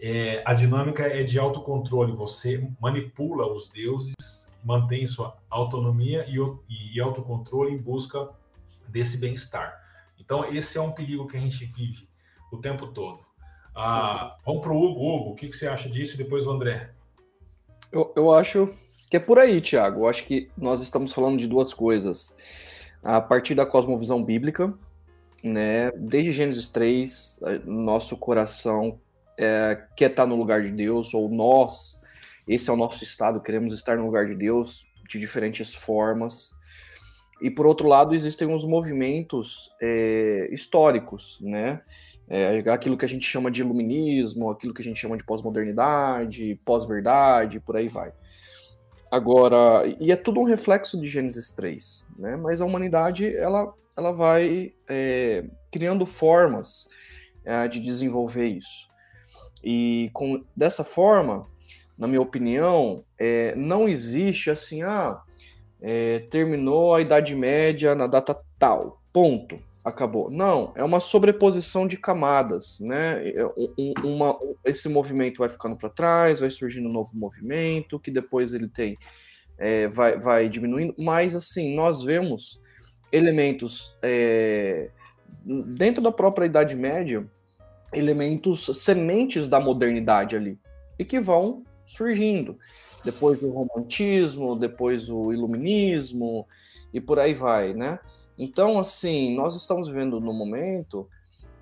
é, 0.00 0.42
a 0.44 0.54
dinâmica 0.54 1.02
é 1.02 1.22
de 1.24 1.38
autocontrole. 1.38 2.12
Você 2.12 2.68
manipula 2.80 3.46
os 3.52 3.68
deuses 3.68 4.42
mantém 4.62 5.06
sua 5.06 5.36
autonomia 5.50 6.24
e, 6.28 6.94
e 6.94 7.00
autocontrole 7.00 7.72
em 7.72 7.78
busca 7.78 8.28
desse 8.88 9.18
bem-estar. 9.18 9.80
Então, 10.18 10.44
esse 10.44 10.78
é 10.78 10.80
um 10.80 10.92
perigo 10.92 11.26
que 11.26 11.36
a 11.36 11.40
gente 11.40 11.64
vive 11.64 12.08
o 12.50 12.58
tempo 12.58 12.86
todo. 12.88 13.20
Ah, 13.74 14.36
vamos 14.44 14.62
para 14.62 14.72
o 14.72 14.76
Hugo. 14.76 15.00
Hugo, 15.00 15.30
o 15.30 15.34
que, 15.34 15.48
que, 15.48 15.56
você 15.56 15.66
acha 15.66 15.88
disso? 15.88 16.14
E 16.14 16.18
depois 16.18 16.46
o 16.46 16.50
André. 16.50 16.92
Eu, 17.92 18.12
eu 18.16 18.32
acho 18.32 18.68
que 19.10 19.16
é 19.16 19.20
por 19.20 19.38
aí, 19.38 19.60
Tiago. 19.60 20.00
Eu 20.00 20.08
acho 20.08 20.24
que 20.24 20.50
nós 20.56 20.80
estamos 20.80 21.12
falando 21.12 21.38
de 21.38 21.46
duas 21.46 21.74
coisas. 21.74 22.36
A 23.02 23.20
partir 23.20 23.54
da 23.54 23.66
cosmovisão 23.66 24.22
bíblica, 24.22 24.72
né? 25.44 25.90
Desde 25.92 26.32
Gênesis 26.32 26.68
3, 26.68 27.40
nosso 27.66 28.16
coração 28.16 28.98
é, 29.36 29.84
quer 29.96 30.10
estar 30.10 30.26
no 30.26 30.36
lugar 30.36 30.62
de 30.62 30.70
Deus, 30.70 31.12
ou 31.12 31.28
nós 31.28 32.02
esse 32.46 32.68
é 32.68 32.72
o 32.72 32.76
nosso 32.76 33.04
estado, 33.04 33.40
queremos 33.40 33.72
estar 33.72 33.96
no 33.96 34.04
lugar 34.04 34.26
de 34.26 34.34
Deus 34.34 34.84
de 35.08 35.18
diferentes 35.20 35.74
formas. 35.74 36.50
E 37.40 37.50
por 37.50 37.66
outro 37.66 37.88
lado, 37.88 38.14
existem 38.14 38.52
os 38.52 38.64
movimentos 38.64 39.70
é, 39.80 40.48
históricos, 40.52 41.38
né? 41.40 41.82
É, 42.28 42.58
aquilo 42.70 42.96
que 42.96 43.04
a 43.04 43.08
gente 43.08 43.26
chama 43.26 43.50
de 43.50 43.60
iluminismo, 43.60 44.50
aquilo 44.50 44.72
que 44.72 44.80
a 44.80 44.84
gente 44.84 44.98
chama 44.98 45.16
de 45.16 45.24
pós-modernidade, 45.24 46.58
pós-verdade, 46.64 47.60
por 47.60 47.76
aí 47.76 47.88
vai. 47.88 48.12
Agora, 49.10 49.86
e 50.00 50.10
é 50.10 50.16
tudo 50.16 50.40
um 50.40 50.44
reflexo 50.44 50.98
de 50.98 51.06
Gênesis 51.06 51.50
3, 51.50 52.06
né? 52.18 52.36
Mas 52.36 52.62
a 52.62 52.64
humanidade, 52.64 53.36
ela, 53.36 53.74
ela 53.94 54.10
vai 54.10 54.72
é, 54.88 55.44
criando 55.70 56.06
formas 56.06 56.88
é, 57.44 57.68
de 57.68 57.78
desenvolver 57.78 58.46
isso. 58.46 58.88
E 59.62 60.10
com, 60.14 60.42
dessa 60.56 60.82
forma, 60.82 61.44
na 61.98 62.08
minha 62.08 62.22
opinião, 62.22 63.04
é, 63.18 63.54
não 63.54 63.88
existe 63.88 64.50
assim, 64.50 64.82
ah, 64.82 65.20
é, 65.80 66.20
terminou 66.30 66.94
a 66.94 67.00
Idade 67.00 67.34
Média 67.34 67.94
na 67.94 68.06
data 68.06 68.34
tal, 68.58 69.01
ponto, 69.12 69.56
acabou. 69.84 70.30
Não, 70.30 70.72
é 70.74 70.82
uma 70.82 71.00
sobreposição 71.00 71.86
de 71.86 71.96
camadas, 71.96 72.80
né? 72.80 73.28
É, 73.30 73.44
um, 73.46 73.92
uma, 74.04 74.38
esse 74.64 74.88
movimento 74.88 75.38
vai 75.38 75.48
ficando 75.48 75.76
para 75.76 75.90
trás, 75.90 76.40
vai 76.40 76.50
surgindo 76.50 76.88
um 76.88 76.92
novo 76.92 77.10
movimento, 77.14 78.00
que 78.00 78.10
depois 78.10 78.54
ele 78.54 78.68
tem, 78.68 78.96
é, 79.58 79.86
vai, 79.88 80.18
vai 80.18 80.48
diminuindo, 80.48 80.94
mas 80.98 81.34
assim, 81.34 81.74
nós 81.74 82.02
vemos 82.02 82.60
elementos 83.12 83.94
é, 84.02 84.90
dentro 85.76 86.00
da 86.00 86.10
própria 86.10 86.46
Idade 86.46 86.74
Média, 86.74 87.28
elementos 87.92 88.70
sementes 88.82 89.48
da 89.48 89.60
modernidade 89.60 90.34
ali, 90.34 90.58
e 90.98 91.04
que 91.04 91.20
vão 91.20 91.62
surgindo. 91.84 92.56
Depois 93.04 93.42
o 93.42 93.50
romantismo, 93.50 94.56
depois 94.56 95.10
o 95.10 95.32
iluminismo 95.32 96.46
e 96.94 97.00
por 97.00 97.18
aí 97.18 97.34
vai, 97.34 97.74
né? 97.74 97.98
Então, 98.38 98.78
assim, 98.78 99.34
nós 99.34 99.54
estamos 99.54 99.88
vivendo 99.88 100.20
no 100.20 100.32
momento 100.32 101.08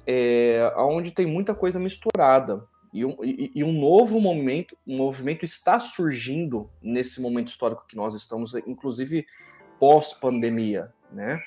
é, 0.06 0.72
onde 0.76 1.10
tem 1.10 1.26
muita 1.26 1.54
coisa 1.54 1.78
misturada. 1.78 2.60
E 2.92 3.04
um, 3.04 3.16
e, 3.22 3.52
e 3.54 3.62
um 3.62 3.72
novo 3.72 4.20
momento, 4.20 4.76
um 4.86 4.96
movimento 4.96 5.44
está 5.44 5.78
surgindo 5.78 6.64
nesse 6.82 7.20
momento 7.20 7.48
histórico 7.48 7.84
que 7.86 7.96
nós 7.96 8.14
estamos, 8.14 8.54
inclusive 8.66 9.26
pós-pandemia, 9.78 10.88
né? 11.12 11.40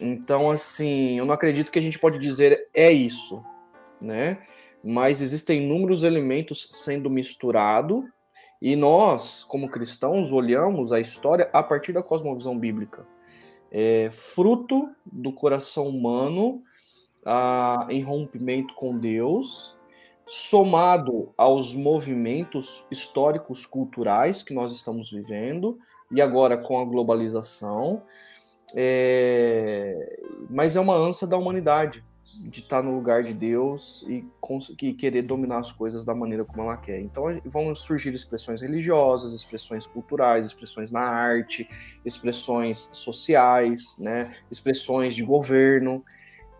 Então, 0.00 0.50
assim, 0.50 1.18
eu 1.18 1.24
não 1.24 1.34
acredito 1.34 1.70
que 1.70 1.78
a 1.78 1.82
gente 1.82 1.98
pode 1.98 2.18
dizer 2.18 2.68
é 2.72 2.90
isso, 2.90 3.42
né? 4.00 4.42
Mas 4.82 5.20
existem 5.20 5.62
inúmeros 5.62 6.02
elementos 6.02 6.68
sendo 6.70 7.10
misturados 7.10 8.04
e 8.60 8.76
nós, 8.76 9.44
como 9.44 9.68
cristãos, 9.68 10.32
olhamos 10.32 10.92
a 10.92 11.00
história 11.00 11.50
a 11.52 11.62
partir 11.62 11.92
da 11.92 12.02
cosmovisão 12.02 12.58
bíblica. 12.58 13.06
É 13.70 14.08
fruto 14.10 14.88
do 15.04 15.32
coração 15.32 15.88
humano 15.88 16.62
a, 17.24 17.86
em 17.90 18.00
rompimento 18.00 18.74
com 18.74 18.96
Deus, 18.96 19.76
somado 20.26 21.32
aos 21.36 21.74
movimentos 21.74 22.84
históricos 22.90 23.66
culturais 23.66 24.42
que 24.42 24.54
nós 24.54 24.72
estamos 24.72 25.10
vivendo 25.10 25.78
e 26.10 26.22
agora 26.22 26.56
com 26.56 26.80
a 26.80 26.84
globalização, 26.84 28.02
é... 28.74 30.20
mas 30.48 30.76
é 30.76 30.80
uma 30.80 30.94
ânsia 30.94 31.26
da 31.26 31.36
humanidade 31.36 32.04
de 32.38 32.60
estar 32.60 32.82
no 32.82 32.94
lugar 32.94 33.22
de 33.22 33.32
Deus 33.32 34.04
e, 34.08 34.24
e 34.82 34.92
querer 34.92 35.22
dominar 35.22 35.58
as 35.58 35.72
coisas 35.72 36.04
da 36.04 36.14
maneira 36.14 36.44
como 36.44 36.62
ela 36.62 36.76
quer. 36.76 37.00
Então 37.00 37.24
vão 37.44 37.74
surgir 37.74 38.14
expressões 38.14 38.60
religiosas, 38.60 39.32
expressões 39.32 39.86
culturais, 39.86 40.46
expressões 40.46 40.90
na 40.90 41.00
arte, 41.00 41.68
expressões 42.04 42.90
sociais, 42.92 43.96
né, 43.98 44.34
expressões 44.50 45.14
de 45.14 45.22
governo. 45.22 46.04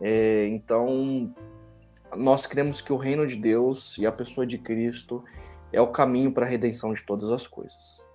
É, 0.00 0.48
então 0.48 1.34
nós 2.16 2.46
cremos 2.46 2.80
que 2.80 2.92
o 2.92 2.96
reino 2.96 3.26
de 3.26 3.36
Deus 3.36 3.96
e 3.98 4.06
a 4.06 4.12
pessoa 4.12 4.46
de 4.46 4.58
Cristo 4.58 5.24
é 5.72 5.80
o 5.80 5.88
caminho 5.88 6.32
para 6.32 6.46
a 6.46 6.48
redenção 6.48 6.92
de 6.92 7.04
todas 7.04 7.30
as 7.30 7.46
coisas. 7.46 8.05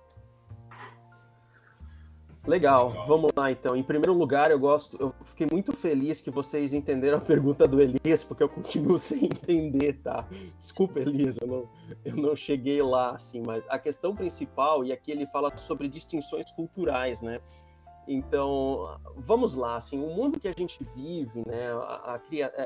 Legal, 2.44 3.04
vamos 3.06 3.30
lá 3.36 3.52
então. 3.52 3.76
Em 3.76 3.84
primeiro 3.84 4.12
lugar, 4.12 4.50
eu 4.50 4.58
gosto, 4.58 4.96
eu 5.00 5.14
fiquei 5.24 5.46
muito 5.48 5.72
feliz 5.72 6.20
que 6.20 6.28
vocês 6.30 6.72
entenderam 6.72 7.18
a 7.18 7.20
pergunta 7.20 7.68
do 7.68 7.80
Elias, 7.80 8.24
porque 8.24 8.42
eu 8.42 8.48
continuo 8.48 8.98
sem 9.00 9.26
entender, 9.26 10.00
tá? 10.02 10.26
Desculpa, 10.58 10.98
Elias, 10.98 11.38
eu 11.40 11.46
não, 11.46 11.68
eu 12.04 12.16
não 12.16 12.34
cheguei 12.34 12.82
lá, 12.82 13.14
assim, 13.14 13.40
mas 13.46 13.64
a 13.68 13.78
questão 13.78 14.16
principal, 14.16 14.84
e 14.84 14.92
aqui 14.92 15.12
ele 15.12 15.24
fala 15.28 15.56
sobre 15.56 15.86
distinções 15.86 16.50
culturais, 16.50 17.20
né? 17.20 17.40
Então, 18.08 18.98
vamos 19.16 19.54
lá, 19.54 19.76
assim, 19.76 20.02
o 20.02 20.08
mundo 20.08 20.40
que 20.40 20.48
a 20.48 20.52
gente 20.52 20.82
vive, 20.96 21.44
né, 21.46 21.70
a, 21.72 22.14
a, 22.14 22.20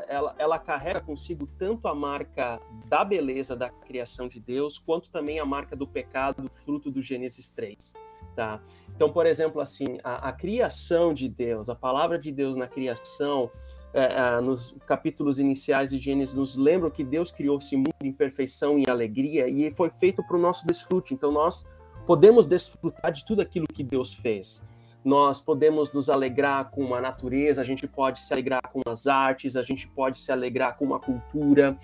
ela, 0.09 0.35
ela 0.39 0.59
carrega 0.59 1.03
consigo 1.03 1.47
tanto 1.59 1.87
a 1.87 1.95
marca 1.95 2.59
da 2.87 3.05
beleza 3.05 3.55
da 3.55 3.69
criação 3.69 4.27
de 4.27 4.41
Deus, 4.41 4.79
quanto 4.79 5.11
também 5.11 5.39
a 5.39 5.45
marca 5.45 5.77
do 5.77 5.87
pecado, 5.87 6.49
fruto 6.49 6.91
do 6.91 7.03
Gênesis 7.03 7.51
3, 7.51 7.93
tá? 8.37 8.61
Então, 8.95 9.11
por 9.11 9.27
exemplo, 9.27 9.61
assim, 9.61 9.99
a, 10.05 10.29
a 10.29 10.33
criação 10.33 11.13
de 11.13 11.29
Deus, 11.29 11.69
a 11.69 11.75
palavra 11.75 12.19
de 12.19 12.31
Deus 12.31 12.57
na 12.57 12.69
criação, 12.69 13.51
é, 13.93 14.05
é, 14.05 14.41
nos 14.41 14.75
capítulos 14.87 15.39
iniciais 15.39 15.91
de 15.91 15.99
Gênesis, 15.99 16.35
nos 16.35 16.57
lembram 16.57 16.91
que 16.91 17.03
Deus 17.03 17.33
criou 17.33 17.59
esse 17.59 17.77
mundo 17.77 17.95
em 18.03 18.13
perfeição 18.13 18.79
e 18.79 18.89
alegria 18.89 19.49
e 19.49 19.73
foi 19.75 19.91
feito 19.91 20.23
para 20.23 20.37
o 20.37 20.41
nosso 20.41 20.67
desfrute. 20.67 21.15
Então, 21.15 21.33
nós 21.33 21.67
podemos 22.07 22.47
desfrutar 22.47 23.11
de 23.11 23.25
tudo 23.25 23.41
aquilo 23.43 23.67
que 23.67 23.83
Deus 23.83 24.15
fez 24.15 24.63
nós 25.07 25.41
podemos 25.41 25.93
nos 25.93 26.11
alegrar 26.11 26.69
com 26.73 26.93
a 26.93 27.01
natureza, 27.01 27.63
a 27.63 27.65
gente 27.65 27.87
pode 27.87 28.21
se 28.21 28.33
alegrar 28.33 28.61
com 28.73 28.81
as 28.91 29.07
artes, 29.07 29.55
a 29.55 29.63
gente 29.63 29.87
pode 29.87 30.19
se 30.19 30.33
alegrar 30.33 30.77
com 30.77 30.93
a 30.93 30.99
cultura, 30.99 31.79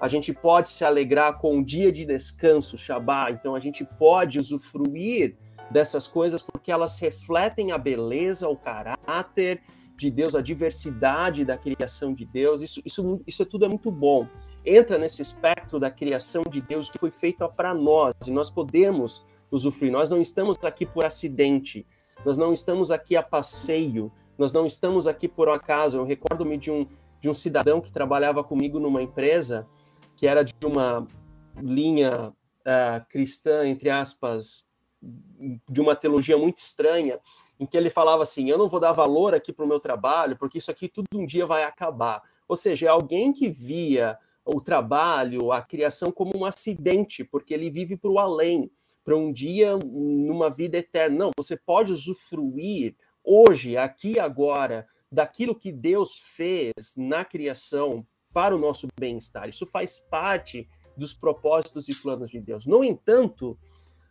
a 0.00 0.08
gente 0.08 0.32
pode 0.32 0.70
se 0.70 0.84
alegrar 0.84 1.38
com 1.38 1.60
o 1.60 1.64
dia 1.64 1.92
de 1.92 2.04
descanso, 2.04 2.76
Shabá. 2.76 3.30
Então 3.30 3.54
a 3.54 3.60
gente 3.60 3.84
pode 3.84 4.40
usufruir 4.40 5.36
dessas 5.70 6.06
coisas 6.06 6.42
porque 6.42 6.70
elas 6.70 6.98
refletem 6.98 7.72
a 7.72 7.78
beleza, 7.78 8.48
o 8.48 8.56
caráter 8.56 9.62
de 9.96 10.10
Deus, 10.10 10.34
a 10.34 10.40
diversidade 10.40 11.44
da 11.44 11.56
criação 11.56 12.14
de 12.14 12.24
Deus. 12.24 12.62
Isso, 12.62 12.82
isso, 12.84 13.22
isso 13.26 13.46
tudo 13.46 13.64
é 13.64 13.68
muito 13.68 13.90
bom. 13.90 14.26
Entra 14.64 14.98
nesse 14.98 15.22
espectro 15.22 15.78
da 15.78 15.90
criação 15.90 16.42
de 16.48 16.60
Deus 16.60 16.90
que 16.90 16.98
foi 16.98 17.10
feita 17.10 17.48
para 17.48 17.74
nós 17.74 18.14
e 18.26 18.30
nós 18.30 18.50
podemos 18.50 19.24
usufruir. 19.50 19.92
Nós 19.92 20.10
não 20.10 20.20
estamos 20.20 20.56
aqui 20.62 20.84
por 20.86 21.04
acidente. 21.04 21.86
Nós 22.24 22.38
não 22.38 22.52
estamos 22.52 22.90
aqui 22.90 23.16
a 23.16 23.22
passeio, 23.22 24.10
nós 24.38 24.52
não 24.52 24.66
estamos 24.66 25.06
aqui 25.06 25.28
por 25.28 25.48
acaso. 25.48 25.98
Eu 25.98 26.04
recordo-me 26.04 26.56
de 26.56 26.70
um, 26.70 26.86
de 27.20 27.28
um 27.28 27.34
cidadão 27.34 27.80
que 27.80 27.92
trabalhava 27.92 28.42
comigo 28.42 28.80
numa 28.80 29.02
empresa 29.02 29.66
que 30.16 30.26
era 30.26 30.42
de 30.44 30.54
uma 30.64 31.06
linha 31.60 32.28
uh, 32.30 33.06
cristã, 33.10 33.66
entre 33.66 33.90
aspas, 33.90 34.66
de 35.68 35.80
uma 35.80 35.94
teologia 35.94 36.38
muito 36.38 36.58
estranha, 36.58 37.18
em 37.58 37.66
que 37.66 37.76
ele 37.76 37.90
falava 37.90 38.22
assim: 38.22 38.48
Eu 38.48 38.58
não 38.58 38.68
vou 38.68 38.80
dar 38.80 38.92
valor 38.92 39.34
aqui 39.34 39.52
para 39.52 39.64
o 39.64 39.68
meu 39.68 39.80
trabalho, 39.80 40.36
porque 40.36 40.58
isso 40.58 40.70
aqui 40.70 40.88
tudo 40.88 41.06
um 41.14 41.26
dia 41.26 41.46
vai 41.46 41.64
acabar. 41.64 42.22
Ou 42.48 42.56
seja, 42.56 42.86
é 42.86 42.88
alguém 42.88 43.32
que 43.32 43.48
via 43.48 44.18
o 44.44 44.60
trabalho, 44.60 45.52
a 45.52 45.62
criação 45.62 46.12
como 46.12 46.36
um 46.36 46.44
acidente, 46.44 47.24
porque 47.24 47.54
ele 47.54 47.70
vive 47.70 47.96
para 47.96 48.10
o 48.10 48.18
além 48.18 48.70
para 49.02 49.16
um 49.16 49.32
dia 49.32 49.76
numa 49.76 50.50
vida 50.50 50.78
eterna. 50.78 51.16
Não, 51.16 51.30
você 51.36 51.56
pode 51.56 51.92
usufruir 51.92 52.94
hoje, 53.22 53.76
aqui 53.76 54.18
agora, 54.18 54.86
daquilo 55.10 55.54
que 55.54 55.70
Deus 55.70 56.18
fez 56.18 56.72
na 56.96 57.24
criação 57.24 58.06
para 58.32 58.54
o 58.54 58.58
nosso 58.58 58.88
bem-estar. 58.98 59.48
Isso 59.48 59.66
faz 59.66 60.00
parte 60.10 60.68
dos 60.96 61.14
propósitos 61.14 61.88
e 61.88 61.94
planos 61.94 62.30
de 62.30 62.40
Deus. 62.40 62.66
No 62.66 62.82
entanto, 62.82 63.58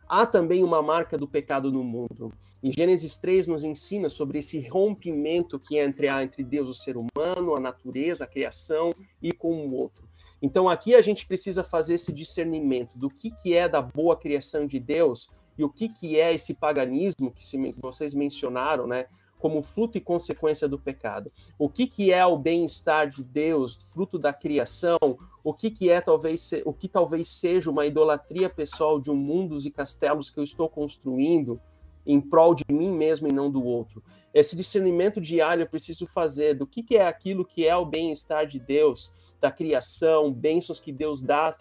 há 0.08 0.26
também 0.26 0.62
uma 0.62 0.82
marca 0.82 1.16
do 1.16 1.28
pecado 1.28 1.70
no 1.72 1.82
mundo. 1.82 2.32
Em 2.62 2.72
Gênesis 2.72 3.16
3 3.16 3.46
nos 3.46 3.64
ensina 3.64 4.08
sobre 4.08 4.38
esse 4.38 4.66
rompimento 4.68 5.58
que 5.58 5.78
é 5.78 5.84
entre, 5.84 6.08
entre 6.08 6.42
Deus, 6.42 6.68
o 6.68 6.74
ser 6.74 6.96
humano, 6.96 7.54
a 7.54 7.60
natureza, 7.60 8.24
a 8.24 8.26
criação 8.28 8.94
e 9.22 9.32
com 9.32 9.66
o 9.66 9.74
outro. 9.74 10.04
Então 10.40 10.68
aqui 10.68 10.94
a 10.94 11.02
gente 11.02 11.26
precisa 11.26 11.64
fazer 11.64 11.94
esse 11.94 12.12
discernimento 12.12 12.98
do 12.98 13.08
que, 13.08 13.30
que 13.30 13.56
é 13.56 13.68
da 13.68 13.80
boa 13.80 14.16
criação 14.16 14.66
de 14.66 14.78
Deus 14.78 15.30
e 15.56 15.64
o 15.64 15.70
que, 15.70 15.88
que 15.88 16.18
é 16.18 16.34
esse 16.34 16.54
paganismo 16.54 17.30
que 17.30 17.74
vocês 17.80 18.14
mencionaram, 18.14 18.86
né? 18.86 19.06
Como 19.44 19.60
fruto 19.60 19.98
e 19.98 20.00
consequência 20.00 20.66
do 20.66 20.78
pecado. 20.78 21.30
O 21.58 21.68
que, 21.68 21.86
que 21.86 22.10
é 22.10 22.24
o 22.24 22.34
bem-estar 22.34 23.10
de 23.10 23.22
Deus, 23.22 23.76
fruto 23.92 24.18
da 24.18 24.32
criação? 24.32 24.98
O 25.42 25.52
que, 25.52 25.70
que 25.70 25.90
é 25.90 26.00
talvez 26.00 26.50
o 26.64 26.72
que 26.72 26.88
talvez 26.88 27.28
seja 27.28 27.70
uma 27.70 27.84
idolatria 27.84 28.48
pessoal 28.48 28.98
de 28.98 29.10
um 29.10 29.14
mundos 29.14 29.66
e 29.66 29.70
castelos 29.70 30.30
que 30.30 30.40
eu 30.40 30.44
estou 30.44 30.66
construindo 30.66 31.60
em 32.06 32.22
prol 32.22 32.54
de 32.54 32.64
mim 32.70 32.90
mesmo 32.90 33.28
e 33.28 33.32
não 33.34 33.50
do 33.50 33.62
outro. 33.62 34.02
Esse 34.32 34.56
discernimento 34.56 35.20
diário 35.20 35.60
eu 35.60 35.68
preciso 35.68 36.06
fazer 36.06 36.54
do 36.54 36.66
que, 36.66 36.82
que 36.82 36.96
é 36.96 37.06
aquilo 37.06 37.44
que 37.44 37.66
é 37.66 37.76
o 37.76 37.84
bem-estar 37.84 38.46
de 38.46 38.58
Deus 38.58 39.14
da 39.42 39.50
criação, 39.50 40.32
bênçãos 40.32 40.80
que 40.80 40.90
Deus 40.90 41.20
dá 41.20 41.54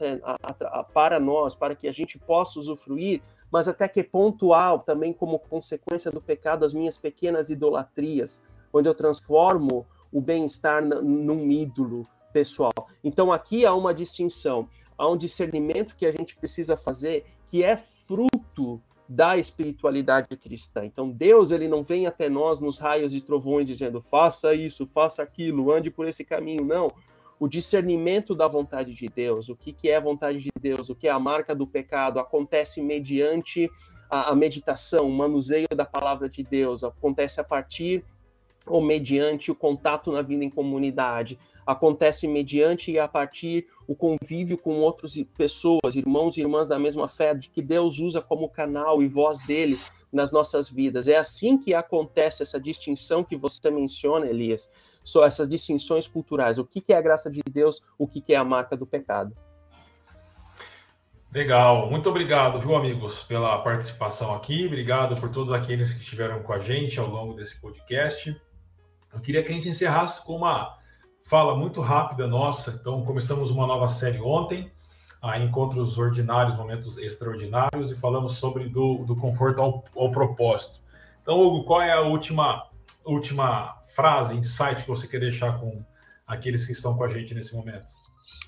para 0.93 1.19
nós, 1.19 1.53
para 1.53 1.75
que 1.75 1.85
a 1.85 1.91
gente 1.91 2.17
possa 2.17 2.61
usufruir, 2.61 3.21
mas 3.53 3.67
até 3.67 3.87
que 3.87 4.03
pontual 4.03 4.79
também 4.79 5.13
como 5.13 5.37
consequência 5.37 6.09
do 6.09 6.19
pecado 6.19 6.65
as 6.65 6.73
minhas 6.73 6.97
pequenas 6.97 7.51
idolatrias, 7.51 8.41
onde 8.73 8.89
eu 8.89 8.95
transformo 8.95 9.85
o 10.11 10.19
bem-estar 10.19 10.83
num 10.83 11.51
ídolo 11.51 12.07
pessoal. 12.33 12.73
Então 13.03 13.31
aqui 13.31 13.63
há 13.63 13.75
uma 13.75 13.93
distinção, 13.93 14.67
há 14.97 15.07
um 15.07 15.15
discernimento 15.15 15.95
que 15.95 16.07
a 16.07 16.11
gente 16.11 16.35
precisa 16.35 16.75
fazer 16.75 17.25
que 17.47 17.63
é 17.63 17.77
fruto 17.77 18.81
da 19.07 19.37
espiritualidade 19.37 20.35
cristã. 20.35 20.83
Então 20.83 21.11
Deus 21.11 21.51
ele 21.51 21.67
não 21.67 21.83
vem 21.83 22.07
até 22.07 22.27
nós 22.29 22.59
nos 22.59 22.79
raios 22.79 23.13
e 23.13 23.21
trovões 23.21 23.67
dizendo 23.67 24.01
faça 24.01 24.55
isso, 24.55 24.87
faça 24.87 25.21
aquilo, 25.21 25.71
ande 25.71 25.91
por 25.91 26.07
esse 26.07 26.23
caminho, 26.23 26.65
não 26.65 26.91
o 27.39 27.47
discernimento 27.47 28.35
da 28.35 28.47
vontade 28.47 28.93
de 28.93 29.07
Deus, 29.07 29.49
o 29.49 29.55
que, 29.55 29.73
que 29.73 29.89
é 29.89 29.97
a 29.97 30.01
vontade 30.01 30.39
de 30.39 30.51
Deus, 30.59 30.89
o 30.89 30.95
que 30.95 31.07
é 31.07 31.11
a 31.11 31.19
marca 31.19 31.55
do 31.55 31.67
pecado, 31.67 32.19
acontece 32.19 32.81
mediante 32.81 33.69
a, 34.09 34.31
a 34.31 34.35
meditação, 34.35 35.07
o 35.07 35.11
manuseio 35.11 35.67
da 35.75 35.85
palavra 35.85 36.29
de 36.29 36.43
Deus, 36.43 36.83
acontece 36.83 37.41
a 37.41 37.43
partir 37.43 38.03
ou 38.67 38.81
mediante 38.81 39.51
o 39.51 39.55
contato 39.55 40.11
na 40.11 40.21
vida 40.21 40.43
em 40.43 40.49
comunidade, 40.49 41.37
acontece 41.65 42.27
mediante 42.27 42.91
e 42.91 42.99
a 42.99 43.07
partir 43.07 43.67
o 43.87 43.95
convívio 43.95 44.57
com 44.57 44.79
outras 44.79 45.15
pessoas, 45.37 45.95
irmãos 45.95 46.37
e 46.37 46.41
irmãs 46.41 46.67
da 46.67 46.79
mesma 46.79 47.07
fé, 47.07 47.33
de 47.33 47.49
que 47.49 47.61
Deus 47.61 47.99
usa 47.99 48.21
como 48.21 48.49
canal 48.49 49.01
e 49.01 49.07
voz 49.07 49.39
dele 49.45 49.77
nas 50.11 50.31
nossas 50.31 50.69
vidas. 50.69 51.07
É 51.07 51.17
assim 51.17 51.57
que 51.57 51.73
acontece 51.73 52.43
essa 52.43 52.59
distinção 52.59 53.23
que 53.23 53.35
você 53.35 53.71
menciona, 53.71 54.27
Elias, 54.27 54.69
só 55.03 55.25
essas 55.25 55.47
distinções 55.47 56.07
culturais. 56.07 56.57
O 56.57 56.65
que, 56.65 56.79
que 56.81 56.93
é 56.93 56.97
a 56.97 57.01
graça 57.01 57.29
de 57.29 57.41
Deus, 57.49 57.85
o 57.97 58.07
que, 58.07 58.21
que 58.21 58.33
é 58.33 58.37
a 58.37 58.43
marca 58.43 58.77
do 58.77 58.85
pecado. 58.85 59.35
Legal, 61.33 61.89
muito 61.89 62.07
obrigado, 62.07 62.59
viu, 62.59 62.75
amigos, 62.75 63.23
pela 63.23 63.57
participação 63.57 64.35
aqui. 64.35 64.67
Obrigado 64.67 65.19
por 65.19 65.31
todos 65.31 65.51
aqueles 65.51 65.91
que 65.91 65.99
estiveram 65.99 66.43
com 66.43 66.53
a 66.53 66.59
gente 66.59 66.99
ao 66.99 67.07
longo 67.07 67.33
desse 67.33 67.59
podcast. 67.59 68.39
Eu 69.11 69.19
queria 69.19 69.41
que 69.41 69.51
a 69.51 69.55
gente 69.55 69.67
encerrasse 69.67 70.23
com 70.23 70.35
uma 70.35 70.77
fala 71.25 71.55
muito 71.55 71.81
rápida 71.81 72.27
nossa. 72.27 72.77
Então, 72.79 73.03
começamos 73.03 73.49
uma 73.49 73.65
nova 73.65 73.89
série 73.89 74.21
ontem, 74.21 74.71
a 75.19 75.39
Encontros 75.39 75.97
Ordinários, 75.97 76.55
Momentos 76.55 76.99
Extraordinários, 76.99 77.91
e 77.91 77.95
falamos 77.95 78.37
sobre 78.37 78.69
do, 78.69 79.03
do 79.03 79.15
conforto 79.15 79.59
ao, 79.59 79.83
ao 79.95 80.11
propósito. 80.11 80.79
Então, 81.23 81.39
Hugo, 81.39 81.63
qual 81.63 81.81
é 81.81 81.91
a 81.91 82.01
última, 82.01 82.67
última 83.03 83.81
frase, 83.95 84.35
insight 84.35 84.83
que 84.83 84.87
você 84.87 85.07
quer 85.07 85.19
deixar 85.19 85.59
com 85.59 85.83
aqueles 86.27 86.65
que 86.65 86.71
estão 86.71 86.95
com 86.95 87.03
a 87.03 87.07
gente 87.07 87.33
nesse 87.33 87.53
momento? 87.53 87.85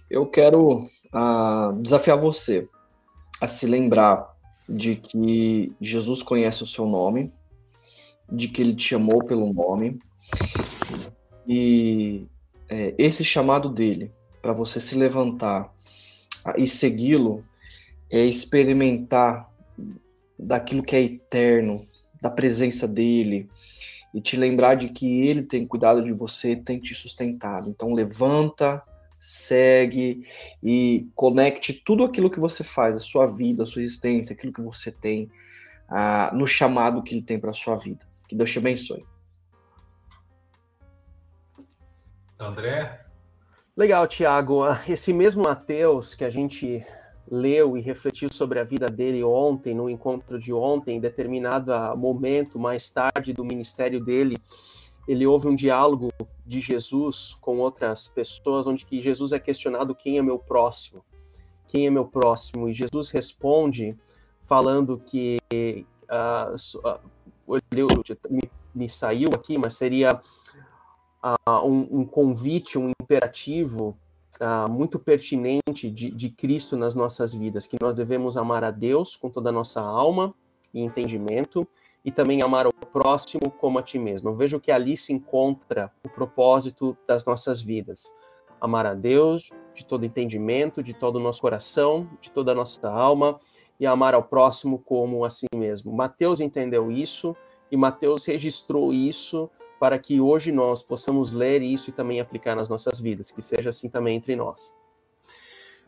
Eu 0.10 0.26
quero 0.26 0.80
uh, 0.80 1.74
desafiar 1.82 2.18
você 2.18 2.68
a 3.42 3.48
se 3.48 3.66
lembrar 3.66 4.34
de 4.68 4.96
que 4.96 5.74
Jesus 5.80 6.24
conhece 6.24 6.64
o 6.64 6.68
seu 6.68 6.86
nome, 6.88 7.34
de 8.32 8.48
que 8.48 8.62
ele 8.62 8.76
te 8.76 8.90
chamou 8.90 9.24
pelo 9.24 9.54
nome, 9.54 10.00
e 11.48 12.26
é, 12.68 12.96
esse 12.98 13.24
chamado 13.24 13.70
dele 13.70 14.12
para 14.42 14.54
você 14.54 14.80
se 14.80 14.96
levantar 14.96 15.72
e 16.58 16.68
segui-lo 16.68 17.44
é 18.10 18.24
experimentar 18.26 19.50
daquilo 20.38 20.84
que 20.84 20.96
é 20.96 21.02
eterno, 21.02 21.84
da 22.22 22.30
presença 22.30 22.88
dele, 22.88 23.50
e 24.16 24.22
te 24.22 24.38
lembrar 24.38 24.76
de 24.76 24.88
que 24.88 25.28
ele 25.28 25.44
tem 25.44 25.68
cuidado 25.68 26.02
de 26.02 26.14
você, 26.14 26.56
tem 26.56 26.80
te 26.80 26.96
sustentado. 26.96 27.70
Então 27.70 27.94
levanta, 27.94 28.82
segue 29.20 30.26
e 30.64 31.06
conecte 31.14 31.74
tudo 31.74 32.06
aquilo 32.06 32.32
que 32.32 32.40
você 32.40 32.64
faz, 32.64 32.96
a 32.96 33.02
sua 33.02 33.26
vida, 33.26 33.64
a 33.64 33.66
sua 33.66 33.82
existência, 33.82 34.34
aquilo 34.34 34.54
que 34.54 34.62
você 34.62 34.90
tem, 34.90 35.30
ah, 35.90 36.32
no 36.34 36.48
chamado 36.48 37.04
que 37.04 37.14
ele 37.14 37.24
tem 37.24 37.38
para 37.38 37.50
a 37.50 37.54
sua 37.54 37.76
vida. 37.76 38.08
Que 38.26 38.38
Deus 38.38 38.50
te 38.50 38.58
abençoe. 38.58 39.06
André? 42.40 43.06
Legal, 43.76 44.08
Tiago. 44.08 44.62
Esse 44.88 45.12
mesmo 45.12 45.44
Mateus 45.44 46.16
que 46.16 46.24
a 46.24 46.30
gente 46.30 46.86
leu 47.30 47.78
e 47.78 47.82
refletiu 47.82 48.32
sobre 48.32 48.60
a 48.60 48.64
vida 48.64 48.88
dele 48.88 49.24
ontem, 49.24 49.74
no 49.74 49.90
encontro 49.90 50.40
de 50.40 50.54
ontem, 50.54 50.98
em 50.98 51.00
determinado 51.00 51.72
momento 51.98 52.60
mais 52.60 52.90
tarde 52.90 53.34
do 53.34 53.44
ministério 53.44 54.04
dele, 54.04 54.38
ele 55.08 55.26
houve 55.26 55.48
um 55.48 55.56
diálogo 55.56 56.12
de 56.46 56.60
Jesus 56.60 57.36
com 57.42 57.58
outras 57.58 58.08
pessoas, 58.08 58.68
onde 58.68 58.86
que 58.86 59.02
Jesus 59.02 59.32
é 59.32 59.40
questionado 59.40 59.96
quem 59.96 60.18
é 60.18 60.22
meu 60.22 60.40
próximo, 60.40 61.04
quem 61.68 61.88
é 61.88 61.90
meu 61.90 62.06
próximo, 62.06 62.68
e 62.68 62.74
Jesus 62.74 63.10
responde 63.10 63.96
falando 64.44 64.98
que 64.98 65.40
uh, 66.10 66.98
uh, 67.48 67.62
me, 68.30 68.44
me, 68.74 68.90
saiu 68.90 69.30
aqui, 69.34 69.58
mas 69.58 69.76
seria 69.76 70.20
uh, 71.24 71.66
um, 71.66 72.00
um 72.00 72.06
convite, 72.06 72.78
um 72.78 72.92
imperativo 73.02 73.98
uh, 74.42 74.70
muito 74.70 75.00
pertinente 75.00 75.90
de, 75.90 76.12
de 76.12 76.30
Cristo 76.30 76.76
nas 76.76 76.96
nossas 76.96 77.34
vidas, 77.34 77.68
que 77.68 77.78
nós 77.82 77.96
devemos 77.96 78.38
amar 78.38 78.64
a 78.64 78.72
Deus 78.72 79.16
com 79.16 79.30
toda 79.30 79.50
a 79.50 79.54
nossa 79.54 79.82
alma 79.82 80.34
e 80.74 80.82
entendimento, 80.82 81.68
e 82.04 82.12
também 82.12 82.44
amar 82.44 82.68
o 82.68 82.74
próximo 82.74 83.50
como 83.50 83.80
a 83.80 83.82
ti 83.82 83.98
mesmo. 83.98 84.36
Vejo 84.36 84.60
que 84.60 84.72
ali 84.72 84.96
se 84.96 85.12
encontra 85.12 85.92
o 86.04 86.10
propósito 86.10 86.96
das 87.08 87.26
nossas 87.26 87.62
vidas. 87.62 88.04
Amar 88.62 88.86
a 88.86 88.94
Deus 88.94 89.50
de 89.74 89.84
todo 89.86 90.06
entendimento, 90.06 90.84
de 90.84 90.94
todo 90.94 91.16
o 91.16 91.20
nosso 91.20 91.42
coração, 91.42 92.08
de 92.22 92.30
toda 92.30 92.52
a 92.52 92.56
nossa 92.56 92.90
alma, 92.90 93.40
e 93.80 93.86
amar 93.86 94.14
ao 94.14 94.24
próximo 94.24 94.80
como 94.80 95.26
a 95.26 95.30
si 95.30 95.48
mesmo. 95.54 95.92
Mateus 95.92 96.40
entendeu 96.40 96.92
isso 96.92 97.36
e 97.72 97.76
Mateus 97.76 98.26
registrou 98.26 98.94
isso 98.94 99.50
para 99.80 100.00
que 100.00 100.20
hoje 100.20 100.52
nós 100.52 100.82
possamos 100.82 101.32
ler 101.32 101.62
isso 101.62 101.90
e 101.90 101.94
também 101.94 102.20
aplicar 102.20 102.56
nas 102.56 102.70
nossas 102.70 103.00
vidas, 103.00 103.32
que 103.32 103.42
seja 103.42 103.70
assim 103.70 103.90
também 103.90 104.16
entre 104.16 104.36
nós. 104.36 104.78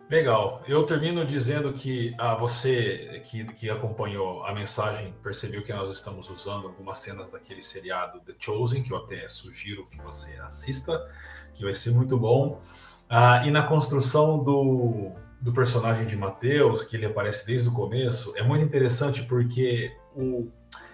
Legal. 0.09 0.61
Eu 0.65 0.83
termino 0.83 1.25
dizendo 1.25 1.73
que 1.73 2.15
ah, 2.17 2.33
você 2.35 3.21
que, 3.25 3.43
que 3.43 3.69
acompanhou 3.69 4.41
a 4.45 4.53
mensagem 4.53 5.13
percebeu 5.21 5.63
que 5.63 5.73
nós 5.73 5.91
estamos 5.91 6.29
usando 6.29 6.67
algumas 6.67 6.99
cenas 6.99 7.29
daquele 7.29 7.61
seriado 7.61 8.21
The 8.21 8.33
Chosen, 8.39 8.83
que 8.83 8.93
eu 8.93 8.97
até 8.97 9.27
sugiro 9.27 9.85
que 9.87 9.97
você 9.97 10.37
assista, 10.39 11.05
que 11.53 11.63
vai 11.63 11.73
ser 11.73 11.91
muito 11.91 12.17
bom. 12.17 12.61
Ah, 13.09 13.45
e 13.45 13.51
na 13.51 13.63
construção 13.63 14.41
do, 14.41 15.11
do 15.41 15.51
personagem 15.51 16.05
de 16.05 16.15
Mateus, 16.15 16.85
que 16.85 16.95
ele 16.95 17.05
aparece 17.05 17.45
desde 17.45 17.67
o 17.67 17.73
começo, 17.73 18.33
é 18.37 18.43
muito 18.43 18.63
interessante 18.63 19.23
porque 19.23 19.91
o, 20.15 20.49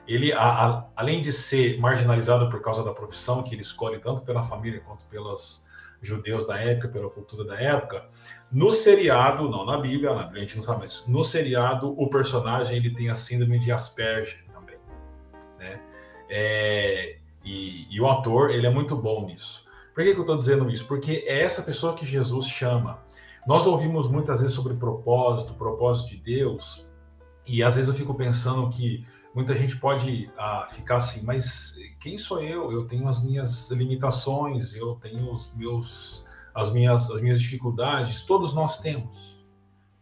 ele, 0.08 0.34
a, 0.34 0.40
a, 0.40 0.86
além 0.96 1.22
de 1.22 1.32
ser 1.32 1.80
marginalizado 1.80 2.50
por 2.50 2.62
causa 2.62 2.84
da 2.84 2.94
profissão 2.94 3.42
que 3.42 3.56
ele 3.56 3.62
escolhe, 3.62 4.00
tanto 4.00 4.22
pela 4.22 4.44
família 4.44 4.82
quanto 4.82 5.06
pelos 5.06 5.64
judeus 6.02 6.46
da 6.46 6.58
época, 6.60 6.90
pela 6.90 7.10
cultura 7.10 7.46
da 7.46 7.60
época, 7.60 8.06
no 8.52 8.72
seriado, 8.72 9.50
não 9.50 9.66
na 9.66 9.78
Bíblia, 9.78 10.14
na 10.14 10.24
Bíblia 10.24 10.42
a 10.42 10.46
gente 10.46 10.58
não 10.58 10.64
sabe, 10.64 10.82
mas 10.82 11.06
no 11.08 11.24
seriado 11.24 11.96
o 11.98 12.10
personagem 12.10 12.76
ele 12.76 12.94
tem 12.94 13.10
a 13.10 13.16
síndrome 13.16 13.58
de 13.60 13.72
Asperger 13.72 14.44
também, 14.54 14.78
né? 15.58 15.80
É, 16.30 17.18
e, 17.44 17.88
e, 17.90 18.02
o 18.02 18.10
ator 18.10 18.52
ele 18.52 18.68
é 18.68 18.70
muito 18.70 18.96
bom 18.96 19.26
nisso. 19.26 19.66
Por 19.94 20.04
que, 20.04 20.12
que 20.12 20.18
eu 20.18 20.24
estou 20.24 20.36
dizendo 20.36 20.70
isso? 20.70 20.88
Porque 20.88 21.24
é 21.28 21.42
essa 21.42 21.62
pessoa 21.62 21.94
que 21.94 22.06
Jesus 22.06 22.48
chama. 22.48 23.00
Nós 23.46 23.66
ouvimos 23.66 24.08
muitas 24.10 24.42
vezes 24.42 24.56
sobre 24.56 24.74
propósito, 24.74 25.54
propósito 25.54 26.10
de 26.10 26.18
Deus, 26.18 26.88
e 27.46 27.62
às 27.62 27.76
vezes 27.76 27.90
eu 27.90 27.96
fico 27.96 28.14
pensando 28.14 28.70
que 28.70 29.06
muita 29.34 29.56
gente 29.56 29.78
pode 29.78 30.32
ah, 30.38 30.68
ficar 30.72 30.98
assim, 30.98 31.26
mas 31.26 31.76
quem 32.00 32.18
sou 32.18 32.42
eu? 32.42 32.72
Eu 32.72 32.86
tenho 32.86 33.08
as 33.08 33.24
minhas 33.24 33.70
limitações, 33.72 34.74
eu 34.74 34.96
tenho 34.96 35.32
os 35.32 35.52
meus, 35.54 36.24
as 36.54 36.72
minhas, 36.72 37.10
as 37.10 37.22
minhas 37.22 37.42
dificuldades. 37.42 38.22
Todos 38.22 38.54
nós 38.54 38.78
temos. 38.78 39.34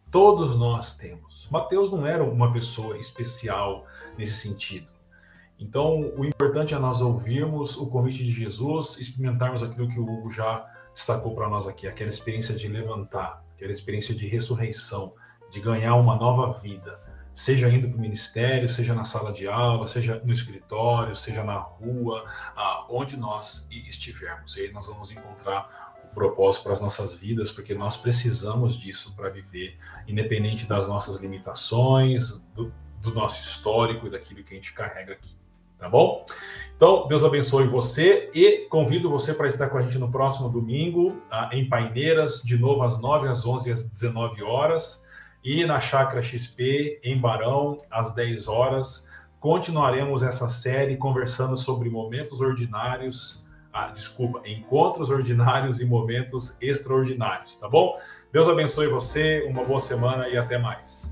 Todos 0.09 0.57
nós 0.57 0.93
temos. 0.95 1.47
Mateus 1.49 1.89
não 1.89 2.05
era 2.05 2.23
uma 2.23 2.51
pessoa 2.51 2.97
especial 2.97 3.85
nesse 4.17 4.35
sentido. 4.35 4.87
Então, 5.57 6.11
o 6.17 6.25
importante 6.25 6.73
é 6.73 6.79
nós 6.79 7.01
ouvirmos 7.01 7.77
o 7.77 7.85
convite 7.85 8.23
de 8.23 8.31
Jesus, 8.31 8.97
experimentarmos 8.99 9.61
aquilo 9.61 9.87
que 9.87 9.99
o 9.99 10.03
Hugo 10.03 10.31
já 10.31 10.65
destacou 10.93 11.35
para 11.35 11.47
nós 11.47 11.67
aqui, 11.67 11.87
aquela 11.87 12.09
experiência 12.09 12.55
de 12.55 12.67
levantar, 12.67 13.43
aquela 13.55 13.71
experiência 13.71 14.13
de 14.13 14.27
ressurreição, 14.27 15.13
de 15.51 15.61
ganhar 15.61 15.95
uma 15.95 16.15
nova 16.15 16.59
vida 16.59 17.10
seja 17.33 17.69
indo 17.69 17.87
para 17.87 17.97
o 17.97 18.01
ministério, 18.01 18.69
seja 18.69 18.93
na 18.93 19.03
sala 19.03 19.31
de 19.31 19.47
aula, 19.47 19.87
seja 19.87 20.21
no 20.23 20.33
escritório, 20.33 21.15
seja 21.15 21.43
na 21.43 21.57
rua, 21.57 22.25
onde 22.89 23.17
nós 23.17 23.67
estivermos. 23.71 24.57
E 24.57 24.61
aí 24.61 24.71
nós 24.71 24.87
vamos 24.87 25.11
encontrar 25.11 25.95
o 26.03 26.13
propósito 26.13 26.63
para 26.63 26.73
as 26.73 26.81
nossas 26.81 27.13
vidas, 27.13 27.51
porque 27.51 27.73
nós 27.73 27.97
precisamos 27.97 28.77
disso 28.77 29.13
para 29.15 29.29
viver, 29.29 29.77
independente 30.07 30.65
das 30.65 30.87
nossas 30.87 31.17
limitações, 31.17 32.31
do, 32.53 32.71
do 33.01 33.13
nosso 33.13 33.41
histórico 33.41 34.07
e 34.07 34.09
daquilo 34.09 34.43
que 34.43 34.53
a 34.53 34.57
gente 34.57 34.73
carrega 34.73 35.13
aqui. 35.13 35.41
Tá 35.81 35.89
bom? 35.89 36.23
Então, 36.75 37.07
Deus 37.07 37.23
abençoe 37.23 37.65
você 37.67 38.29
e 38.35 38.67
convido 38.69 39.09
você 39.09 39.33
para 39.33 39.47
estar 39.47 39.67
com 39.69 39.79
a 39.79 39.81
gente 39.81 39.97
no 39.97 40.11
próximo 40.11 40.47
domingo, 40.47 41.19
em 41.51 41.67
Paineiras, 41.67 42.41
de 42.43 42.55
novo 42.55 42.83
às 42.83 42.99
9, 42.99 43.27
às 43.27 43.45
11 43.45 43.69
e 43.69 43.71
às 43.71 43.89
19 43.89 44.43
horas. 44.43 45.03
E 45.43 45.65
na 45.65 45.79
Chácara 45.79 46.21
XP, 46.21 46.99
em 47.03 47.19
Barão, 47.19 47.81
às 47.89 48.13
10 48.13 48.47
horas, 48.47 49.09
continuaremos 49.39 50.21
essa 50.21 50.47
série 50.47 50.95
conversando 50.95 51.57
sobre 51.57 51.89
momentos 51.89 52.39
ordinários, 52.41 53.43
ah, 53.73 53.87
desculpa, 53.87 54.47
encontros 54.47 55.09
ordinários 55.09 55.81
e 55.81 55.85
momentos 55.85 56.57
extraordinários, 56.61 57.55
tá 57.55 57.67
bom? 57.67 57.97
Deus 58.31 58.47
abençoe 58.47 58.87
você, 58.87 59.43
uma 59.49 59.63
boa 59.63 59.79
semana 59.79 60.29
e 60.29 60.37
até 60.37 60.59
mais. 60.59 61.10